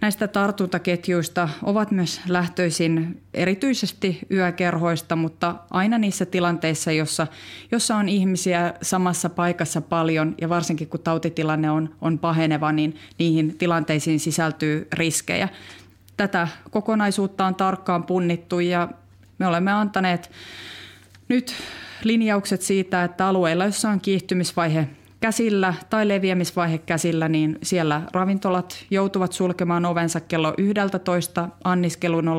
näistä 0.00 0.28
tartuntaketjuista 0.28 1.48
ovat 1.62 1.90
myös 1.90 2.20
lähtöisin 2.28 3.22
erityisesti 3.34 4.18
yökerhoista, 4.30 5.16
mutta 5.16 5.54
aina 5.70 5.98
niissä 5.98 6.26
tilanteissa, 6.26 6.92
jossa, 6.92 7.26
jossa 7.72 7.96
on 7.96 8.08
ihmisiä 8.08 8.74
samassa 8.82 9.30
paikassa 9.30 9.80
paljon 9.80 10.34
ja 10.40 10.48
varsinkin 10.48 10.88
kun 10.88 11.00
tautitilanne 11.00 11.70
on, 11.70 11.94
on 12.00 12.18
paheneva, 12.18 12.72
niin 12.72 12.96
niihin 13.18 13.58
tilanteisiin 13.58 14.20
sisältyy 14.20 14.88
riskejä. 14.92 15.48
Tätä 16.16 16.48
kokonaisuutta 16.70 17.46
on 17.46 17.54
tarkkaan 17.54 18.04
punnittu 18.04 18.60
ja 18.60 18.88
me 19.38 19.46
olemme 19.46 19.72
antaneet 19.72 20.30
nyt 21.28 21.54
linjaukset 22.04 22.62
siitä, 22.62 23.04
että 23.04 23.26
alueilla, 23.26 23.64
joissa 23.64 23.90
on 23.90 24.00
kiihtymisvaihe 24.00 24.88
käsillä 25.24 25.74
tai 25.90 26.08
leviämisvaihe 26.08 26.78
käsillä, 26.78 27.28
niin 27.28 27.58
siellä 27.62 28.02
ravintolat 28.12 28.84
joutuvat 28.90 29.32
sulkemaan 29.32 29.84
ovensa 29.84 30.20
kello 30.20 30.54
11. 30.58 31.48
Anniskelun 31.64 32.28
on 32.28 32.38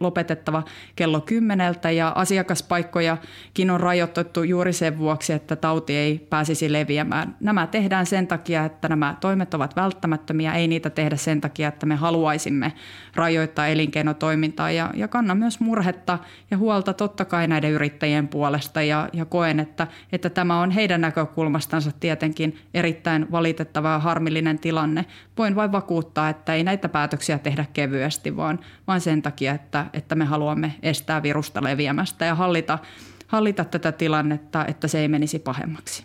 lopetettava 0.00 0.62
kello 0.96 1.20
10 1.20 1.74
ja 1.96 2.12
asiakaspaikkojakin 2.14 3.70
on 3.70 3.80
rajoitettu 3.80 4.42
juuri 4.42 4.72
sen 4.72 4.98
vuoksi, 4.98 5.32
että 5.32 5.56
tauti 5.56 5.96
ei 5.96 6.26
pääsisi 6.30 6.72
leviämään. 6.72 7.36
Nämä 7.40 7.66
tehdään 7.66 8.06
sen 8.06 8.26
takia, 8.26 8.64
että 8.64 8.88
nämä 8.88 9.16
toimet 9.20 9.54
ovat 9.54 9.76
välttämättömiä, 9.76 10.54
ei 10.54 10.68
niitä 10.68 10.90
tehdä 10.90 11.16
sen 11.16 11.40
takia, 11.40 11.68
että 11.68 11.86
me 11.86 11.94
haluaisimme 11.94 12.72
rajoittaa 13.14 13.66
elinkeinotoimintaa 13.66 14.70
ja, 14.70 14.90
ja 14.94 15.08
kannan 15.08 15.38
myös 15.38 15.60
murhetta 15.60 16.18
ja 16.50 16.58
huolta 16.58 16.94
totta 16.94 17.24
kai 17.24 17.48
näiden 17.48 17.70
yrittäjien 17.70 18.28
puolesta 18.28 18.82
ja, 18.82 19.08
ja 19.12 19.24
koen, 19.24 19.60
että, 19.60 19.86
että 20.12 20.30
tämä 20.30 20.60
on 20.60 20.70
heidän 20.70 21.00
näkökulmastansa 21.00 21.90
tietenkin 22.08 22.58
erittäin 22.74 23.32
valitettava 23.32 23.92
ja 23.92 23.98
harmillinen 23.98 24.58
tilanne. 24.58 25.04
Voin 25.38 25.56
vain 25.56 25.72
vakuuttaa, 25.72 26.28
että 26.28 26.54
ei 26.54 26.64
näitä 26.64 26.88
päätöksiä 26.88 27.38
tehdä 27.38 27.64
kevyesti, 27.72 28.36
vaan, 28.36 28.58
vaan 28.86 29.00
sen 29.00 29.22
takia, 29.22 29.52
että, 29.54 29.86
että 29.92 30.14
me 30.14 30.24
haluamme 30.24 30.74
estää 30.82 31.22
virusta 31.22 31.64
leviämästä 31.64 32.24
ja 32.24 32.34
hallita, 32.34 32.78
hallita 33.26 33.64
tätä 33.64 33.92
tilannetta, 33.92 34.66
että 34.66 34.88
se 34.88 34.98
ei 34.98 35.08
menisi 35.08 35.38
pahemmaksi. 35.38 36.04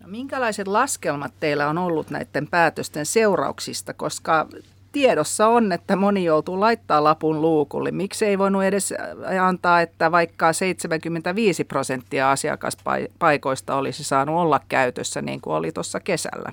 No, 0.00 0.08
minkälaiset 0.08 0.68
laskelmat 0.68 1.32
teillä 1.40 1.68
on 1.68 1.78
ollut 1.78 2.10
näiden 2.10 2.48
päätösten 2.48 3.06
seurauksista, 3.06 3.94
koska 3.94 4.48
tiedossa 4.92 5.48
on, 5.48 5.72
että 5.72 5.96
moni 5.96 6.24
joutuu 6.24 6.60
laittaa 6.60 7.04
lapun 7.04 7.40
luukulle. 7.40 7.90
Miksi 7.90 8.26
ei 8.26 8.38
voinut 8.38 8.64
edes 8.64 8.94
antaa, 9.42 9.80
että 9.80 10.12
vaikka 10.12 10.52
75 10.52 11.64
prosenttia 11.64 12.30
asiakaspaikoista 12.30 13.74
olisi 13.76 14.04
saanut 14.04 14.36
olla 14.36 14.60
käytössä 14.68 15.22
niin 15.22 15.40
kuin 15.40 15.54
oli 15.54 15.72
tuossa 15.72 16.00
kesällä? 16.00 16.52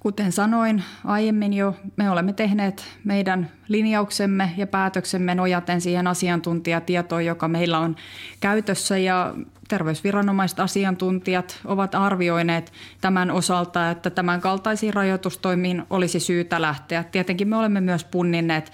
Kuten 0.00 0.32
sanoin 0.32 0.84
aiemmin 1.04 1.52
jo, 1.52 1.76
me 1.96 2.10
olemme 2.10 2.32
tehneet 2.32 2.84
meidän 3.04 3.50
linjauksemme 3.68 4.50
ja 4.56 4.66
päätöksemme 4.66 5.34
nojaten 5.34 5.80
siihen 5.80 6.06
asiantuntijatietoon, 6.06 7.24
joka 7.24 7.48
meillä 7.48 7.78
on 7.78 7.96
käytössä 8.40 8.98
ja 8.98 9.34
terveysviranomaiset 9.68 10.60
asiantuntijat 10.60 11.60
ovat 11.64 11.94
arvioineet 11.94 12.72
tämän 13.00 13.30
osalta, 13.30 13.90
että 13.90 14.10
tämän 14.10 14.40
kaltaisiin 14.40 14.94
rajoitustoimiin 14.94 15.82
olisi 15.90 16.20
syytä 16.20 16.60
lähteä. 16.60 17.04
Tietenkin 17.04 17.48
me 17.48 17.56
olemme 17.56 17.80
myös 17.80 18.04
punninneet 18.04 18.72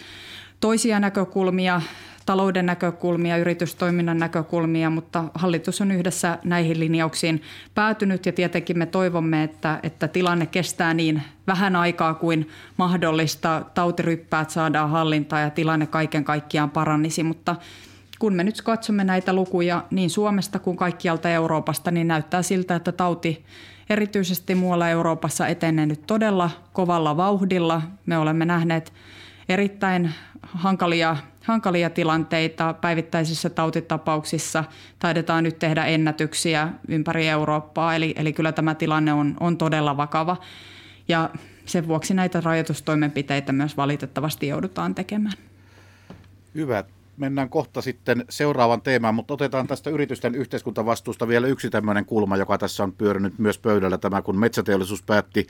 toisia 0.60 1.00
näkökulmia 1.00 1.80
talouden 2.26 2.66
näkökulmia, 2.66 3.36
yritystoiminnan 3.36 4.18
näkökulmia, 4.18 4.90
mutta 4.90 5.24
hallitus 5.34 5.80
on 5.80 5.90
yhdessä 5.90 6.38
näihin 6.44 6.80
linjauksiin 6.80 7.42
päätynyt 7.74 8.26
ja 8.26 8.32
tietenkin 8.32 8.78
me 8.78 8.86
toivomme, 8.86 9.42
että, 9.42 9.80
että 9.82 10.08
tilanne 10.08 10.46
kestää 10.46 10.94
niin 10.94 11.22
vähän 11.46 11.76
aikaa 11.76 12.14
kuin 12.14 12.48
mahdollista. 12.76 13.62
Tautiryppäät 13.74 14.50
saadaan 14.50 14.90
hallintaan 14.90 15.42
ja 15.42 15.50
tilanne 15.50 15.86
kaiken 15.86 16.24
kaikkiaan 16.24 16.70
parannisi, 16.70 17.22
mutta 17.22 17.56
kun 18.18 18.34
me 18.34 18.44
nyt 18.44 18.62
katsomme 18.62 19.04
näitä 19.04 19.32
lukuja 19.32 19.84
niin 19.90 20.10
Suomesta 20.10 20.58
kuin 20.58 20.76
kaikkialta 20.76 21.30
Euroopasta, 21.30 21.90
niin 21.90 22.08
näyttää 22.08 22.42
siltä, 22.42 22.76
että 22.76 22.92
tauti 22.92 23.44
erityisesti 23.90 24.54
muualla 24.54 24.88
Euroopassa 24.88 25.46
etenee 25.46 25.86
nyt 25.86 26.06
todella 26.06 26.50
kovalla 26.72 27.16
vauhdilla. 27.16 27.82
Me 28.06 28.18
olemme 28.18 28.44
nähneet 28.44 28.92
erittäin 29.48 30.14
hankalia 30.42 31.16
hankalia 31.46 31.90
tilanteita 31.90 32.74
päivittäisissä 32.74 33.50
tautitapauksissa. 33.50 34.64
Taidetaan 34.98 35.44
nyt 35.44 35.58
tehdä 35.58 35.84
ennätyksiä 35.84 36.68
ympäri 36.88 37.28
Eurooppaa, 37.28 37.94
eli, 37.94 38.14
eli 38.16 38.32
kyllä 38.32 38.52
tämä 38.52 38.74
tilanne 38.74 39.12
on, 39.12 39.36
on 39.40 39.58
todella 39.58 39.96
vakava. 39.96 40.36
Ja 41.08 41.30
sen 41.64 41.88
vuoksi 41.88 42.14
näitä 42.14 42.40
rajoitustoimenpiteitä 42.40 43.52
myös 43.52 43.76
valitettavasti 43.76 44.48
joudutaan 44.48 44.94
tekemään. 44.94 45.34
Hyvä. 46.54 46.84
Mennään 47.16 47.48
kohta 47.48 47.82
sitten 47.82 48.24
seuraavan 48.28 48.82
teemaan, 48.82 49.14
mutta 49.14 49.34
otetaan 49.34 49.66
tästä 49.66 49.90
yritysten 49.90 50.34
yhteiskuntavastuusta 50.34 51.28
vielä 51.28 51.46
yksi 51.46 51.70
tämmöinen 51.70 52.04
kulma, 52.04 52.36
joka 52.36 52.58
tässä 52.58 52.82
on 52.82 52.92
pyörinyt 52.92 53.38
myös 53.38 53.58
pöydällä, 53.58 53.98
tämä 53.98 54.22
kun 54.22 54.38
metsäteollisuus 54.38 55.02
päätti 55.02 55.46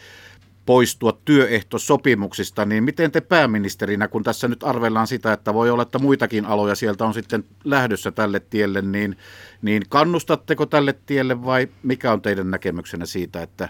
poistua 0.67 1.19
työehtosopimuksista, 1.25 2.65
niin 2.65 2.85
miten 2.85 3.13
te 3.13 3.21
pääministerinä, 3.21 4.09
kun 4.09 4.23
tässä 4.23 4.49
nyt 4.49 4.65
arvellaan 4.65 5.07
sitä, 5.07 5.33
että 5.33 5.55
voi 5.55 5.71
olla, 5.71 5.83
että 5.83 5.99
muitakin 5.99 6.47
aloja 6.47 6.75
sieltä 6.75 7.05
on 7.05 7.15
sitten 7.15 7.45
lähdössä 7.65 8.11
tälle 8.11 8.41
tielle, 8.41 8.83
niin, 8.83 9.17
niin 9.63 9.83
kannustatteko 9.89 10.67
tälle 10.67 10.95
tielle 11.07 11.45
vai 11.45 11.69
mikä 11.83 12.13
on 12.13 12.23
teidän 12.23 12.51
näkemyksenne 12.51 13.07
siitä, 13.07 13.43
että 13.43 13.69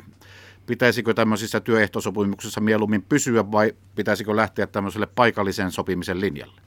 pitäisikö 0.66 1.14
tämmöisissä 1.14 1.60
työehtosopimuksissa 1.60 2.60
mieluummin 2.60 3.02
pysyä 3.02 3.52
vai 3.52 3.74
pitäisikö 3.94 4.36
lähteä 4.36 4.66
tämmöiselle 4.66 5.06
paikallisen 5.06 5.70
sopimisen 5.70 6.20
linjalle? 6.20 6.60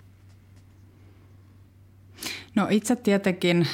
No 2.55 2.67
itse 2.69 2.95
tietenkin 2.95 3.67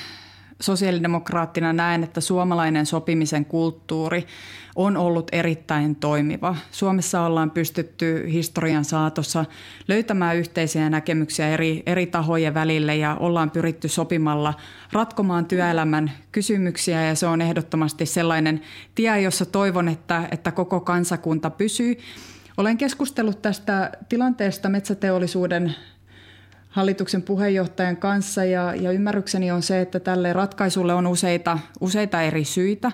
sosiaalidemokraattina 0.61 1.73
näen, 1.73 2.03
että 2.03 2.21
suomalainen 2.21 2.85
sopimisen 2.85 3.45
kulttuuri 3.45 4.27
on 4.75 4.97
ollut 4.97 5.27
erittäin 5.31 5.95
toimiva. 5.95 6.55
Suomessa 6.71 7.21
ollaan 7.21 7.51
pystytty 7.51 8.23
historian 8.31 8.85
saatossa 8.85 9.45
löytämään 9.87 10.37
yhteisiä 10.37 10.89
näkemyksiä 10.89 11.49
eri, 11.49 11.83
eri 11.85 12.05
tahojen 12.05 12.53
välille 12.53 12.95
ja 12.95 13.17
ollaan 13.19 13.51
pyritty 13.51 13.87
sopimalla 13.87 14.53
ratkomaan 14.91 15.45
työelämän 15.45 16.11
kysymyksiä 16.31 17.05
ja 17.05 17.15
se 17.15 17.27
on 17.27 17.41
ehdottomasti 17.41 18.05
sellainen 18.05 18.61
tie, 18.95 19.21
jossa 19.21 19.45
toivon, 19.45 19.87
että, 19.87 20.27
että 20.31 20.51
koko 20.51 20.79
kansakunta 20.79 21.49
pysyy. 21.49 21.97
Olen 22.57 22.77
keskustellut 22.77 23.41
tästä 23.41 23.91
tilanteesta 24.09 24.69
metsäteollisuuden 24.69 25.75
hallituksen 26.69 27.21
puheenjohtajan 27.21 27.97
kanssa 27.97 28.45
ja, 28.45 28.75
ja 28.75 28.91
ymmärrykseni 28.91 29.51
on 29.51 29.61
se, 29.61 29.81
että 29.81 29.99
tälle 29.99 30.33
ratkaisulle 30.33 30.93
on 30.93 31.07
useita, 31.07 31.59
useita 31.79 32.21
eri 32.21 32.45
syitä. 32.45 32.91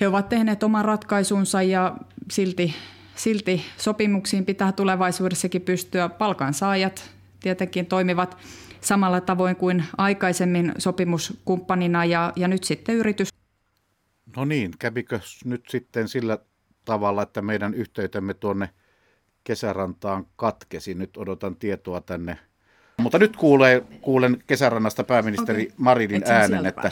He 0.00 0.08
ovat 0.08 0.28
tehneet 0.28 0.62
oman 0.62 0.84
ratkaisunsa 0.84 1.62
ja 1.62 1.96
silti, 2.30 2.74
silti 3.16 3.64
sopimuksiin 3.76 4.44
pitää 4.44 4.72
tulevaisuudessakin 4.72 5.62
pystyä. 5.62 6.08
Palkansaajat 6.08 7.10
tietenkin 7.40 7.86
toimivat 7.86 8.36
samalla 8.80 9.20
tavoin 9.20 9.56
kuin 9.56 9.84
aikaisemmin 9.98 10.72
sopimuskumppanina 10.78 12.04
ja, 12.04 12.32
ja 12.36 12.48
nyt 12.48 12.64
sitten 12.64 12.94
yritys. 12.94 13.28
No 14.36 14.44
niin, 14.44 14.70
kävikö 14.78 15.20
nyt 15.44 15.64
sitten 15.68 16.08
sillä 16.08 16.38
tavalla, 16.84 17.22
että 17.22 17.42
meidän 17.42 17.74
yhteytemme 17.74 18.34
tuonne 18.34 18.70
kesärantaan 19.44 20.26
katkesi. 20.36 20.94
Nyt 20.94 21.16
odotan 21.16 21.56
tietoa 21.56 22.00
tänne 22.00 22.38
mutta 22.98 23.18
nyt 23.18 23.36
kuulee, 23.36 23.82
kuulen 24.00 24.42
kesärannasta 24.46 25.04
pääministeri 25.04 25.62
okay. 25.62 25.74
Marinin 25.76 26.22
äänen, 26.26 26.66
että 26.66 26.90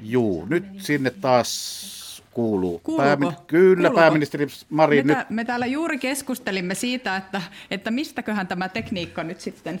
juu, 0.00 0.46
nyt 0.46 0.64
sinne 0.78 1.10
taas 1.10 2.05
kuuluu. 2.36 2.80
Päämi- 2.96 3.32
kyllä, 3.46 3.74
Kuuluuko? 3.76 4.00
pääministeri 4.00 4.46
Marin. 4.70 5.06
Me, 5.06 5.14
nyt... 5.14 5.30
me 5.30 5.44
täällä 5.44 5.66
juuri 5.66 5.98
keskustelimme 5.98 6.74
siitä, 6.74 7.16
että, 7.16 7.42
että 7.70 7.90
mistäköhän 7.90 8.46
tämä 8.46 8.68
tekniikka 8.68 9.24
nyt 9.24 9.40
sitten 9.40 9.80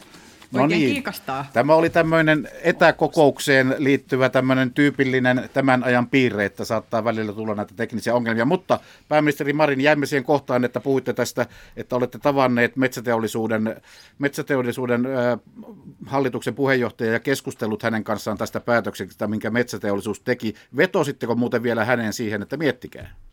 No 0.52 0.66
niin. 0.66 0.92
Kiikastaa. 0.92 1.46
Tämä 1.52 1.74
oli 1.74 1.90
tämmöinen 1.90 2.48
etäkokoukseen 2.62 3.74
liittyvä 3.78 4.28
tämmöinen 4.28 4.72
tyypillinen 4.72 5.50
tämän 5.52 5.84
ajan 5.84 6.08
piirre, 6.08 6.44
että 6.44 6.64
saattaa 6.64 7.04
välillä 7.04 7.32
tulla 7.32 7.54
näitä 7.54 7.74
teknisiä 7.76 8.14
ongelmia. 8.14 8.44
Mutta 8.44 8.80
pääministeri 9.08 9.52
Marin, 9.52 9.80
jäimme 9.80 10.06
siihen 10.06 10.24
kohtaan, 10.24 10.64
että 10.64 10.80
puhuitte 10.80 11.12
tästä, 11.12 11.46
että 11.76 11.96
olette 11.96 12.18
tavanneet 12.18 12.76
metsäteollisuuden, 12.76 13.76
metsäteollisuuden 14.18 15.06
äh, 15.06 15.38
hallituksen 16.06 16.54
puheenjohtaja 16.54 17.12
ja 17.12 17.20
keskustellut 17.20 17.82
hänen 17.82 18.04
kanssaan 18.04 18.38
tästä 18.38 18.60
päätöksestä, 18.60 19.26
minkä 19.26 19.50
metsäteollisuus 19.50 20.20
teki. 20.20 20.54
Vetositteko 20.76 21.34
muuten 21.34 21.62
vielä 21.62 21.84
hänen 21.84 22.12
siihen, 22.12 22.42
että 22.42 22.56
miettikää? 22.56 23.25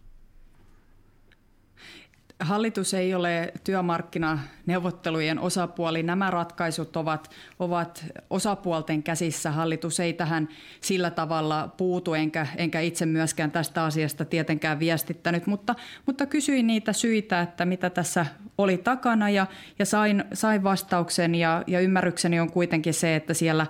Hallitus 2.43 2.93
ei 2.93 3.13
ole 3.13 3.53
työmarkkinaneuvottelujen 3.63 5.39
osapuoli. 5.39 6.03
Nämä 6.03 6.31
ratkaisut 6.31 6.97
ovat, 6.97 7.29
ovat 7.59 8.05
osapuolten 8.29 9.03
käsissä. 9.03 9.51
Hallitus 9.51 9.99
ei 9.99 10.13
tähän 10.13 10.49
sillä 10.81 11.11
tavalla 11.11 11.67
puutu, 11.77 12.13
enkä, 12.13 12.47
enkä 12.57 12.79
itse 12.79 13.05
myöskään 13.05 13.51
tästä 13.51 13.83
asiasta 13.83 14.25
tietenkään 14.25 14.79
viestittänyt, 14.79 15.47
mutta, 15.47 15.75
mutta 16.05 16.25
kysyin 16.25 16.67
niitä 16.67 16.93
syitä, 16.93 17.41
että 17.41 17.65
mitä 17.65 17.89
tässä 17.89 18.25
oli 18.57 18.77
takana 18.77 19.29
ja, 19.29 19.47
ja 19.79 19.85
sain, 19.85 20.23
sain 20.33 20.63
vastauksen 20.63 21.35
ja, 21.35 21.63
ja 21.67 21.79
ymmärrykseni 21.79 22.39
on 22.39 22.51
kuitenkin 22.51 22.93
se, 22.93 23.15
että 23.15 23.33
siellä 23.33 23.67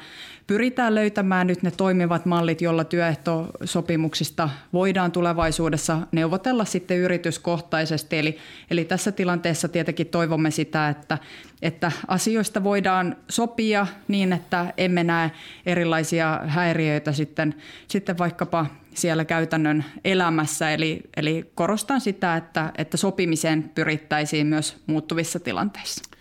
pyritään 0.47 0.95
löytämään 0.95 1.47
nyt 1.47 1.63
ne 1.63 1.71
toimivat 1.71 2.25
mallit, 2.25 2.61
joilla 2.61 2.83
työehtosopimuksista 2.83 4.49
voidaan 4.73 5.11
tulevaisuudessa 5.11 5.99
neuvotella 6.11 6.65
sitten 6.65 6.97
yrityskohtaisesti. 6.97 8.17
Eli, 8.17 8.37
eli 8.71 8.85
tässä 8.85 9.11
tilanteessa 9.11 9.67
tietenkin 9.67 10.07
toivomme 10.07 10.51
sitä, 10.51 10.89
että, 10.89 11.17
että 11.61 11.91
asioista 12.07 12.63
voidaan 12.63 13.15
sopia 13.29 13.87
niin, 14.07 14.33
että 14.33 14.73
emme 14.77 15.03
näe 15.03 15.31
erilaisia 15.65 16.39
häiriöitä 16.45 17.11
sitten, 17.11 17.55
sitten 17.87 18.17
vaikkapa 18.17 18.65
siellä 18.93 19.25
käytännön 19.25 19.85
elämässä. 20.05 20.71
Eli, 20.71 21.01
eli 21.17 21.51
korostan 21.55 22.01
sitä, 22.01 22.35
että, 22.35 22.71
että 22.77 22.97
sopimiseen 22.97 23.71
pyrittäisiin 23.75 24.47
myös 24.47 24.77
muuttuvissa 24.87 25.39
tilanteissa. 25.39 26.12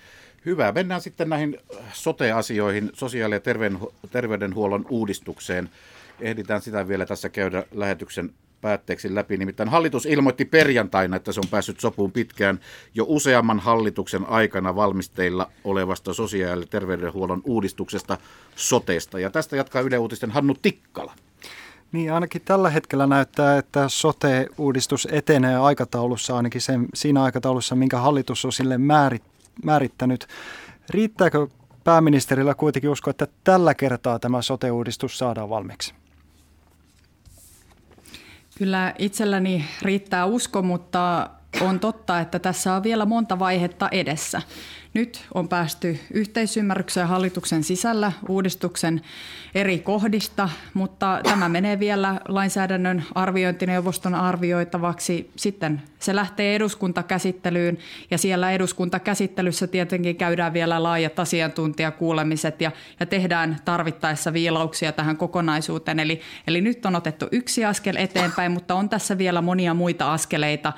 Hyvä. 0.46 0.72
Mennään 0.72 1.00
sitten 1.00 1.28
näihin 1.28 1.58
sote-asioihin, 1.92 2.90
sosiaali- 2.92 3.34
ja 3.34 3.40
terveydenhuollon 4.10 4.86
uudistukseen. 4.88 5.70
Ehditään 6.20 6.62
sitä 6.62 6.88
vielä 6.88 7.06
tässä 7.06 7.28
käydä 7.28 7.64
lähetyksen 7.72 8.30
päätteeksi 8.60 9.14
läpi. 9.14 9.36
Nimittäin 9.36 9.68
hallitus 9.68 10.06
ilmoitti 10.06 10.44
perjantaina, 10.44 11.16
että 11.16 11.32
se 11.32 11.40
on 11.40 11.48
päässyt 11.50 11.80
sopuun 11.80 12.12
pitkään 12.12 12.60
jo 12.94 13.04
useamman 13.08 13.60
hallituksen 13.60 14.28
aikana 14.28 14.76
valmisteilla 14.76 15.50
olevasta 15.64 16.14
sosiaali- 16.14 16.62
ja 16.62 16.66
terveydenhuollon 16.66 17.42
uudistuksesta 17.44 18.18
sotesta. 18.56 19.18
Ja 19.18 19.30
tästä 19.30 19.56
jatkaa 19.56 19.82
Yle 19.82 19.98
Uutisten 19.98 20.30
Hannu 20.30 20.54
Tikkala. 20.62 21.14
Niin, 21.92 22.12
ainakin 22.12 22.42
tällä 22.44 22.70
hetkellä 22.70 23.06
näyttää, 23.06 23.58
että 23.58 23.88
sote-uudistus 23.88 25.08
etenee 25.10 25.56
aikataulussa, 25.56 26.36
ainakin 26.36 26.60
sen, 26.60 26.86
siinä 26.94 27.22
aikataulussa, 27.22 27.74
minkä 27.74 27.98
hallitus 27.98 28.44
on 28.44 28.52
sille 28.52 28.78
määrit, 28.78 29.31
määrittänyt. 29.64 30.26
Riittääkö 30.90 31.46
pääministerillä 31.84 32.54
kuitenkin 32.54 32.90
usko, 32.90 33.10
että 33.10 33.26
tällä 33.44 33.74
kertaa 33.74 34.18
tämä 34.18 34.42
sote-uudistus 34.42 35.18
saadaan 35.18 35.48
valmiiksi? 35.48 35.94
Kyllä 38.58 38.94
itselläni 38.98 39.64
riittää 39.82 40.26
usko, 40.26 40.62
mutta 40.62 41.30
on 41.60 41.80
totta, 41.80 42.20
että 42.20 42.38
tässä 42.38 42.74
on 42.74 42.82
vielä 42.82 43.06
monta 43.06 43.38
vaihetta 43.38 43.88
edessä. 43.88 44.42
Nyt 44.94 45.24
on 45.34 45.48
päästy 45.48 45.98
yhteisymmärrykseen 46.14 47.08
hallituksen 47.08 47.64
sisällä 47.64 48.12
uudistuksen 48.28 49.00
eri 49.54 49.78
kohdista, 49.78 50.48
mutta 50.74 51.20
tämä 51.22 51.48
menee 51.48 51.78
vielä 51.78 52.20
lainsäädännön 52.28 53.04
arviointineuvoston 53.14 54.14
arvioitavaksi. 54.14 55.30
Sitten 55.36 55.82
se 55.98 56.16
lähtee 56.16 56.54
eduskuntakäsittelyyn 56.54 57.78
ja 58.10 58.18
siellä 58.18 58.52
eduskuntakäsittelyssä 58.52 59.66
tietenkin 59.66 60.16
käydään 60.16 60.52
vielä 60.52 60.82
laajat 60.82 61.18
asiantuntijakuulemiset 61.18 62.60
ja, 62.60 62.70
ja 63.00 63.06
tehdään 63.06 63.56
tarvittaessa 63.64 64.32
viilauksia 64.32 64.92
tähän 64.92 65.16
kokonaisuuteen. 65.16 66.00
Eli, 66.00 66.20
eli 66.46 66.60
nyt 66.60 66.86
on 66.86 66.96
otettu 66.96 67.28
yksi 67.32 67.64
askel 67.64 67.96
eteenpäin, 67.96 68.52
mutta 68.52 68.74
on 68.74 68.88
tässä 68.88 69.18
vielä 69.18 69.42
monia 69.42 69.74
muita 69.74 70.12
askeleita 70.12 70.72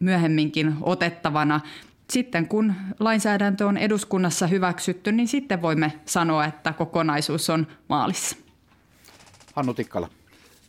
myöhemminkin 0.00 0.74
otettavana 0.80 1.60
sitten 2.10 2.48
kun 2.48 2.74
lainsäädäntö 3.00 3.66
on 3.66 3.76
eduskunnassa 3.76 4.46
hyväksytty, 4.46 5.12
niin 5.12 5.28
sitten 5.28 5.62
voimme 5.62 5.92
sanoa, 6.04 6.44
että 6.44 6.72
kokonaisuus 6.72 7.50
on 7.50 7.66
maalissa. 7.88 8.36
Hannu 9.54 9.74
Tikkala. 9.74 10.08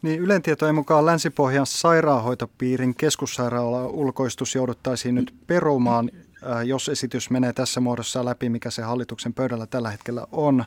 Niin 0.01 0.19
Ylen 0.19 0.41
tietojen 0.41 0.75
mukaan 0.75 1.05
Länsi-Pohjan 1.05 1.65
sairaanhoitopiirin 1.65 2.95
keskussairaala 2.95 3.87
ulkoistus 3.87 4.55
jouduttaisiin 4.55 5.15
nyt 5.15 5.33
perumaan, 5.47 6.11
äh, 6.13 6.65
jos 6.65 6.89
esitys 6.89 7.29
menee 7.29 7.53
tässä 7.53 7.79
muodossa 7.79 8.25
läpi, 8.25 8.49
mikä 8.49 8.69
se 8.69 8.81
hallituksen 8.81 9.33
pöydällä 9.33 9.65
tällä 9.65 9.91
hetkellä 9.91 10.27
on. 10.31 10.65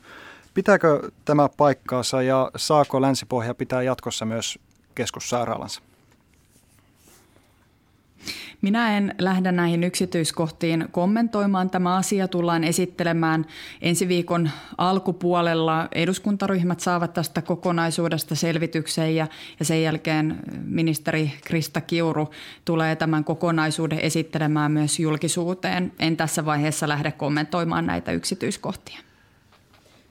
Pitääkö 0.53 1.11
tämä 1.25 1.49
paikkaansa 1.57 2.21
ja 2.21 2.51
saako 2.55 3.01
Länsi-Pohja 3.01 3.55
pitää 3.55 3.81
jatkossa 3.81 4.25
myös 4.25 4.59
keskussairaalansa? 4.95 5.81
Minä 8.61 8.97
en 8.97 9.15
lähde 9.19 9.51
näihin 9.51 9.83
yksityiskohtiin 9.83 10.87
kommentoimaan. 10.91 11.69
Tämä 11.69 11.95
asia 11.95 12.27
tullaan 12.27 12.63
esittelemään 12.63 13.45
ensi 13.81 14.07
viikon 14.07 14.49
alkupuolella. 14.77 15.87
Eduskuntaryhmät 15.95 16.79
saavat 16.79 17.13
tästä 17.13 17.41
kokonaisuudesta 17.41 18.35
selvityksen 18.35 19.15
ja, 19.15 19.27
ja 19.59 19.65
sen 19.65 19.83
jälkeen 19.83 20.39
ministeri 20.65 21.31
Krista 21.45 21.81
Kiuru 21.81 22.29
tulee 22.65 22.95
tämän 22.95 23.23
kokonaisuuden 23.23 23.99
esittelemään 23.99 24.71
myös 24.71 24.99
julkisuuteen. 24.99 25.91
En 25.99 26.17
tässä 26.17 26.45
vaiheessa 26.45 26.87
lähde 26.87 27.11
kommentoimaan 27.11 27.85
näitä 27.85 28.11
yksityiskohtia. 28.11 28.99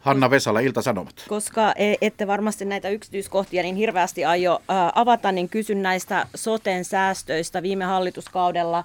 Hanna 0.00 0.30
Vesala, 0.30 0.60
Ilta-Sanomat. 0.60 1.14
Koska 1.28 1.72
e, 1.76 1.94
ette 2.00 2.26
varmasti 2.26 2.64
näitä 2.64 2.88
yksityiskohtia 2.88 3.62
niin 3.62 3.76
hirveästi 3.76 4.24
aio 4.24 4.62
avata, 4.94 5.32
niin 5.32 5.48
kysyn 5.48 5.82
näistä 5.82 6.26
soten 6.34 6.84
säästöistä. 6.84 7.62
Viime 7.62 7.84
hallituskaudella 7.84 8.84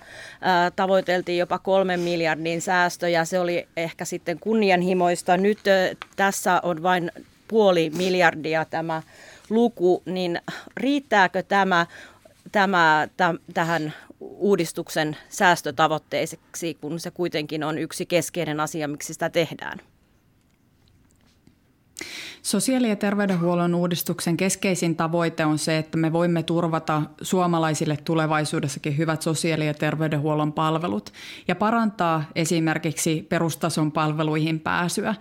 tavoiteltiin 0.75 1.37
jopa 1.37 1.59
kolmen 1.59 1.99
miljardin 1.99 2.61
säästöjä. 2.61 3.25
Se 3.25 3.39
oli 3.39 3.67
ehkä 3.77 4.05
sitten 4.05 4.39
kunnianhimoista. 4.39 5.37
Nyt 5.37 5.59
tässä 6.15 6.59
on 6.63 6.83
vain 6.83 7.11
puoli 7.47 7.91
miljardia 7.97 8.65
tämä 8.65 9.01
luku, 9.49 10.03
niin 10.05 10.41
riittääkö 10.77 11.43
tämä, 11.43 11.85
tämä 12.51 13.07
täm, 13.17 13.37
tähän 13.53 13.93
uudistuksen 14.19 15.17
säästötavoitteeseksi, 15.29 16.77
kun 16.81 16.99
se 16.99 17.11
kuitenkin 17.11 17.63
on 17.63 17.77
yksi 17.77 18.05
keskeinen 18.05 18.59
asia, 18.59 18.87
miksi 18.87 19.13
sitä 19.13 19.29
tehdään? 19.29 19.79
Sosiaali- 22.41 22.89
ja 22.89 22.95
terveydenhuollon 22.95 23.75
uudistuksen 23.75 24.37
keskeisin 24.37 24.95
tavoite 24.95 25.45
on 25.45 25.57
se, 25.57 25.77
että 25.77 25.97
me 25.97 26.13
voimme 26.13 26.43
turvata 26.43 27.01
suomalaisille 27.21 27.97
tulevaisuudessakin 27.97 28.97
hyvät 28.97 29.21
sosiaali- 29.21 29.67
ja 29.67 29.73
terveydenhuollon 29.73 30.53
palvelut 30.53 31.13
ja 31.47 31.55
parantaa 31.55 32.23
esimerkiksi 32.35 33.25
perustason 33.29 33.91
palveluihin 33.91 34.59
pääsyä. 34.59 35.15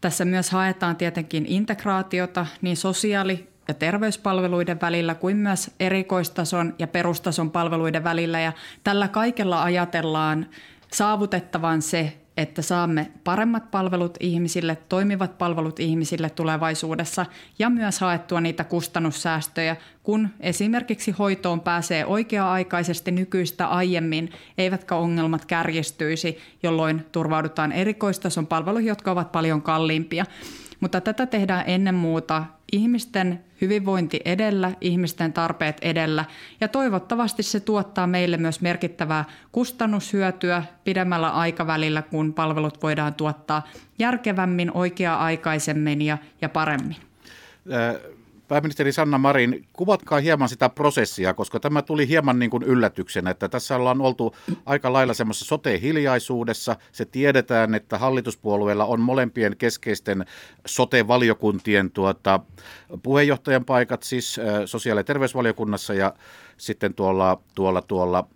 Tässä 0.00 0.24
myös 0.24 0.50
haetaan 0.50 0.96
tietenkin 0.96 1.46
integraatiota 1.46 2.46
niin 2.62 2.76
sosiaali- 2.76 3.48
ja 3.68 3.74
terveyspalveluiden 3.74 4.80
välillä 4.80 5.14
kuin 5.14 5.36
myös 5.36 5.70
erikoistason 5.80 6.74
ja 6.78 6.86
perustason 6.86 7.50
palveluiden 7.50 8.04
välillä. 8.04 8.40
Ja 8.40 8.52
tällä 8.84 9.08
kaikella 9.08 9.62
ajatellaan 9.62 10.46
saavutettavan 10.92 11.82
se, 11.82 12.16
että 12.38 12.62
saamme 12.62 13.10
paremmat 13.24 13.70
palvelut 13.70 14.16
ihmisille, 14.20 14.78
toimivat 14.88 15.38
palvelut 15.38 15.80
ihmisille 15.80 16.30
tulevaisuudessa 16.30 17.26
ja 17.58 17.70
myös 17.70 18.00
haettua 18.00 18.40
niitä 18.40 18.64
kustannussäästöjä, 18.64 19.76
kun 20.02 20.28
esimerkiksi 20.40 21.10
hoitoon 21.10 21.60
pääsee 21.60 22.06
oikea-aikaisesti 22.06 23.10
nykyistä 23.10 23.66
aiemmin, 23.66 24.32
eivätkä 24.58 24.94
ongelmat 24.94 25.44
kärjistyisi, 25.44 26.38
jolloin 26.62 27.06
turvaudutaan 27.12 27.72
erikoistason 27.72 28.46
palveluihin, 28.46 28.88
jotka 28.88 29.10
ovat 29.10 29.32
paljon 29.32 29.62
kalliimpia. 29.62 30.24
Mutta 30.80 31.00
tätä 31.00 31.26
tehdään 31.26 31.64
ennen 31.66 31.94
muuta 31.94 32.44
ihmisten 32.72 33.44
hyvinvointi 33.60 34.20
edellä, 34.24 34.72
ihmisten 34.80 35.32
tarpeet 35.32 35.76
edellä 35.82 36.24
ja 36.60 36.68
toivottavasti 36.68 37.42
se 37.42 37.60
tuottaa 37.60 38.06
meille 38.06 38.36
myös 38.36 38.60
merkittävää 38.60 39.24
kustannushyötyä 39.52 40.62
pidemmällä 40.84 41.30
aikavälillä, 41.30 42.02
kun 42.02 42.34
palvelut 42.34 42.82
voidaan 42.82 43.14
tuottaa 43.14 43.68
järkevämmin, 43.98 44.70
oikea-aikaisemmin 44.74 46.02
ja, 46.02 46.18
ja 46.42 46.48
paremmin. 46.48 46.96
Pääministeri 48.48 48.92
Sanna 48.92 49.18
Marin, 49.18 49.66
kuvatkaa 49.72 50.20
hieman 50.20 50.48
sitä 50.48 50.68
prosessia, 50.68 51.34
koska 51.34 51.60
tämä 51.60 51.82
tuli 51.82 52.08
hieman 52.08 52.38
niin 52.38 52.50
kuin 52.50 52.62
yllätyksenä, 52.62 53.30
että 53.30 53.48
tässä 53.48 53.76
ollaan 53.76 54.00
oltu 54.00 54.34
aika 54.66 54.92
lailla 54.92 55.14
semmoisessa 55.14 55.46
sote-hiljaisuudessa. 55.46 56.76
Se 56.92 57.04
tiedetään, 57.04 57.74
että 57.74 57.98
hallituspuolueilla 57.98 58.84
on 58.84 59.00
molempien 59.00 59.56
keskeisten 59.56 60.24
sote-valiokuntien 60.66 61.90
tuota, 61.90 62.40
puheenjohtajan 63.02 63.64
paikat, 63.64 64.02
siis 64.02 64.40
sosiaali- 64.66 65.00
ja 65.00 65.04
terveysvaliokunnassa 65.04 65.94
ja 65.94 66.14
sitten 66.56 66.94
tuolla, 66.94 67.42
tuolla, 67.54 67.82
tuolla 67.82 68.28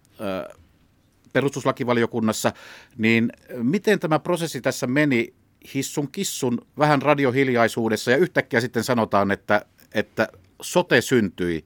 perustuslakivaliokunnassa, 1.33 2.53
niin 2.99 3.33
miten 3.63 4.01
tämä 4.01 4.19
prosessi 4.19 4.61
tässä 4.61 4.87
meni 4.87 5.35
hissun 5.75 6.13
kissun 6.13 6.59
vähän 6.79 7.03
radiohiljaisuudessa 7.03 8.11
ja 8.11 8.17
yhtäkkiä 8.17 8.61
sitten 8.61 8.85
sanotaan, 8.85 9.31
että, 9.31 9.67
että 9.95 10.29
sote 10.63 11.01
syntyi, 11.01 11.65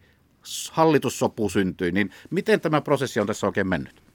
hallitussopu 0.71 1.49
syntyi, 1.49 1.93
niin 1.93 2.11
miten 2.31 2.61
tämä 2.61 2.81
prosessi 2.81 3.21
on 3.21 3.27
tässä 3.27 3.47
oikein 3.47 3.69
mennyt? 3.69 4.06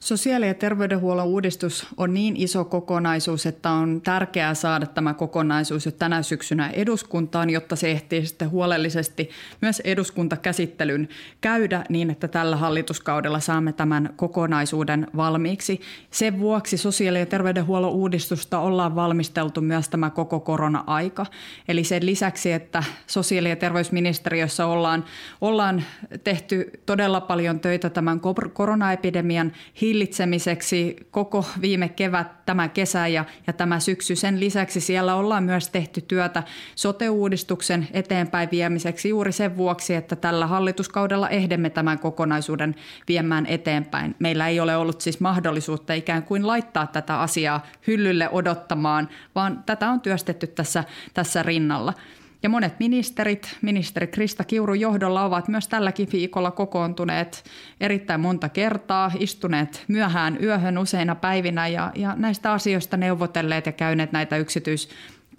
Sosiaali- 0.00 0.46
ja 0.46 0.54
terveydenhuollon 0.54 1.26
uudistus 1.26 1.86
on 1.96 2.14
niin 2.14 2.36
iso 2.36 2.64
kokonaisuus, 2.64 3.46
että 3.46 3.70
on 3.70 4.00
tärkeää 4.00 4.54
saada 4.54 4.86
tämä 4.86 5.14
kokonaisuus 5.14 5.86
jo 5.86 5.92
tänä 5.92 6.22
syksynä 6.22 6.70
eduskuntaan, 6.70 7.50
jotta 7.50 7.76
se 7.76 7.90
ehtii 7.90 8.26
sitten 8.26 8.50
huolellisesti 8.50 9.30
myös 9.60 9.80
eduskuntakäsittelyn 9.80 11.08
käydä 11.40 11.84
niin, 11.88 12.10
että 12.10 12.28
tällä 12.28 12.56
hallituskaudella 12.56 13.40
saamme 13.40 13.72
tämän 13.72 14.10
kokonaisuuden 14.16 15.06
valmiiksi. 15.16 15.80
Sen 16.10 16.38
vuoksi 16.38 16.76
sosiaali- 16.76 17.18
ja 17.18 17.26
terveydenhuollon 17.26 17.92
uudistusta 17.92 18.58
ollaan 18.58 18.94
valmisteltu 18.94 19.60
myös 19.60 19.88
tämä 19.88 20.10
koko 20.10 20.40
korona-aika. 20.40 21.26
Eli 21.68 21.84
sen 21.84 22.06
lisäksi, 22.06 22.52
että 22.52 22.84
sosiaali- 23.06 23.48
ja 23.48 23.56
terveysministeriössä 23.56 24.66
ollaan, 24.66 25.04
ollaan 25.40 25.82
tehty 26.24 26.70
todella 26.86 27.20
paljon 27.20 27.60
töitä 27.60 27.90
tämän 27.90 28.20
koronaepidemian 28.52 29.52
hillitsemiseksi 29.90 30.96
koko 31.10 31.44
viime 31.60 31.88
kevät, 31.88 32.46
tämä 32.46 32.68
kesä 32.68 33.06
ja, 33.06 33.24
ja 33.46 33.52
tämä 33.52 33.80
syksy. 33.80 34.16
Sen 34.16 34.40
lisäksi 34.40 34.80
siellä 34.80 35.14
ollaan 35.14 35.44
myös 35.44 35.68
tehty 35.68 36.00
työtä 36.00 36.42
sote-uudistuksen 36.74 37.88
eteenpäin 37.92 38.48
viemiseksi 38.50 39.08
juuri 39.08 39.32
sen 39.32 39.56
vuoksi, 39.56 39.94
että 39.94 40.16
tällä 40.16 40.46
hallituskaudella 40.46 41.28
ehdemme 41.28 41.70
tämän 41.70 41.98
kokonaisuuden 41.98 42.74
viemään 43.08 43.46
eteenpäin. 43.46 44.14
Meillä 44.18 44.48
ei 44.48 44.60
ole 44.60 44.76
ollut 44.76 45.00
siis 45.00 45.20
mahdollisuutta 45.20 45.94
ikään 45.94 46.22
kuin 46.22 46.46
laittaa 46.46 46.86
tätä 46.86 47.20
asiaa 47.20 47.66
hyllylle 47.86 48.28
odottamaan, 48.32 49.08
vaan 49.34 49.62
tätä 49.66 49.90
on 49.90 50.00
työstetty 50.00 50.46
tässä, 50.46 50.84
tässä 51.14 51.42
rinnalla. 51.42 51.94
Ja 52.42 52.48
monet 52.48 52.80
ministerit, 52.80 53.56
ministeri 53.62 54.06
Krista 54.06 54.44
Kiurun 54.44 54.80
johdolla 54.80 55.24
ovat 55.24 55.48
myös 55.48 55.68
tälläkin 55.68 56.08
viikolla 56.12 56.50
kokoontuneet 56.50 57.44
erittäin 57.80 58.20
monta 58.20 58.48
kertaa, 58.48 59.12
istuneet 59.18 59.84
myöhään 59.88 60.38
yöhön 60.42 60.78
useina 60.78 61.14
päivinä 61.14 61.68
ja, 61.68 61.92
ja 61.94 62.14
näistä 62.16 62.52
asioista 62.52 62.96
neuvotelleet 62.96 63.66
ja 63.66 63.72
käyneet 63.72 64.12
näitä 64.12 64.36
yksityis 64.36 64.88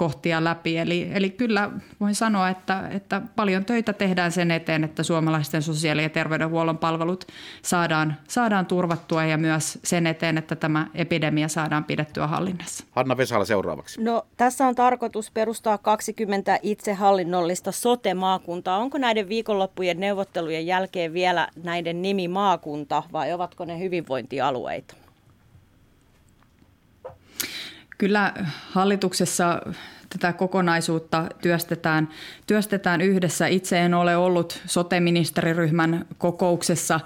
kohtia 0.02 0.44
läpi. 0.44 0.78
Eli, 0.78 1.10
eli 1.14 1.30
kyllä 1.30 1.72
voin 2.00 2.16
sanoa, 2.16 2.50
että, 2.50 2.88
että 2.90 3.22
paljon 3.36 3.66
töitä 3.66 3.94
tehdään 3.94 4.32
sen 4.32 4.52
eteen, 4.52 4.84
että 4.84 5.04
suomalaisten 5.04 5.62
sosiaali- 5.62 6.04
ja 6.04 6.10
terveydenhuollon 6.10 6.78
palvelut 6.78 7.28
saadaan, 7.62 8.16
saadaan 8.28 8.66
turvattua 8.66 9.26
ja 9.26 9.38
myös 9.38 9.80
sen 9.84 10.08
eteen, 10.08 10.38
että 10.38 10.56
tämä 10.56 10.88
epidemia 10.94 11.48
saadaan 11.48 11.84
pidettyä 11.84 12.28
hallinnassa. 12.28 12.84
Hanna 12.92 13.18
Vesala 13.18 13.46
seuraavaksi. 13.46 14.04
No, 14.04 14.26
tässä 14.38 14.68
on 14.68 14.76
tarkoitus 14.76 15.32
perustaa 15.32 15.78
20 15.78 16.60
itsehallinnollista 16.62 17.72
sote-maakuntaa. 17.72 18.78
Onko 18.78 18.98
näiden 18.98 19.30
viikonloppujen 19.30 20.00
neuvottelujen 20.00 20.66
jälkeen 20.66 21.14
vielä 21.14 21.48
näiden 21.64 22.02
nimi 22.02 22.28
maakunta 22.28 23.04
vai 23.12 23.34
ovatko 23.34 23.66
ne 23.66 23.80
hyvinvointialueita? 23.80 25.01
Kyllä 28.02 28.34
hallituksessa 28.72 29.62
tätä 30.10 30.34
kokonaisuutta 30.34 31.30
työstetään, 31.42 32.10
työstetään 32.48 33.02
yhdessä. 33.02 33.48
Itse 33.48 33.80
en 33.80 33.94
ole 33.94 34.18
ollut 34.18 34.62
sote-ministeriryhmän 34.66 36.06
kokouksessa 36.18 37.00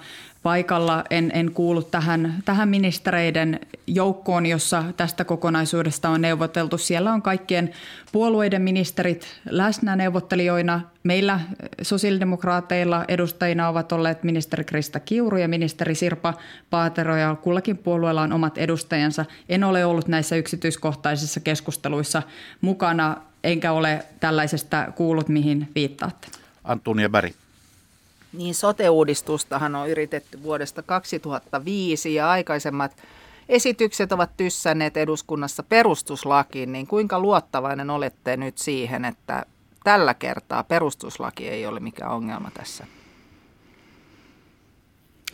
paikalla. 0.46 1.04
En, 1.10 1.30
en 1.34 1.52
kuulu 1.52 1.82
tähän, 1.82 2.34
tähän 2.44 2.68
ministereiden 2.68 3.60
joukkoon, 3.86 4.46
jossa 4.46 4.84
tästä 4.96 5.24
kokonaisuudesta 5.24 6.08
on 6.08 6.20
neuvoteltu. 6.20 6.78
Siellä 6.78 7.12
on 7.12 7.22
kaikkien 7.22 7.70
puolueiden 8.12 8.62
ministerit 8.62 9.26
läsnä 9.50 9.96
neuvottelijoina. 9.96 10.80
Meillä 11.02 11.40
sosiaalidemokraateilla 11.82 13.04
edustajina 13.08 13.68
ovat 13.68 13.92
olleet 13.92 14.22
ministeri 14.22 14.64
Krista 14.64 15.00
Kiuru 15.00 15.36
ja 15.36 15.48
ministeri 15.48 15.94
Sirpa 15.94 16.34
Paatero 16.70 17.16
ja 17.16 17.36
kullakin 17.42 17.78
puolueella 17.78 18.22
on 18.22 18.32
omat 18.32 18.58
edustajansa. 18.58 19.24
En 19.48 19.64
ole 19.64 19.84
ollut 19.84 20.08
näissä 20.08 20.36
yksityiskohtaisissa 20.36 21.40
keskusteluissa 21.40 22.22
mukana, 22.60 23.16
enkä 23.44 23.72
ole 23.72 24.04
tällaisesta 24.20 24.92
kuullut, 24.94 25.28
mihin 25.28 25.68
viittaatte. 25.74 26.28
Antonia 26.64 27.08
Berg. 27.08 27.32
Niin 28.36 28.54
sote-uudistustahan 28.54 29.74
on 29.74 29.88
yritetty 29.88 30.42
vuodesta 30.42 30.82
2005 30.82 32.14
ja 32.14 32.30
aikaisemmat 32.30 32.92
esitykset 33.48 34.12
ovat 34.12 34.30
tyssänneet 34.36 34.96
eduskunnassa 34.96 35.62
perustuslakiin, 35.62 36.72
niin 36.72 36.86
kuinka 36.86 37.18
luottavainen 37.20 37.90
olette 37.90 38.36
nyt 38.36 38.58
siihen, 38.58 39.04
että 39.04 39.46
tällä 39.84 40.14
kertaa 40.14 40.64
perustuslaki 40.64 41.48
ei 41.48 41.66
ole 41.66 41.80
mikään 41.80 42.10
ongelma 42.10 42.50
tässä? 42.54 42.86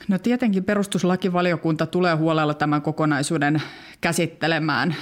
No 0.09 0.19
tietenkin 0.19 0.65
perustuslakivaliokunta 0.65 1.87
tulee 1.87 2.15
huolella 2.15 2.55
tämän 2.55 2.83
kokonaisuuden 2.83 3.63
käsittelemään. 4.01 4.97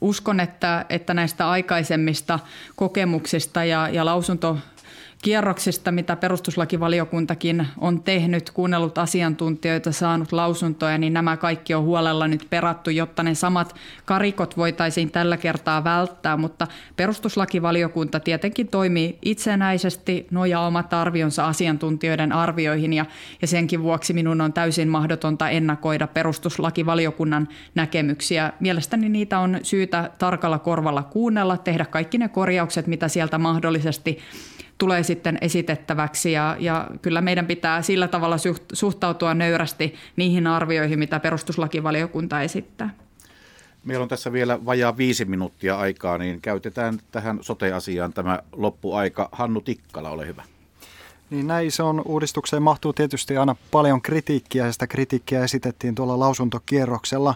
Uskon, 0.00 0.40
että, 0.40 0.86
että 0.88 1.14
näistä 1.14 1.50
aikaisemmista 1.50 2.38
kokemuksista 2.76 3.64
ja, 3.64 3.88
ja 3.88 4.04
lausunto 4.04 4.58
kierroksista, 5.22 5.92
mitä 5.92 6.16
perustuslakivaliokuntakin 6.16 7.66
on 7.78 8.02
tehnyt, 8.02 8.50
kuunnellut 8.50 8.98
asiantuntijoita, 8.98 9.92
saanut 9.92 10.32
lausuntoja, 10.32 10.98
niin 10.98 11.12
nämä 11.12 11.36
kaikki 11.36 11.74
on 11.74 11.84
huolella 11.84 12.28
nyt 12.28 12.46
perattu, 12.50 12.90
jotta 12.90 13.22
ne 13.22 13.34
samat 13.34 13.74
karikot 14.04 14.56
voitaisiin 14.56 15.10
tällä 15.10 15.36
kertaa 15.36 15.84
välttää. 15.84 16.36
Mutta 16.36 16.66
perustuslakivaliokunta 16.96 18.20
tietenkin 18.20 18.68
toimii 18.68 19.18
itsenäisesti, 19.22 20.26
nojaa 20.30 20.66
omat 20.66 20.94
arvionsa 20.94 21.46
asiantuntijoiden 21.46 22.32
arvioihin 22.32 22.92
ja, 22.92 23.06
ja 23.42 23.48
senkin 23.48 23.82
vuoksi 23.82 24.12
minun 24.12 24.40
on 24.40 24.52
täysin 24.52 24.88
mahdotonta 24.88 25.48
ennakoida 25.48 26.06
perustuslakivaliokunnan 26.06 27.48
näkemyksiä. 27.74 28.52
Mielestäni 28.60 29.08
niitä 29.08 29.38
on 29.38 29.58
syytä 29.62 30.10
tarkalla 30.18 30.58
korvalla 30.58 31.02
kuunnella, 31.02 31.56
tehdä 31.56 31.84
kaikki 31.84 32.18
ne 32.18 32.28
korjaukset, 32.28 32.86
mitä 32.86 33.08
sieltä 33.08 33.38
mahdollisesti 33.38 34.18
tulee 34.80 35.02
sitten 35.02 35.38
esitettäväksi 35.40 36.32
ja, 36.32 36.56
ja 36.58 36.88
kyllä 37.02 37.20
meidän 37.20 37.46
pitää 37.46 37.82
sillä 37.82 38.08
tavalla 38.08 38.36
suhtautua 38.72 39.34
nöyrästi 39.34 39.94
niihin 40.16 40.46
arvioihin, 40.46 40.98
mitä 40.98 41.20
perustuslakivaliokunta 41.20 42.42
esittää. 42.42 42.90
Meillä 43.84 44.02
on 44.02 44.08
tässä 44.08 44.32
vielä 44.32 44.64
vajaa 44.64 44.96
viisi 44.96 45.24
minuuttia 45.24 45.78
aikaa, 45.78 46.18
niin 46.18 46.40
käytetään 46.40 46.98
tähän 47.10 47.38
sote-asiaan 47.40 48.12
tämä 48.12 48.38
loppuaika. 48.52 49.28
Hannu 49.32 49.60
Tikkala, 49.60 50.10
ole 50.10 50.26
hyvä. 50.26 50.42
Niin 51.30 51.46
näin 51.46 51.66
isoon 51.66 52.02
uudistukseen 52.04 52.62
mahtuu 52.62 52.92
tietysti 52.92 53.36
aina 53.36 53.56
paljon 53.70 54.02
kritiikkiä 54.02 54.66
ja 54.66 54.72
sitä 54.72 54.86
kritiikkiä 54.86 55.44
esitettiin 55.44 55.94
tuolla 55.94 56.18
lausuntokierroksella. 56.18 57.34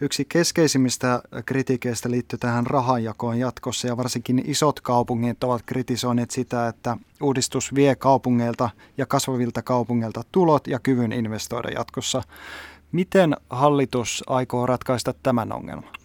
Yksi 0.00 0.24
keskeisimmistä 0.24 1.22
kritiikeistä 1.46 2.10
liittyy 2.10 2.38
tähän 2.38 2.66
rahanjakoon 2.66 3.38
jatkossa 3.38 3.86
ja 3.86 3.96
varsinkin 3.96 4.42
isot 4.46 4.80
kaupungit 4.80 5.44
ovat 5.44 5.62
kritisoineet 5.66 6.30
sitä, 6.30 6.68
että 6.68 6.96
uudistus 7.22 7.74
vie 7.74 7.94
kaupungeilta 7.94 8.70
ja 8.98 9.06
kasvavilta 9.06 9.62
kaupungeilta 9.62 10.22
tulot 10.32 10.66
ja 10.66 10.78
kyvyn 10.78 11.12
investoida 11.12 11.68
jatkossa. 11.70 12.22
Miten 12.92 13.36
hallitus 13.50 14.24
aikoo 14.26 14.66
ratkaista 14.66 15.14
tämän 15.22 15.52
ongelman? 15.52 15.95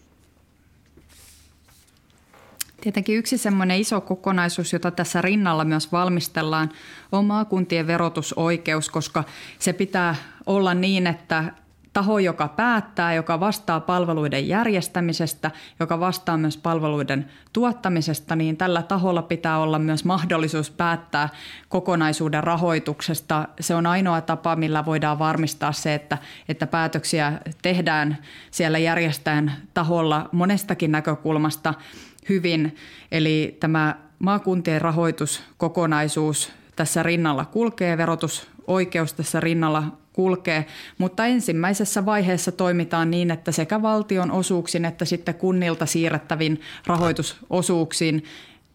Tietenkin 2.82 3.18
yksi 3.18 3.38
semmoinen 3.38 3.80
iso 3.80 4.02
kokonaisuus, 4.02 4.74
jota 4.74 4.92
tässä 4.92 5.22
rinnalla 5.22 5.66
myös 5.66 5.92
valmistellaan, 5.92 6.70
on 7.12 7.26
maakuntien 7.26 7.88
verotusoikeus, 7.88 8.90
koska 8.90 9.24
se 9.60 9.74
pitää 9.74 10.16
olla 10.46 10.74
niin, 10.74 11.08
että 11.08 11.54
taho, 11.94 12.20
joka 12.20 12.48
päättää, 12.48 13.14
joka 13.14 13.40
vastaa 13.40 13.80
palveluiden 13.80 14.48
järjestämisestä, 14.48 15.52
joka 15.80 16.00
vastaa 16.00 16.38
myös 16.38 16.58
palveluiden 16.58 17.26
tuottamisesta, 17.54 18.36
niin 18.36 18.58
tällä 18.58 18.82
taholla 18.82 19.22
pitää 19.22 19.60
olla 19.60 19.80
myös 19.80 20.06
mahdollisuus 20.06 20.72
päättää 20.72 21.30
kokonaisuuden 21.70 22.44
rahoituksesta. 22.44 23.48
Se 23.60 23.76
on 23.76 23.86
ainoa 23.86 24.22
tapa, 24.22 24.56
millä 24.56 24.86
voidaan 24.86 25.20
varmistaa 25.20 25.72
se, 25.72 25.94
että, 25.94 26.18
että 26.50 26.68
päätöksiä 26.68 27.34
tehdään 27.62 28.18
siellä 28.52 28.78
järjestäjän 28.78 29.54
taholla 29.74 30.30
monestakin 30.32 30.92
näkökulmasta– 30.92 31.74
hyvin. 32.30 32.76
Eli 33.12 33.58
tämä 33.60 33.96
maakuntien 34.20 34.82
rahoituskokonaisuus 34.82 36.52
tässä 36.76 37.04
rinnalla 37.04 37.46
kulkee, 37.46 37.98
verotusoikeus 37.98 39.14
tässä 39.14 39.40
rinnalla 39.40 39.84
kulkee, 40.14 40.66
mutta 40.98 41.26
ensimmäisessä 41.26 42.06
vaiheessa 42.06 42.52
toimitaan 42.52 43.12
niin, 43.12 43.32
että 43.32 43.52
sekä 43.52 43.82
valtion 43.82 44.32
osuuksin 44.32 44.86
että 44.86 45.06
sitten 45.06 45.36
kunnilta 45.36 45.86
siirrettävin 45.86 46.62
rahoitusosuuksiin 46.88 48.24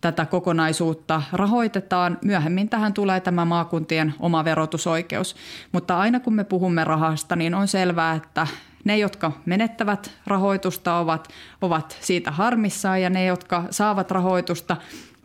tätä 0.06 0.26
kokonaisuutta 0.26 1.22
rahoitetaan. 1.32 2.18
Myöhemmin 2.24 2.68
tähän 2.68 2.94
tulee 2.94 3.20
tämä 3.20 3.44
maakuntien 3.44 4.14
oma 4.20 4.44
verotusoikeus. 4.44 5.36
Mutta 5.72 5.98
aina 5.98 6.20
kun 6.20 6.34
me 6.34 6.44
puhumme 6.44 6.84
rahasta, 6.84 7.36
niin 7.36 7.54
on 7.54 7.68
selvää, 7.68 8.14
että 8.14 8.46
ne, 8.84 8.98
jotka 8.98 9.32
menettävät 9.46 10.10
rahoitusta, 10.26 10.98
ovat, 10.98 11.28
ovat 11.62 11.98
siitä 12.00 12.30
harmissaan 12.30 13.02
ja 13.02 13.10
ne, 13.10 13.24
jotka 13.24 13.64
saavat 13.70 14.10
rahoitusta, 14.10 14.76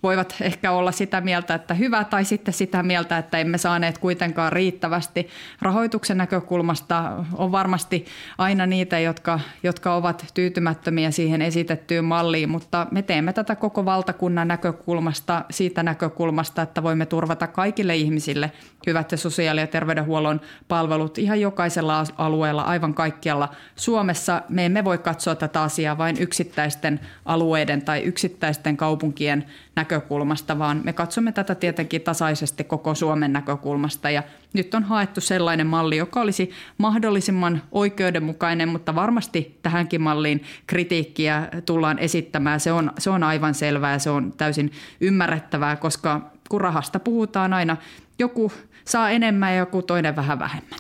voivat 0.03 0.35
ehkä 0.41 0.71
olla 0.71 0.91
sitä 0.91 1.21
mieltä, 1.21 1.55
että 1.55 1.73
hyvä, 1.73 2.03
tai 2.03 2.25
sitten 2.25 2.53
sitä 2.53 2.83
mieltä, 2.83 3.17
että 3.17 3.37
emme 3.37 3.57
saaneet 3.57 3.97
kuitenkaan 3.97 4.51
riittävästi. 4.51 5.27
Rahoituksen 5.61 6.17
näkökulmasta 6.17 7.25
on 7.33 7.51
varmasti 7.51 8.05
aina 8.37 8.65
niitä, 8.65 8.99
jotka, 8.99 9.39
jotka 9.63 9.95
ovat 9.95 10.25
tyytymättömiä 10.33 11.11
siihen 11.11 11.41
esitettyyn 11.41 12.05
malliin, 12.05 12.49
mutta 12.49 12.87
me 12.91 13.01
teemme 13.01 13.33
tätä 13.33 13.55
koko 13.55 13.85
valtakunnan 13.85 14.47
näkökulmasta, 14.47 15.45
siitä 15.49 15.83
näkökulmasta, 15.83 16.61
että 16.61 16.83
voimme 16.83 17.05
turvata 17.05 17.47
kaikille 17.47 17.95
ihmisille 17.95 18.51
hyvät 18.87 19.11
ja 19.11 19.17
sosiaali- 19.17 19.61
ja 19.61 19.67
terveydenhuollon 19.67 20.41
palvelut 20.67 21.17
ihan 21.17 21.41
jokaisella 21.41 22.03
alueella, 22.17 22.61
aivan 22.61 22.93
kaikkialla 22.93 23.49
Suomessa. 23.75 24.41
Me 24.49 24.65
emme 24.65 24.83
voi 24.83 24.97
katsoa 24.97 25.35
tätä 25.35 25.61
asiaa 25.61 25.97
vain 25.97 26.17
yksittäisten 26.19 26.99
alueiden 27.25 27.81
tai 27.81 28.01
yksittäisten 28.01 28.77
kaupunkien 28.77 29.45
näkökulmasta, 29.75 30.59
vaan 30.59 30.81
me 30.83 30.93
katsomme 30.93 31.31
tätä 31.31 31.55
tietenkin 31.55 32.01
tasaisesti 32.01 32.63
koko 32.63 32.95
Suomen 32.95 33.33
näkökulmasta. 33.33 34.09
Ja 34.09 34.23
nyt 34.53 34.73
on 34.73 34.83
haettu 34.83 35.21
sellainen 35.21 35.67
malli, 35.67 35.97
joka 35.97 36.21
olisi 36.21 36.51
mahdollisimman 36.77 37.61
oikeudenmukainen, 37.71 38.69
mutta 38.69 38.95
varmasti 38.95 39.59
tähänkin 39.61 40.01
malliin 40.01 40.43
kritiikkiä 40.67 41.47
tullaan 41.65 41.99
esittämään. 41.99 42.59
Se 42.59 42.71
on, 42.71 42.91
se 42.97 43.09
on 43.09 43.23
aivan 43.23 43.53
selvää 43.53 43.91
ja 43.91 43.99
se 43.99 44.09
on 44.09 44.33
täysin 44.37 44.71
ymmärrettävää, 45.01 45.75
koska 45.75 46.31
kun 46.49 46.61
rahasta 46.61 46.99
puhutaan 46.99 47.53
aina, 47.53 47.77
joku 48.19 48.51
saa 48.85 49.09
enemmän 49.09 49.51
ja 49.51 49.59
joku 49.59 49.81
toinen 49.81 50.15
vähän 50.15 50.39
vähemmän. 50.39 50.79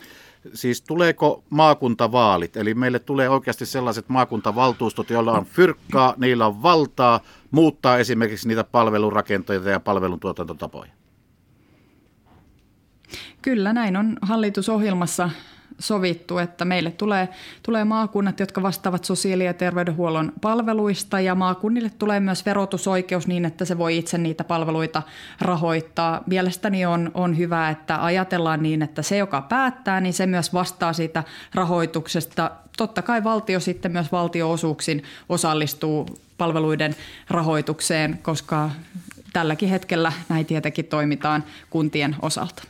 Siis 0.53 0.81
tuleeko 0.81 1.43
maakuntavaalit, 1.49 2.57
eli 2.57 2.73
meille 2.73 2.99
tulee 2.99 3.29
oikeasti 3.29 3.65
sellaiset 3.65 4.09
maakuntavaltuustot, 4.09 5.09
joilla 5.09 5.31
on 5.31 5.45
fyrkkaa, 5.45 6.13
niillä 6.17 6.47
on 6.47 6.63
valtaa 6.63 7.19
muuttaa 7.51 7.97
esimerkiksi 7.97 8.47
niitä 8.47 8.63
palvelurakenteita 8.63 9.69
ja 9.69 9.79
palveluntuotantotapoja? 9.79 10.91
Kyllä 13.41 13.73
näin 13.73 13.97
on 13.97 14.17
hallitusohjelmassa 14.21 15.29
sovittu, 15.81 16.37
että 16.37 16.65
meille 16.65 16.91
tulee, 16.91 17.29
tulee 17.63 17.83
maakunnat, 17.83 18.39
jotka 18.39 18.61
vastaavat 18.61 19.05
sosiaali- 19.05 19.45
ja 19.45 19.53
terveydenhuollon 19.53 20.31
palveluista 20.41 21.19
ja 21.19 21.35
maakunnille 21.35 21.91
tulee 21.99 22.19
myös 22.19 22.45
verotusoikeus 22.45 23.27
niin, 23.27 23.45
että 23.45 23.65
se 23.65 23.77
voi 23.77 23.97
itse 23.97 24.17
niitä 24.17 24.43
palveluita 24.43 25.03
rahoittaa. 25.41 26.23
Mielestäni 26.25 26.85
on, 26.85 27.11
on 27.13 27.37
hyvä, 27.37 27.69
että 27.69 28.05
ajatellaan 28.05 28.63
niin, 28.63 28.81
että 28.81 29.01
se, 29.01 29.17
joka 29.17 29.41
päättää, 29.41 30.01
niin 30.01 30.13
se 30.13 30.25
myös 30.25 30.53
vastaa 30.53 30.93
siitä 30.93 31.23
rahoituksesta. 31.53 32.51
Totta 32.77 33.01
kai 33.01 33.23
valtio 33.23 33.59
sitten 33.59 33.91
myös 33.91 34.11
valtioosuuksin 34.11 35.03
osallistuu 35.29 36.05
palveluiden 36.37 36.95
rahoitukseen, 37.29 38.19
koska 38.21 38.69
tälläkin 39.33 39.69
hetkellä 39.69 40.13
näin 40.29 40.45
tietenkin 40.45 40.85
toimitaan 40.85 41.43
kuntien 41.69 42.15
osalta. 42.21 42.63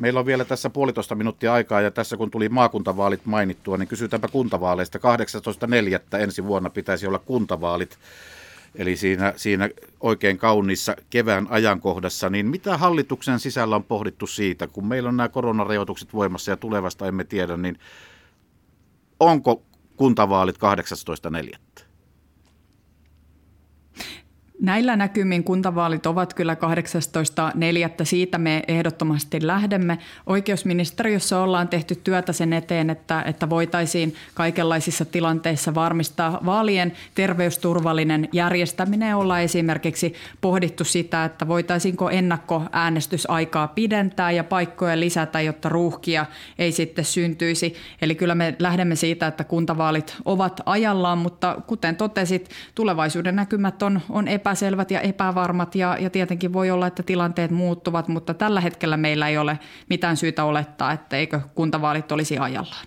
Meillä 0.00 0.20
on 0.20 0.26
vielä 0.26 0.44
tässä 0.44 0.70
puolitoista 0.70 1.14
minuuttia 1.14 1.52
aikaa 1.52 1.80
ja 1.80 1.90
tässä 1.90 2.16
kun 2.16 2.30
tuli 2.30 2.48
maakuntavaalit 2.48 3.26
mainittua, 3.26 3.76
niin 3.76 3.88
kysytäänpä 3.88 4.28
kuntavaaleista. 4.28 4.98
18.4. 4.98 6.18
ensi 6.18 6.44
vuonna 6.44 6.70
pitäisi 6.70 7.06
olla 7.06 7.18
kuntavaalit. 7.18 7.98
Eli 8.74 8.96
siinä, 8.96 9.32
siinä 9.36 9.70
oikein 10.00 10.38
kauniissa 10.38 10.96
kevään 11.10 11.46
ajankohdassa, 11.50 12.30
niin 12.30 12.46
mitä 12.46 12.76
hallituksen 12.76 13.40
sisällä 13.40 13.76
on 13.76 13.84
pohdittu 13.84 14.26
siitä, 14.26 14.66
kun 14.66 14.86
meillä 14.86 15.08
on 15.08 15.16
nämä 15.16 15.28
koronarajoitukset 15.28 16.12
voimassa 16.14 16.50
ja 16.50 16.56
tulevasta 16.56 17.06
emme 17.06 17.24
tiedä, 17.24 17.56
niin 17.56 17.78
onko 19.20 19.62
kuntavaalit 19.96 20.56
18.4.? 20.56 21.89
Näillä 24.60 24.96
näkymin 24.96 25.44
kuntavaalit 25.44 26.06
ovat 26.06 26.34
kyllä 26.34 26.54
18.4. 26.54 28.04
Siitä 28.04 28.38
me 28.38 28.62
ehdottomasti 28.68 29.46
lähdemme. 29.46 29.98
Oikeusministeriössä 30.26 31.40
ollaan 31.40 31.68
tehty 31.68 31.94
työtä 31.94 32.32
sen 32.32 32.52
eteen, 32.52 32.90
että, 32.90 33.22
että 33.22 33.50
voitaisiin 33.50 34.14
kaikenlaisissa 34.34 35.04
tilanteissa 35.04 35.74
varmistaa 35.74 36.40
vaalien 36.46 36.92
terveysturvallinen 37.14 38.28
järjestäminen. 38.32 39.16
Olla 39.16 39.40
esimerkiksi 39.40 40.14
pohdittu 40.40 40.84
sitä, 40.84 41.24
että 41.24 41.48
voitaisiinko 41.48 42.10
ennakkoäänestysaikaa 42.10 43.68
pidentää 43.68 44.30
ja 44.30 44.44
paikkoja 44.44 45.00
lisätä, 45.00 45.40
jotta 45.40 45.68
ruuhkia 45.68 46.26
ei 46.58 46.72
sitten 46.72 47.04
syntyisi. 47.04 47.74
Eli 48.02 48.14
kyllä 48.14 48.34
me 48.34 48.56
lähdemme 48.58 48.96
siitä, 48.96 49.26
että 49.26 49.44
kuntavaalit 49.44 50.16
ovat 50.24 50.60
ajallaan, 50.66 51.18
mutta 51.18 51.56
kuten 51.66 51.96
totesit, 51.96 52.50
tulevaisuuden 52.74 53.36
näkymät 53.36 53.82
on, 53.82 54.00
on 54.10 54.28
epä 54.28 54.49
epäselvät 54.50 54.90
ja 54.90 55.00
epävarmat 55.00 55.74
ja, 55.74 55.96
ja 56.00 56.10
tietenkin 56.10 56.52
voi 56.52 56.70
olla, 56.70 56.86
että 56.86 57.02
tilanteet 57.02 57.50
muuttuvat, 57.50 58.08
mutta 58.08 58.34
tällä 58.34 58.60
hetkellä 58.60 58.96
meillä 58.96 59.28
ei 59.28 59.38
ole 59.38 59.58
mitään 59.90 60.16
syytä 60.16 60.44
olettaa, 60.44 60.92
että 60.92 61.16
eikö 61.16 61.40
kuntavaalit 61.54 62.12
olisi 62.12 62.38
ajallaan. 62.38 62.86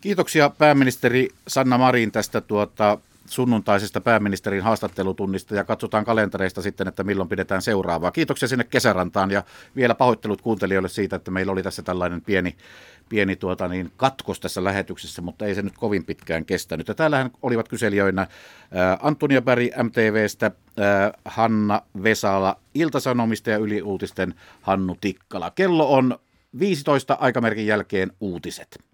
Kiitoksia 0.00 0.50
pääministeri 0.50 1.28
Sanna 1.48 1.78
Marin 1.78 2.12
tästä 2.12 2.40
tuota, 2.40 2.98
sunnuntaisesta 3.26 4.00
pääministerin 4.00 4.62
haastattelutunnista 4.62 5.54
ja 5.54 5.64
katsotaan 5.64 6.04
kalentereista 6.04 6.62
sitten, 6.62 6.88
että 6.88 7.04
milloin 7.04 7.28
pidetään 7.28 7.62
seuraavaa. 7.62 8.10
Kiitoksia 8.10 8.48
sinne 8.48 8.64
kesärantaan 8.64 9.30
ja 9.30 9.42
vielä 9.76 9.94
pahoittelut 9.94 10.40
kuuntelijoille 10.40 10.88
siitä, 10.88 11.16
että 11.16 11.30
meillä 11.30 11.52
oli 11.52 11.62
tässä 11.62 11.82
tällainen 11.82 12.20
pieni, 12.20 12.56
pieni 13.10 13.36
tuota 13.36 13.68
niin, 13.68 13.92
katkos 13.96 14.40
tässä 14.40 14.64
lähetyksessä, 14.64 15.22
mutta 15.22 15.46
ei 15.46 15.54
se 15.54 15.62
nyt 15.62 15.78
kovin 15.78 16.04
pitkään 16.04 16.44
kestänyt. 16.44 16.88
Ja 16.88 16.94
täällähän 16.94 17.30
olivat 17.42 17.68
kyselijöinä 17.68 18.26
ää, 18.72 18.98
Antonia 19.02 19.42
Berg 19.42 19.64
MTVstä, 19.82 20.50
ää, 20.78 21.12
Hanna 21.24 21.82
Vesala 22.02 22.56
Iltasanomista 22.74 23.50
ja 23.50 23.56
Yliuutisten 23.56 24.34
Hannu 24.60 24.96
Tikkala. 25.00 25.50
Kello 25.50 25.92
on 25.92 26.18
15 26.58 27.16
aikamerkin 27.20 27.66
jälkeen 27.66 28.12
uutiset. 28.20 28.89